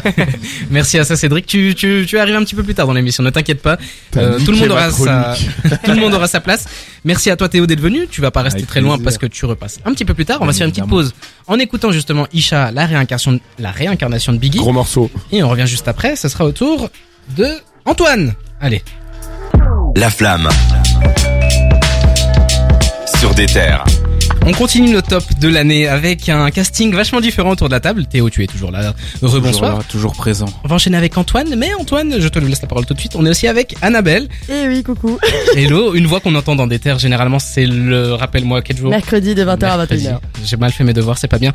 Merci 0.69 0.99
à 0.99 1.03
ça, 1.03 1.15
Cédric. 1.15 1.47
Tu, 1.47 1.73
tu, 1.75 2.05
tu 2.07 2.15
es 2.15 2.19
arrivé 2.19 2.37
un 2.37 2.43
petit 2.43 2.53
peu 2.53 2.61
plus 2.61 2.75
tard 2.75 2.85
dans 2.85 2.93
l'émission, 2.93 3.23
ne 3.23 3.31
t'inquiète 3.31 3.63
pas. 3.63 3.77
Euh, 4.17 4.39
tout 4.45 4.51
le 4.51 4.57
monde 4.57 4.69
aura 4.69 4.91
sa, 4.91 5.35
tout 5.83 5.91
le 5.91 5.99
monde 5.99 6.13
aura 6.13 6.27
sa 6.27 6.39
place. 6.39 6.65
Merci 7.03 7.31
à 7.31 7.35
toi 7.35 7.49
Théo 7.49 7.65
d'être 7.65 7.81
venu. 7.81 8.07
Tu 8.09 8.21
vas 8.21 8.29
pas 8.29 8.43
rester 8.43 8.59
Avec 8.59 8.69
très 8.69 8.81
loin 8.81 8.99
parce 8.99 9.17
que 9.17 9.25
tu 9.25 9.45
repasses 9.45 9.79
un 9.85 9.93
petit 9.93 10.05
peu 10.05 10.13
plus 10.13 10.25
tard. 10.25 10.37
On 10.41 10.45
va 10.45 10.53
se 10.53 10.59
faire 10.59 10.67
une 10.67 10.73
petite 10.73 10.87
pause 10.87 11.13
en 11.47 11.57
écoutant 11.57 11.91
justement 11.91 12.27
Isha, 12.31 12.71
la 12.71 12.85
réincarnation, 12.85 13.39
la 13.57 13.71
réincarnation 13.71 14.33
de 14.33 14.37
Biggie. 14.37 14.59
Gros 14.59 14.71
morceau. 14.71 15.09
Et 15.31 15.41
on 15.41 15.49
revient 15.49 15.67
juste 15.67 15.87
après. 15.87 16.15
Ce 16.15 16.29
sera 16.29 16.45
au 16.45 16.51
tour 16.51 16.89
de 17.35 17.47
Antoine. 17.85 18.35
Allez. 18.59 18.83
La 19.95 20.11
flamme. 20.11 20.47
Sur 23.19 23.33
des 23.33 23.47
terres. 23.47 23.83
On 24.43 24.53
continue 24.53 24.91
le 24.91 25.03
top 25.03 25.23
de 25.39 25.47
l'année 25.47 25.87
avec 25.87 26.27
un 26.27 26.49
casting 26.49 26.91
vachement 26.93 27.21
différent 27.21 27.51
autour 27.51 27.67
de 27.67 27.73
la 27.73 27.79
table. 27.79 28.07
Théo, 28.07 28.27
tu 28.31 28.43
es 28.43 28.47
toujours 28.47 28.71
là. 28.71 28.93
Rebonsoir. 29.21 29.85
toujours 29.85 30.13
présent. 30.13 30.47
On 30.63 30.67
va 30.67 30.75
enchaîner 30.75 30.97
avec 30.97 31.15
Antoine, 31.15 31.55
mais 31.55 31.71
Antoine, 31.75 32.15
je 32.19 32.27
te 32.27 32.39
laisse 32.39 32.61
la 32.61 32.67
parole 32.67 32.87
tout 32.87 32.95
de 32.95 32.99
suite. 32.99 33.15
On 33.15 33.23
est 33.25 33.29
aussi 33.29 33.47
avec 33.47 33.75
Annabelle. 33.83 34.27
Eh 34.49 34.67
oui, 34.67 34.81
coucou. 34.81 35.19
Hello, 35.55 35.93
une 35.93 36.07
voix 36.07 36.21
qu'on 36.21 36.33
entend 36.33 36.55
dans 36.55 36.65
des 36.65 36.79
terres, 36.79 36.97
généralement, 36.97 37.37
c'est 37.37 37.67
le, 37.67 38.15
rappelle-moi, 38.15 38.63
quel 38.63 38.77
jour? 38.77 38.89
Mercredi 38.89 39.35
de 39.35 39.43
20h 39.43 39.63
à 39.63 39.77
Mercredi. 39.77 40.07
21h. 40.07 40.19
J'ai 40.43 40.57
mal 40.57 40.71
fait 40.71 40.83
mes 40.83 40.93
devoirs, 40.93 41.19
c'est 41.19 41.27
pas 41.27 41.39
bien. 41.39 41.53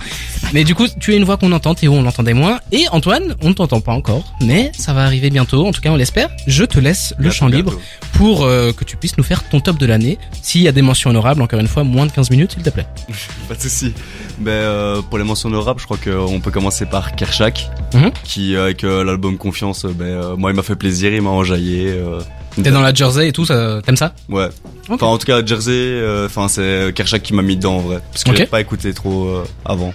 Mais 0.53 0.62
du 0.62 0.76
coup, 0.76 0.87
tu 1.01 1.12
es 1.12 1.16
une 1.16 1.24
voix 1.24 1.37
qu'on 1.37 1.51
entend, 1.51 1.74
Théo, 1.74 1.93
on 1.93 2.03
l'entendait 2.03 2.34
moins. 2.34 2.61
Et 2.70 2.84
Antoine, 2.93 3.34
on 3.43 3.49
ne 3.49 3.55
t'entend 3.55 3.80
pas 3.80 3.93
encore, 3.93 4.32
mais 4.41 4.70
ça 4.78 4.93
va 4.93 5.05
arriver 5.05 5.30
bientôt, 5.30 5.66
en 5.66 5.72
tout 5.72 5.80
cas 5.80 5.91
on 5.91 5.97
l'espère. 5.97 6.30
Je 6.47 6.64
te 6.64 6.78
laisse 6.78 7.14
le 7.18 7.30
champ 7.30 7.49
libre 7.49 7.74
pour 8.12 8.45
euh, 8.45 8.72
que 8.72 8.84
tu 8.84 8.97
puisses 8.97 9.18
nous 9.18 9.24
faire 9.24 9.43
ton 9.49 9.59
top 9.59 9.76
de 9.76 9.87
l'année. 9.87 10.18
S'il 10.41 10.62
y 10.62 10.68
a 10.68 10.72
des 10.72 10.82
mentions 10.82 11.11
honorables, 11.11 11.43
encore 11.43 11.59
une 11.59 11.66
fois, 11.66 11.82
moins 11.82 12.07
de 12.07 12.12
15 12.12 12.30
minutes, 12.30 12.53
s'il 12.53 12.62
te 12.62 12.76
plaît. 12.77 12.87
Pas 13.49 13.55
de 13.55 13.61
souci. 13.61 13.93
Ben 14.39 14.51
euh, 14.51 15.03
pour 15.03 15.18
les 15.18 15.24
mentions 15.24 15.49
honorables, 15.49 15.81
je 15.81 15.85
crois 15.87 15.97
qu'on 15.99 16.41
peut 16.41 16.51
commencer 16.51 16.87
par 16.87 17.14
Kershak, 17.16 17.70
Mhm. 17.95 18.11
qui 18.24 18.57
avec 18.57 18.85
euh, 18.85 19.05
l'album 19.05 19.39
Confiance, 19.39 19.85
euh, 19.85 19.93
ben 19.95 20.05
euh, 20.05 20.37
moi 20.37 20.51
il 20.51 20.57
m'a 20.57 20.62
fait 20.62 20.77
plaisir, 20.77 21.12
il 21.12 21.22
m'a 21.22 21.31
enjaillé. 21.31 21.89
Euh, 21.89 22.20
T'es 22.62 22.70
dans 22.70 22.81
la 22.81 22.95
jersey 22.95 23.29
et 23.29 23.33
tout, 23.33 23.45
ça, 23.45 23.81
t'aimes 23.85 23.97
ça? 23.97 24.14
Ouais. 24.31 24.49
Enfin 24.89 25.07
en 25.07 25.18
tout 25.18 25.27
cas 25.27 25.45
Jersey, 25.45 25.72
euh, 25.74 26.27
enfin 26.27 26.49
c'est 26.49 26.93
Kershak 26.95 27.22
qui 27.22 27.35
m'a 27.35 27.43
mis 27.43 27.57
dedans 27.57 27.77
en 27.77 27.81
vrai, 27.81 28.01
parce 28.12 28.24
que 28.24 28.31
Ok. 28.31 28.37
j'avais 28.37 28.49
pas 28.49 28.61
écouté 28.61 28.93
trop 28.95 29.27
euh, 29.27 29.45
avant. 29.64 29.93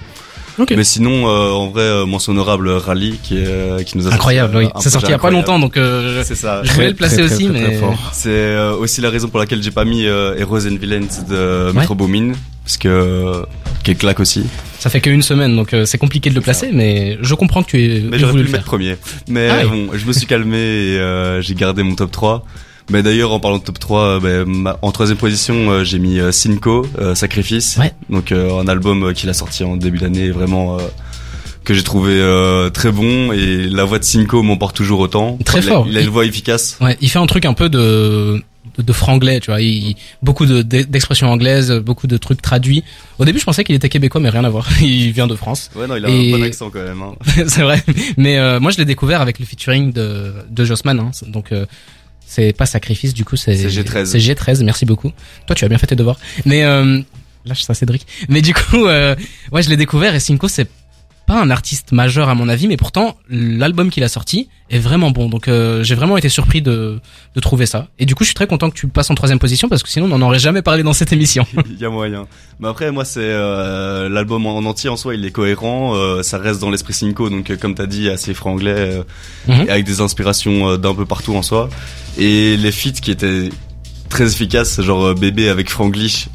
Mais 0.69 0.83
sinon 0.83 1.27
euh, 1.27 1.49
en 1.51 1.69
vrai 1.69 1.81
euh, 1.81 2.05
mention 2.05 2.33
honorable 2.33 2.69
Rally 2.69 3.17
qui 3.23 3.35
euh, 3.37 3.81
qui 3.81 3.97
nous 3.97 4.07
a 4.07 4.13
Incroyable, 4.13 4.51
sorti, 4.53 4.65
oui. 4.67 4.71
euh, 4.75 4.79
C'est 4.81 4.89
sorti 4.91 5.07
il 5.07 5.11
y 5.11 5.15
a 5.15 5.17
pas 5.17 5.31
longtemps, 5.31 5.57
donc 5.57 5.75
euh, 5.75 6.21
C'est 6.23 6.35
ça. 6.35 6.61
je 6.63 6.71
voulais 6.73 6.89
le 6.89 6.93
placer 6.93 7.15
Très, 7.15 7.25
très, 7.25 7.35
aussi, 7.35 7.47
mais. 7.47 7.79
C'est 8.11 8.29
euh, 8.29 8.75
aussi 8.75 9.01
la 9.01 9.09
raison 9.09 9.27
pour 9.29 9.39
laquelle 9.39 9.63
j'ai 9.63 9.71
pas 9.71 9.85
mis 9.85 10.05
euh, 10.05 10.35
Heroes 10.37 10.67
and 10.67 10.75
Villains 10.79 11.07
de 11.27 11.71
Metro 11.73 11.95
Boomin, 11.95 12.33
parce 12.63 12.77
que 12.77 13.43
est 13.87 13.95
claque 13.95 14.19
aussi. 14.19 14.43
ça 14.79 14.89
fait 14.89 15.01
qu'une 15.01 15.21
semaine, 15.23 15.55
donc 15.55 15.73
euh, 15.73 15.85
c'est 15.85 15.97
compliqué 15.97 16.29
de 16.29 16.35
le 16.35 16.41
placer, 16.41 16.69
mais 16.73 17.17
je 17.21 17.33
comprends 17.35 17.63
que 17.63 17.69
tu 17.71 17.83
aies 17.83 18.01
Mais 18.09 18.19
j'aurais 18.19 18.33
pu 18.33 18.37
le 18.39 18.43
le 18.45 18.49
mettre 18.51 18.63
faire. 18.63 18.63
premier. 18.63 18.95
Mais 19.27 19.49
Ah 19.49 19.61
oui. 19.63 19.87
bon, 19.87 19.97
je 19.97 20.05
me 20.05 20.13
suis 20.13 20.27
calmé 20.27 20.57
et 20.57 20.99
euh, 20.99 21.41
j'ai 21.41 21.55
gardé 21.55 21.81
mon 21.83 21.95
top 21.95 22.11
3. 22.11 22.45
Mais 22.91 23.03
d'ailleurs, 23.03 23.31
en 23.31 23.39
parlant 23.39 23.57
de 23.57 23.63
top 23.63 23.79
3, 23.79 24.01
euh, 24.01 24.19
ben, 24.19 24.45
ma- 24.45 24.77
en 24.81 24.91
troisième 24.91 25.17
position, 25.17 25.71
euh, 25.71 25.83
j'ai 25.83 25.97
mis 25.99 26.19
Cinco, 26.31 26.85
euh, 26.99 27.15
Sacrifice. 27.15 27.77
Ouais. 27.77 27.91
Donc 28.09 28.31
euh, 28.31 28.59
un 28.59 28.67
album 28.67 29.13
qu'il 29.13 29.29
a 29.29 29.33
sorti 29.33 29.63
en 29.63 29.77
début 29.77 29.97
d'année, 29.99 30.29
vraiment 30.29 30.77
euh, 30.77 30.81
que 31.63 31.73
j'ai 31.73 31.83
trouvé 31.83 32.11
euh, 32.13 32.69
très 32.69 32.91
bon. 32.91 33.31
Et 33.33 33.67
la 33.69 33.83
voix 33.83 33.97
de 33.99 34.03
Cinco 34.03 34.43
m'emporte 34.43 34.75
toujours 34.75 34.99
autant. 34.99 35.37
Très 35.45 35.59
Il 35.59 35.65
a- 35.67 35.71
fort. 35.71 35.85
Il 35.89 35.97
a 35.97 36.01
une 36.01 36.09
voix 36.09 36.25
efficace. 36.25 36.77
Ouais, 36.81 36.97
il 37.01 37.09
fait 37.09 37.19
un 37.19 37.27
truc 37.27 37.45
un 37.45 37.53
peu 37.53 37.69
de 37.69 38.43
de, 38.77 38.83
de 38.83 38.93
franglais, 38.93 39.39
tu 39.39 39.51
vois, 39.51 39.61
il, 39.61 39.95
beaucoup 40.21 40.45
de 40.45 40.61
d'expressions 40.61 41.27
anglaises, 41.27 41.71
beaucoup 41.71 42.07
de 42.07 42.17
trucs 42.17 42.41
traduits. 42.41 42.83
Au 43.19 43.25
début, 43.25 43.39
je 43.39 43.45
pensais 43.45 43.63
qu'il 43.63 43.75
était 43.75 43.89
québécois, 43.89 44.21
mais 44.21 44.29
rien 44.29 44.43
à 44.43 44.49
voir. 44.49 44.67
Il 44.81 45.11
vient 45.11 45.27
de 45.27 45.35
France. 45.35 45.69
Ouais, 45.75 45.87
non, 45.87 45.95
il 45.95 46.05
a 46.05 46.09
Et- 46.09 46.33
un 46.33 46.37
bon 46.37 46.43
accent 46.43 46.69
quand 46.69 46.83
même. 46.83 47.01
Hein. 47.01 47.15
c'est 47.47 47.61
vrai. 47.63 47.83
Mais 48.17 48.37
euh, 48.37 48.59
moi, 48.59 48.71
je 48.71 48.77
l'ai 48.77 48.85
découvert 48.85 49.21
avec 49.21 49.39
le 49.39 49.45
featuring 49.45 49.91
de 49.91 50.33
de 50.49 50.65
Jossman. 50.65 50.99
Hein. 50.99 51.11
Donc 51.27 51.51
euh, 51.51 51.65
c'est 52.25 52.53
pas 52.53 52.65
sacrifice, 52.65 53.13
du 53.13 53.25
coup, 53.25 53.35
c'est 53.35 53.55
C'est 53.55 53.67
G13. 53.67 54.05
C'est 54.05 54.19
G13. 54.19 54.63
Merci 54.63 54.85
beaucoup. 54.85 55.11
Toi, 55.47 55.55
tu 55.55 55.65
as 55.65 55.67
bien 55.67 55.77
fait 55.77 55.87
tes 55.87 55.95
devoirs. 55.95 56.17
Mais 56.45 56.63
euh, 56.63 57.01
lâche 57.45 57.63
ça, 57.63 57.73
Cédric. 57.73 58.05
Mais 58.29 58.41
du 58.41 58.53
coup, 58.53 58.85
euh, 58.85 59.15
ouais, 59.51 59.61
je 59.63 59.69
l'ai 59.69 59.77
découvert 59.77 60.15
et 60.15 60.19
Cinco, 60.19 60.47
c'est 60.47 60.67
pas 61.31 61.39
un 61.41 61.49
artiste 61.49 61.91
majeur 61.93 62.27
à 62.29 62.35
mon 62.35 62.49
avis, 62.49 62.67
mais 62.67 62.77
pourtant 62.77 63.17
l'album 63.29 63.89
qu'il 63.89 64.03
a 64.03 64.09
sorti 64.09 64.49
est 64.69 64.79
vraiment 64.79 65.11
bon. 65.11 65.29
Donc 65.29 65.47
euh, 65.47 65.83
j'ai 65.83 65.95
vraiment 65.95 66.17
été 66.17 66.29
surpris 66.29 66.61
de 66.61 66.99
de 67.35 67.39
trouver 67.39 67.65
ça. 67.65 67.87
Et 67.99 68.05
du 68.05 68.15
coup, 68.15 68.23
je 68.23 68.29
suis 68.29 68.35
très 68.35 68.47
content 68.47 68.69
que 68.69 68.75
tu 68.75 68.87
passes 68.87 69.09
en 69.09 69.15
troisième 69.15 69.39
position 69.39 69.69
parce 69.69 69.83
que 69.83 69.89
sinon, 69.89 70.05
on 70.07 70.17
n'en 70.17 70.21
aurait 70.27 70.39
jamais 70.39 70.61
parlé 70.61 70.83
dans 70.83 70.93
cette 70.93 71.13
émission. 71.13 71.45
Il 71.69 71.79
y 71.79 71.85
a 71.85 71.89
moyen. 71.89 72.27
Mais 72.59 72.67
après, 72.67 72.91
moi, 72.91 73.05
c'est 73.05 73.19
euh, 73.23 74.09
l'album 74.09 74.45
en 74.45 74.57
entier 74.59 74.89
en 74.89 74.97
soi, 74.97 75.15
il 75.15 75.23
est 75.25 75.31
cohérent. 75.31 75.95
euh, 75.95 76.21
ça 76.23 76.37
reste 76.37 76.59
dans 76.59 76.69
l'esprit 76.69 76.93
Cinco, 76.93 77.29
donc 77.29 77.55
comme 77.57 77.75
t'as 77.75 77.87
dit, 77.87 78.09
assez 78.09 78.33
franglais, 78.33 79.01
Mhm. 79.47 79.65
et 79.67 79.69
avec 79.71 79.85
des 79.85 80.01
inspirations 80.01 80.77
d'un 80.77 80.93
peu 80.93 81.05
partout 81.05 81.33
en 81.35 81.41
soi. 81.43 81.69
Et 82.17 82.57
les 82.57 82.71
feats 82.71 82.99
qui 83.01 83.11
étaient 83.11 83.49
très 84.09 84.27
efficaces, 84.33 84.81
genre 84.81 85.15
bébé 85.15 85.47
avec 85.49 85.69
Franglish, 85.69 86.27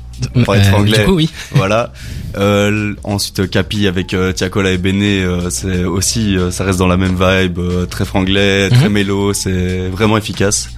Pour 0.45 0.55
être 0.57 0.73
anglais. 0.75 0.99
Du 1.01 1.05
coup, 1.05 1.15
oui. 1.15 1.31
voilà. 1.55 1.93
Euh, 2.37 2.95
ensuite, 3.05 3.41
euh, 3.41 3.47
Capi 3.47 3.87
avec 3.87 4.15
euh, 4.15 4.33
Tiakola 4.33 4.71
et 4.73 4.79
Bene, 4.79 5.03
euh, 5.03 5.51
c'est 5.51 5.85
aussi, 5.85 6.37
euh, 6.37 6.51
ça 6.51 6.65
reste 6.65 6.79
dans 6.79 6.87
la 6.87 6.97
même 6.97 7.17
vibe, 7.19 7.59
euh, 7.59 7.87
très 7.87 8.05
franglais, 8.05 8.69
très 8.71 8.87
Mhm. 8.89 8.93
mélo, 8.93 9.33
c'est 9.33 9.89
vraiment 9.89 10.17
efficace. 10.17 10.69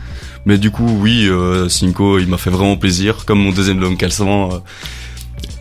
Mais 0.47 0.57
du 0.59 0.71
coup, 0.71 0.87
oui, 1.01 1.27
euh, 1.29 1.69
Cinco, 1.69 2.19
il 2.19 2.27
m'a 2.29 2.39
fait 2.39 2.51
vraiment 2.51 2.77
plaisir, 2.77 3.25
comme 3.27 3.41
mon 3.41 3.51
deuxième 3.51 3.81
Long 3.81 3.97
Calçant. 3.97 4.51
Euh, 4.53 4.59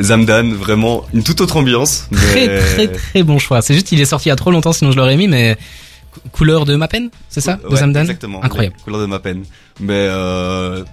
Zamdan, 0.02 0.54
vraiment 0.54 1.06
une 1.14 1.24
toute 1.24 1.42
autre 1.42 1.58
ambiance. 1.58 2.08
Très 2.14 2.48
mais- 2.48 2.60
très 2.60 2.88
très 2.88 3.24
bon 3.24 3.40
choix. 3.40 3.62
C'est 3.62 3.74
juste 3.74 3.92
il 3.92 4.00
est 4.00 4.06
sorti 4.06 4.28
il 4.28 4.30
y 4.30 4.32
a 4.32 4.36
trop 4.36 4.52
longtemps, 4.52 4.74
sinon 4.74 4.92
je 4.92 4.98
l'aurais 4.98 5.18
mis, 5.18 5.28
mais 5.28 5.58
cou- 6.12 6.20
couleur 6.32 6.66
de 6.66 6.76
ma 6.76 6.88
peine, 6.88 7.10
c'est 7.30 7.42
ça, 7.42 7.56
de 7.64 7.68
Ouais, 7.68 7.78
Zamdan? 7.80 8.02
Exactement. 8.02 8.44
Incroyable. 8.44 8.76
les 8.78 8.84
couleurs 8.84 9.02
de 9.02 9.06
ma 9.08 9.20
peine. 9.20 9.44
Mais 9.80 9.94
euh, 9.94 10.84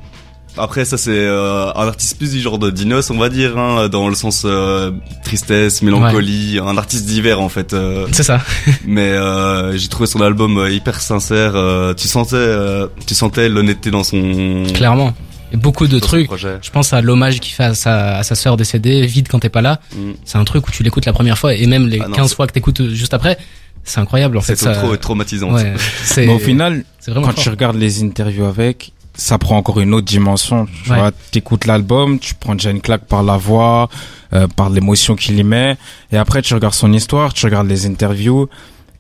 après, 0.57 0.84
ça 0.84 0.96
c'est 0.96 1.11
euh, 1.12 1.72
un 1.74 1.86
artiste 1.88 2.16
plus 2.18 2.32
du 2.32 2.40
genre 2.40 2.59
de 2.59 2.70
Dinos, 2.70 3.11
on 3.11 3.18
va 3.18 3.28
dire, 3.28 3.59
hein, 3.59 3.88
dans 3.88 4.09
le 4.09 4.14
sens 4.14 4.42
euh, 4.44 4.90
tristesse, 5.24 5.82
mélancolie, 5.82 6.59
un 6.62 6.76
artiste 6.76 7.07
d'hiver 7.07 7.40
en 7.40 7.48
fait. 7.48 7.72
euh, 7.72 8.07
C'est 8.12 8.22
ça. 8.22 8.40
mais 8.86 9.11
euh, 9.11 9.76
j'ai 9.76 9.88
trouvé 9.88 10.07
son 10.07 10.20
album 10.20 10.59
euh, 10.59 10.70
hyper 10.70 11.00
sincère. 11.00 11.52
euh, 11.57 11.94
tu 11.94 12.09
sentais, 12.09 12.36
euh, 12.36 12.86
tu 13.07 13.14
sentais 13.14 13.48
l'honnêteté 13.48 13.90
dans 13.90 14.05
son 14.05 14.64
Clairement. 14.74 15.14
Et 15.52 15.57
beaucoup 15.57 15.86
de 15.86 15.98
trucs. 16.00 16.28
Je 16.36 16.70
pense 16.70 16.92
à 16.92 17.00
l'hommage 17.00 17.38
qu'il 17.38 17.52
fait 17.55 17.64
à 17.64 17.74
sa, 17.74 18.16
à 18.18 18.22
sa 18.24 18.34
sœur 18.34 18.57
décédée, 18.57 19.07
vide 19.07 19.28
quand 19.28 19.38
t'es 19.38 19.48
pas 19.48 19.62
là. 19.62 19.80
Mm. 19.94 20.12
C'est 20.24 20.38
un 20.38 20.44
truc 20.44 20.66
où 20.66 20.70
tu 20.72 20.82
l'écoutes 20.82 21.07
la 21.07 21.12
première 21.12 21.38
fois 21.38 21.55
et 21.55 21.66
même 21.66 21.86
les 21.86 22.00
Ah 22.00 22.09
non, 22.09 22.14
15 22.16 22.28
c'est- 22.30 22.34
fois 22.36 22.46
que 22.48 22.52
t'écoutes 22.52 22.88
juste 22.90 23.14
après, 23.14 23.38
c'est 23.84 24.00
incroyable 24.00 24.36
en 24.36 24.40
fait. 24.40 24.57
C'est 24.57 24.64
Ça, 24.64 24.74
trop 24.74 24.96
traumatisant. 24.96 25.52
ouais, 25.52 25.74
c'est 26.05 26.26
Mais 26.26 26.32
au 26.32 26.38
final, 26.40 26.84
quand 27.07 27.22
fort. 27.22 27.34
tu 27.34 27.48
regardes 27.50 27.76
les 27.76 28.02
interviews 28.02 28.46
avec, 28.46 28.92
ça 29.15 29.39
prend 29.39 29.57
encore 29.57 29.81
une 29.81 29.95
autre 29.95 30.07
dimension. 30.07 30.67
Tu 30.85 30.91
Ouais. 30.91 30.97
vois, 30.99 31.11
t'écoutes 31.31 31.67
l'album, 31.67 32.19
tu 32.19 32.35
prends 32.35 32.55
déjà 32.55 32.71
une 32.71 32.81
claque 32.81 33.07
par 33.07 33.23
la 33.23 33.37
voix, 33.37 33.89
euh, 34.33 34.47
par 34.49 34.71
l'émotion 34.71 35.15
qu'il 35.17 35.39
y 35.39 35.45
met, 35.45 35.77
et 36.12 36.17
après 36.17 36.43
tu 36.43 36.55
regardes 36.55 36.75
son 36.75 36.93
histoire, 36.93 37.33
tu 37.33 37.47
regardes 37.47 37.69
les 37.69 37.87
interviews, 37.87 38.49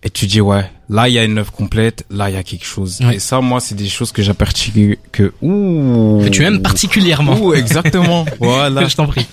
et 0.06 0.10
tu 0.10 0.26
dis 0.26 0.42
ouais, 0.42 0.70
là 0.90 1.08
il 1.08 1.14
y 1.14 1.18
a 1.18 1.24
une 1.24 1.38
œuvre 1.38 1.50
complète, 1.50 2.04
là 2.10 2.28
il 2.28 2.34
y 2.34 2.36
a 2.36 2.42
quelque 2.42 2.66
chose. 2.66 2.98
Ouais. 3.00 3.16
Et 3.16 3.18
ça, 3.18 3.40
moi, 3.40 3.58
c'est 3.58 3.74
des 3.74 3.88
choses 3.88 4.12
que 4.12 4.22
j'aperçus 4.22 4.98
que 5.12 5.32
ouh, 5.40 6.20
que 6.22 6.28
tu 6.28 6.44
aimes 6.44 6.60
particulièrement. 6.60 7.40
Ouh, 7.40 7.54
exactement. 7.54 8.26
voilà. 8.38 8.86
je 8.86 8.94
t'en 8.94 9.06
prie. 9.06 9.26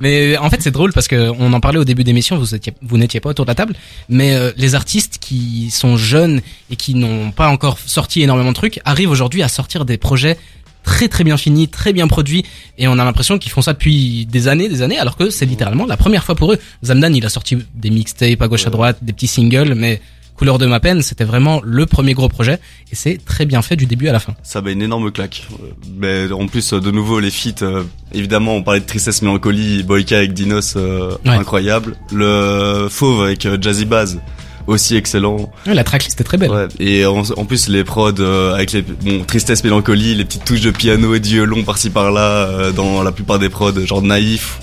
Mais 0.00 0.36
en 0.36 0.50
fait, 0.50 0.60
c'est 0.60 0.70
drôle 0.70 0.92
parce 0.92 1.08
que 1.08 1.30
on 1.38 1.54
en 1.54 1.60
parlait 1.60 1.78
au 1.78 1.84
début 1.84 2.04
d'émission. 2.04 2.36
Vous 2.36 2.54
étiez, 2.54 2.74
vous 2.82 2.98
n'étiez 2.98 3.20
pas 3.20 3.30
autour 3.30 3.46
de 3.46 3.50
la 3.50 3.54
table, 3.54 3.74
mais 4.10 4.34
euh, 4.34 4.52
les 4.58 4.74
artistes 4.74 5.16
qui 5.20 5.70
sont 5.70 5.96
jeunes 5.96 6.42
et 6.70 6.76
qui 6.76 6.94
n'ont 6.94 7.30
pas 7.30 7.48
encore 7.48 7.78
sorti 7.78 8.20
énormément 8.20 8.50
de 8.50 8.56
trucs 8.56 8.80
arrivent 8.84 9.10
aujourd'hui 9.10 9.42
à 9.42 9.48
sortir 9.48 9.86
des 9.86 9.96
projets 9.96 10.36
très 10.84 11.08
très 11.08 11.24
bien 11.24 11.36
finis, 11.36 11.68
très 11.68 11.92
bien 11.92 12.06
produits, 12.06 12.44
et 12.78 12.86
on 12.86 12.92
a 12.98 13.04
l'impression 13.04 13.38
qu'ils 13.38 13.50
font 13.52 13.62
ça 13.62 13.72
depuis 13.72 14.26
des 14.26 14.46
années, 14.48 14.68
des 14.68 14.82
années, 14.82 14.98
alors 14.98 15.16
que 15.16 15.30
c'est 15.30 15.46
littéralement 15.46 15.86
la 15.86 15.96
première 15.96 16.22
fois 16.24 16.34
pour 16.34 16.52
eux. 16.52 16.58
Zamdan, 16.84 17.12
il 17.14 17.24
a 17.26 17.28
sorti 17.28 17.58
des 17.74 17.90
mixtapes 17.90 18.40
à 18.42 18.48
gauche 18.48 18.66
à 18.66 18.70
droite, 18.70 18.98
des 19.02 19.12
petits 19.12 19.26
singles, 19.26 19.74
mais 19.74 20.00
Couleur 20.36 20.58
de 20.58 20.66
ma 20.66 20.80
peine, 20.80 21.00
c'était 21.00 21.22
vraiment 21.22 21.60
le 21.64 21.86
premier 21.86 22.12
gros 22.12 22.28
projet, 22.28 22.58
et 22.90 22.96
c'est 22.96 23.24
très 23.24 23.46
bien 23.46 23.62
fait 23.62 23.76
du 23.76 23.86
début 23.86 24.08
à 24.08 24.12
la 24.12 24.18
fin. 24.18 24.34
Ça 24.42 24.60
va 24.60 24.72
une 24.72 24.82
énorme 24.82 25.12
claque. 25.12 25.46
Euh, 25.62 25.66
Mais 25.96 26.32
en 26.32 26.48
plus, 26.48 26.72
euh, 26.72 26.80
de 26.80 26.90
nouveau, 26.90 27.20
les 27.20 27.30
feats, 27.30 27.62
euh, 27.62 27.84
évidemment, 28.12 28.56
on 28.56 28.64
parlait 28.64 28.80
de 28.80 28.84
tristesse, 28.84 29.22
mélancolie, 29.22 29.84
Boyka 29.84 30.16
avec 30.16 30.32
Dinos, 30.32 30.74
euh, 30.76 31.12
Ouais. 31.24 31.30
incroyable. 31.34 31.94
Le 32.12 32.88
Fauve 32.90 33.22
avec 33.22 33.46
Jazzy 33.62 33.84
Baz, 33.84 34.18
aussi 34.66 34.96
excellent. 34.96 35.50
Ouais, 35.66 35.74
la 35.74 35.84
tracklist 35.84 36.20
est 36.20 36.24
très 36.24 36.36
belle. 36.38 36.50
Ouais. 36.50 36.68
Et 36.78 37.06
en, 37.06 37.22
en 37.36 37.44
plus 37.44 37.68
les 37.68 37.84
prods 37.84 38.12
euh, 38.20 38.54
avec 38.54 38.72
les 38.72 38.82
bon 38.82 39.24
tristesse 39.24 39.62
mélancolie, 39.64 40.14
les 40.14 40.24
petites 40.24 40.44
touches 40.44 40.62
de 40.62 40.70
piano 40.70 41.14
et 41.14 41.20
de 41.20 41.26
violon 41.26 41.62
par-ci 41.64 41.90
par-là 41.90 42.48
euh, 42.48 42.72
dans 42.72 43.02
la 43.02 43.12
plupart 43.12 43.38
des 43.38 43.48
prods, 43.48 43.84
genre 43.84 44.02
naïf. 44.02 44.58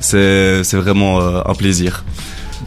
C'est 0.00 0.62
c'est 0.62 0.76
vraiment 0.76 1.20
euh, 1.20 1.40
un 1.44 1.54
plaisir. 1.54 2.04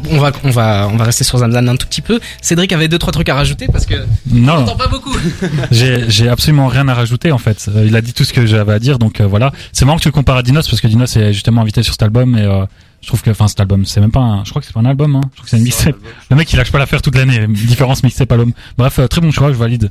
On 0.09 0.17
va, 0.19 0.31
on 0.43 0.49
va, 0.49 0.87
on 0.91 0.97
va 0.97 1.03
rester 1.03 1.23
sur 1.23 1.37
Zamzam 1.37 1.67
un 1.67 1.75
tout 1.75 1.87
petit 1.87 2.01
peu. 2.01 2.19
Cédric 2.41 2.71
avait 2.73 2.87
deux 2.87 2.97
trois 2.97 3.11
trucs 3.11 3.29
à 3.29 3.35
rajouter 3.35 3.67
parce 3.71 3.85
que 3.85 3.95
Non, 4.31 4.65
on 4.67 4.75
pas 4.75 4.87
beaucoup. 4.87 5.15
j'ai 5.71 6.09
j'ai 6.09 6.29
absolument 6.29 6.67
rien 6.67 6.87
à 6.87 6.93
rajouter 6.93 7.31
en 7.31 7.37
fait. 7.37 7.69
Euh, 7.69 7.85
il 7.85 7.95
a 7.95 8.01
dit 8.01 8.13
tout 8.13 8.23
ce 8.23 8.33
que 8.33 8.45
j'avais 8.45 8.73
à 8.73 8.79
dire, 8.79 8.99
donc 8.99 9.21
euh, 9.21 9.27
voilà. 9.27 9.51
C'est 9.73 9.85
marrant 9.85 9.97
que 9.97 10.03
tu 10.03 10.07
le 10.09 10.13
compares 10.13 10.37
à 10.37 10.43
Dinos 10.43 10.67
parce 10.67 10.81
que 10.81 10.87
Dinos 10.87 11.15
est 11.17 11.33
justement 11.33 11.61
invité 11.61 11.83
sur 11.83 11.93
cet 11.93 12.03
album 12.03 12.37
et 12.37 12.41
euh, 12.43 12.65
je 13.01 13.07
trouve 13.07 13.21
que, 13.21 13.29
enfin, 13.29 13.47
cet 13.47 13.59
album, 13.61 13.85
c'est 13.85 14.01
même 14.01 14.11
pas, 14.11 14.19
un, 14.19 14.43
je 14.43 14.49
crois 14.49 14.61
que 14.61 14.65
c'est 14.67 14.73
pas 14.73 14.81
un 14.81 14.85
album, 14.85 15.15
hein. 15.15 15.21
Je 15.31 15.35
trouve 15.37 15.45
que 15.45 15.49
c'est 15.51 15.57
une 15.57 15.63
mixtape. 15.63 15.95
Le 16.29 16.35
mec, 16.35 16.51
il 16.51 16.57
lâche 16.57 16.71
pas 16.71 16.79
l'affaire 16.79 17.01
toute 17.01 17.15
l'année. 17.15 17.47
Différence 17.47 18.03
mixtape 18.03 18.31
album. 18.31 18.51
Bref, 18.77 18.99
euh, 18.99 19.07
très 19.07 19.21
bon 19.21 19.31
choix, 19.31 19.51
je 19.51 19.57
valide. 19.57 19.89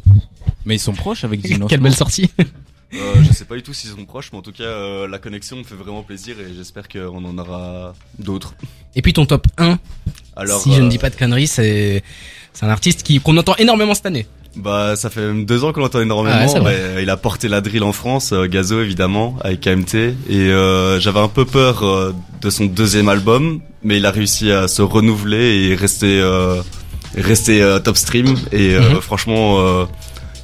Mais 0.66 0.76
ils 0.76 0.80
sont 0.80 0.92
proches 0.92 1.24
avec 1.24 1.40
Dinos. 1.42 1.68
Quelle 1.68 1.80
belle 1.80 1.94
sortie. 1.94 2.30
Euh, 2.94 3.22
je 3.22 3.32
sais 3.34 3.44
pas 3.44 3.54
du 3.54 3.62
tout 3.62 3.74
s'ils 3.74 3.90
sont 3.90 4.04
proches, 4.06 4.30
mais 4.32 4.38
en 4.38 4.42
tout 4.42 4.52
cas 4.52 4.64
euh, 4.64 5.06
la 5.08 5.18
connexion 5.18 5.56
me 5.58 5.62
fait 5.62 5.74
vraiment 5.74 6.02
plaisir 6.02 6.36
et 6.40 6.54
j'espère 6.56 6.88
qu'on 6.88 7.22
en 7.24 7.36
aura 7.38 7.94
d'autres. 8.18 8.54
Et 8.96 9.02
puis 9.02 9.12
ton 9.12 9.26
top 9.26 9.46
1, 9.58 9.78
Alors 10.36 10.60
si 10.60 10.72
je 10.74 10.80
ne 10.80 10.86
euh, 10.86 10.88
dis 10.88 10.98
pas 10.98 11.10
de 11.10 11.16
conneries, 11.16 11.46
c'est 11.48 12.02
c'est 12.54 12.64
un 12.64 12.70
artiste 12.70 13.02
qui 13.02 13.20
qu'on 13.20 13.36
entend 13.36 13.54
énormément 13.56 13.94
cette 13.94 14.06
année. 14.06 14.26
Bah, 14.56 14.96
ça 14.96 15.10
fait 15.10 15.20
même 15.20 15.44
deux 15.44 15.62
ans 15.64 15.72
qu'on 15.72 15.80
l'entend 15.80 16.00
énormément. 16.00 16.34
Ah 16.40 16.46
ouais, 16.46 16.58
vrai. 16.60 16.92
mais 16.96 17.02
il 17.02 17.10
a 17.10 17.16
porté 17.18 17.46
la 17.48 17.60
drill 17.60 17.82
en 17.84 17.92
France, 17.92 18.32
euh, 18.32 18.46
Gazo 18.46 18.80
évidemment, 18.80 19.36
avec 19.42 19.60
KMT. 19.60 19.94
Et 19.94 20.14
euh, 20.50 20.98
j'avais 20.98 21.20
un 21.20 21.28
peu 21.28 21.44
peur 21.44 21.84
euh, 21.84 22.12
de 22.40 22.48
son 22.50 22.64
deuxième 22.64 23.08
album, 23.10 23.60
mais 23.84 23.98
il 23.98 24.06
a 24.06 24.10
réussi 24.10 24.50
à 24.50 24.66
se 24.66 24.80
renouveler 24.82 25.66
et 25.68 25.74
rester 25.76 26.18
euh, 26.20 26.62
rester 27.16 27.62
euh, 27.62 27.78
top 27.78 27.98
stream. 27.98 28.34
Et 28.50 28.74
euh, 28.74 28.94
Mhm. 28.94 29.00
franchement, 29.02 29.60
euh, 29.60 29.84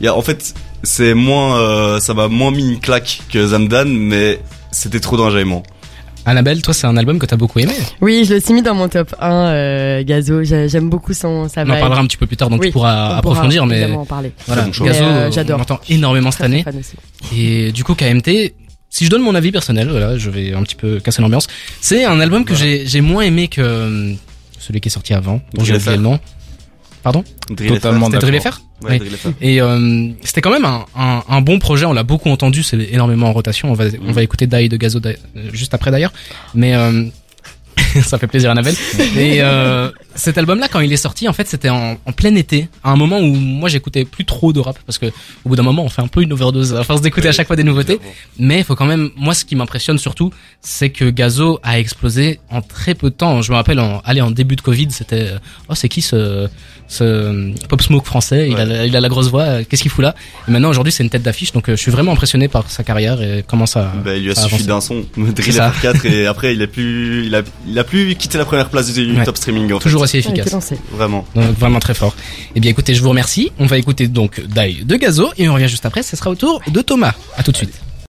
il 0.00 0.04
y 0.04 0.08
a 0.08 0.14
en 0.14 0.22
fait, 0.22 0.54
c'est 0.84 1.14
moins, 1.14 1.58
euh, 1.58 2.00
ça 2.00 2.14
m'a 2.14 2.28
moins 2.28 2.50
mis 2.50 2.72
une 2.74 2.80
claque 2.80 3.20
que 3.32 3.46
Zamdan, 3.46 3.86
mais 3.86 4.40
c'était 4.70 5.00
trop 5.00 5.16
d'enjaillement. 5.16 5.62
Annabelle, 6.26 6.62
toi, 6.62 6.72
c'est 6.72 6.86
un 6.86 6.96
album 6.96 7.18
que 7.18 7.26
t'as 7.26 7.36
beaucoup 7.36 7.58
aimé. 7.58 7.74
Oui, 8.00 8.24
je 8.24 8.30
l'ai 8.32 8.36
aussi 8.40 8.54
mis 8.54 8.62
dans 8.62 8.74
mon 8.74 8.88
top 8.88 9.14
1, 9.20 9.30
euh, 9.48 10.02
Gazo. 10.04 10.42
J'ai- 10.42 10.70
J'aime 10.70 10.88
beaucoup 10.88 11.12
son, 11.12 11.48
sa 11.50 11.64
On 11.64 11.70
en 11.70 11.78
parlera 11.78 12.00
un 12.00 12.06
petit 12.06 12.16
peu 12.16 12.26
plus 12.26 12.38
tard, 12.38 12.48
donc 12.48 12.62
Oui, 12.62 12.68
tu 12.68 12.72
pourras 12.72 13.12
on 13.14 13.18
approfondir, 13.18 13.62
pourra 13.62 13.66
mais 13.74 13.80
évidemment 13.82 14.00
en 14.02 14.06
parler. 14.06 14.32
voilà. 14.46 14.62
Gazo, 14.70 15.04
euh, 15.04 15.30
j'adore. 15.30 15.58
on 15.58 15.62
entend 15.62 15.80
énormément 15.90 16.30
cette 16.30 16.40
année. 16.42 16.64
Et 17.36 17.72
du 17.72 17.84
coup, 17.84 17.94
KMT, 17.94 18.54
si 18.88 19.04
je 19.04 19.10
donne 19.10 19.20
mon 19.22 19.34
avis 19.34 19.52
personnel, 19.52 19.90
voilà, 19.90 20.16
je 20.16 20.30
vais 20.30 20.54
un 20.54 20.62
petit 20.62 20.76
peu 20.76 20.98
casser 20.98 21.20
l'ambiance. 21.20 21.46
C'est 21.82 22.04
un 22.06 22.18
album 22.20 22.46
que 22.46 22.54
j'ai 22.54 22.86
j'ai 22.86 23.02
moins 23.02 23.22
aimé 23.22 23.48
que 23.48 23.60
euh, 23.60 24.12
celui 24.58 24.80
qui 24.80 24.88
est 24.88 24.92
sorti 24.92 25.12
avant, 25.12 25.42
dont 25.52 25.62
j'ai 25.62 25.74
oublié 25.74 25.90
FR. 25.90 25.96
le 25.96 26.02
nom. 26.02 26.18
Pardon 27.04 27.22
Drill 27.50 27.74
Totalement 27.74 28.06
FR. 28.06 28.12
C'était 28.14 28.26
Drill. 28.26 28.40
FR 28.40 28.60
Ouais, 28.82 28.90
Oui. 28.92 28.98
Drill 28.98 29.16
FR. 29.16 29.28
Et 29.40 29.60
euh, 29.60 30.08
c'était 30.24 30.40
quand 30.40 30.50
même 30.50 30.64
un, 30.64 30.84
un, 30.98 31.22
un 31.28 31.40
bon 31.42 31.58
projet, 31.60 31.84
on 31.84 31.92
l'a 31.92 32.02
beaucoup 32.02 32.30
entendu, 32.30 32.62
c'est 32.64 32.76
énormément 32.90 33.28
en 33.28 33.32
rotation. 33.32 33.70
On 33.70 33.74
va, 33.74 33.84
on 34.06 34.10
va 34.12 34.22
écouter 34.22 34.46
Die 34.46 34.68
de 34.68 34.76
Gazo 34.76 35.00
juste 35.52 35.74
après 35.74 35.90
d'ailleurs. 35.90 36.12
Mais 36.54 36.74
euh, 36.74 37.04
ça 38.02 38.18
fait 38.18 38.26
plaisir 38.26 38.50
à 38.50 38.52
Annabelle. 38.52 38.74
Et 39.16 39.38
euh, 39.42 39.90
cet 40.14 40.36
album-là, 40.38 40.68
quand 40.68 40.80
il 40.80 40.92
est 40.92 40.96
sorti, 40.96 41.28
en 41.28 41.32
fait, 41.32 41.46
c'était 41.48 41.68
en, 41.70 41.96
en 42.04 42.12
plein 42.12 42.34
été, 42.34 42.68
à 42.82 42.90
un 42.90 42.96
moment 42.96 43.18
où 43.20 43.26
moi 43.34 43.68
j'écoutais 43.68 44.04
plus 44.04 44.24
trop 44.24 44.52
de 44.52 44.60
rap, 44.60 44.78
parce 44.86 44.98
que 44.98 45.06
au 45.06 45.48
bout 45.48 45.56
d'un 45.56 45.62
moment, 45.62 45.84
on 45.84 45.88
fait 45.88 46.02
un 46.02 46.06
peu 46.08 46.22
une 46.22 46.32
overdose 46.32 46.74
à 46.74 46.84
force 46.84 47.00
d'écouter 47.00 47.28
à 47.28 47.32
chaque 47.32 47.46
fois 47.46 47.56
des 47.56 47.64
nouveautés. 47.64 47.98
Mais 48.38 48.58
il 48.58 48.64
faut 48.64 48.74
quand 48.74 48.86
même, 48.86 49.10
moi, 49.16 49.34
ce 49.34 49.44
qui 49.44 49.56
m'impressionne 49.56 49.98
surtout, 49.98 50.32
c'est 50.60 50.90
que 50.90 51.08
Gazo 51.10 51.60
a 51.62 51.78
explosé 51.78 52.40
en 52.50 52.62
très 52.62 52.94
peu 52.94 53.10
de 53.10 53.14
temps. 53.14 53.42
Je 53.42 53.50
me 53.52 53.56
rappelle, 53.56 53.80
en, 53.80 54.00
allez, 54.04 54.20
en 54.20 54.30
début 54.30 54.56
de 54.56 54.60
Covid, 54.62 54.88
c'était, 54.90 55.28
euh, 55.32 55.38
oh, 55.68 55.74
c'est 55.74 55.88
qui 55.88 56.02
ce, 56.02 56.48
ce 56.88 57.52
Pop 57.68 57.82
Smoke 57.82 58.06
français? 58.06 58.48
Il, 58.50 58.56
a, 58.56 58.64
la- 58.64 58.86
il 58.86 58.96
a 58.96 59.00
la 59.00 59.08
grosse 59.08 59.28
voix. 59.30 59.42
euh, 59.42 59.64
Qu'est-ce 59.68 59.82
qu'il 59.82 59.90
fout 59.90 60.02
là? 60.02 60.14
Et 60.48 60.50
maintenant, 60.50 60.70
aujourd'hui, 60.70 60.92
c'est 60.92 61.02
une 61.02 61.10
tête 61.10 61.22
d'affiche. 61.22 61.52
Donc, 61.52 61.68
euh, 61.68 61.76
je 61.76 61.80
suis 61.80 61.90
vraiment 61.90 62.12
impressionné 62.12 62.48
par 62.48 62.70
sa 62.70 62.84
carrière 62.84 63.20
et 63.22 63.44
comment 63.46 63.66
ça. 63.66 63.92
Bah, 64.04 64.16
il 64.16 64.24
lui 64.24 64.30
a 64.30 64.34
suffi 64.34 64.64
d'un 64.64 64.80
son, 64.80 65.04
Drill 65.16 65.52
ça. 65.52 65.70
FR4 65.70 66.06
et 66.06 66.26
après 66.26 66.54
il 66.54 66.62
a 66.62 66.66
plus, 66.66 67.26
il 67.26 67.34
a, 67.34 67.42
il 67.66 67.78
a 67.78 67.84
plus 67.84 68.14
quitté 68.16 68.38
la 68.38 68.44
première 68.44 68.68
place 68.68 68.92
du 68.92 69.16
Ouais. 69.16 69.24
top 69.24 69.36
streaming 69.36 69.72
en 69.72 69.78
fait. 69.78 69.84
Toujours 69.84 70.02
aussi 70.02 70.16
Ouais, 70.18 70.22
t'es 70.22 70.28
efficace. 70.30 70.52
lancé. 70.52 70.76
Vraiment. 70.92 71.26
Donc, 71.34 71.56
vraiment 71.58 71.80
très 71.80 71.94
fort. 71.94 72.14
Eh 72.54 72.60
bien, 72.60 72.70
écoutez, 72.70 72.94
je 72.94 73.02
vous 73.02 73.08
remercie. 73.10 73.50
On 73.58 73.66
va 73.66 73.78
écouter 73.78 74.06
donc 74.08 74.40
Die 74.40 74.84
de 74.84 74.96
Gazo 74.96 75.30
et 75.38 75.48
on 75.48 75.54
revient 75.54 75.68
juste 75.68 75.86
après. 75.86 76.02
Ce 76.02 76.16
sera 76.16 76.30
au 76.30 76.34
tour 76.34 76.60
de 76.68 76.80
Thomas. 76.80 77.14
À 77.36 77.42
tout 77.42 77.52
de 77.52 77.56
suite. 77.56 77.72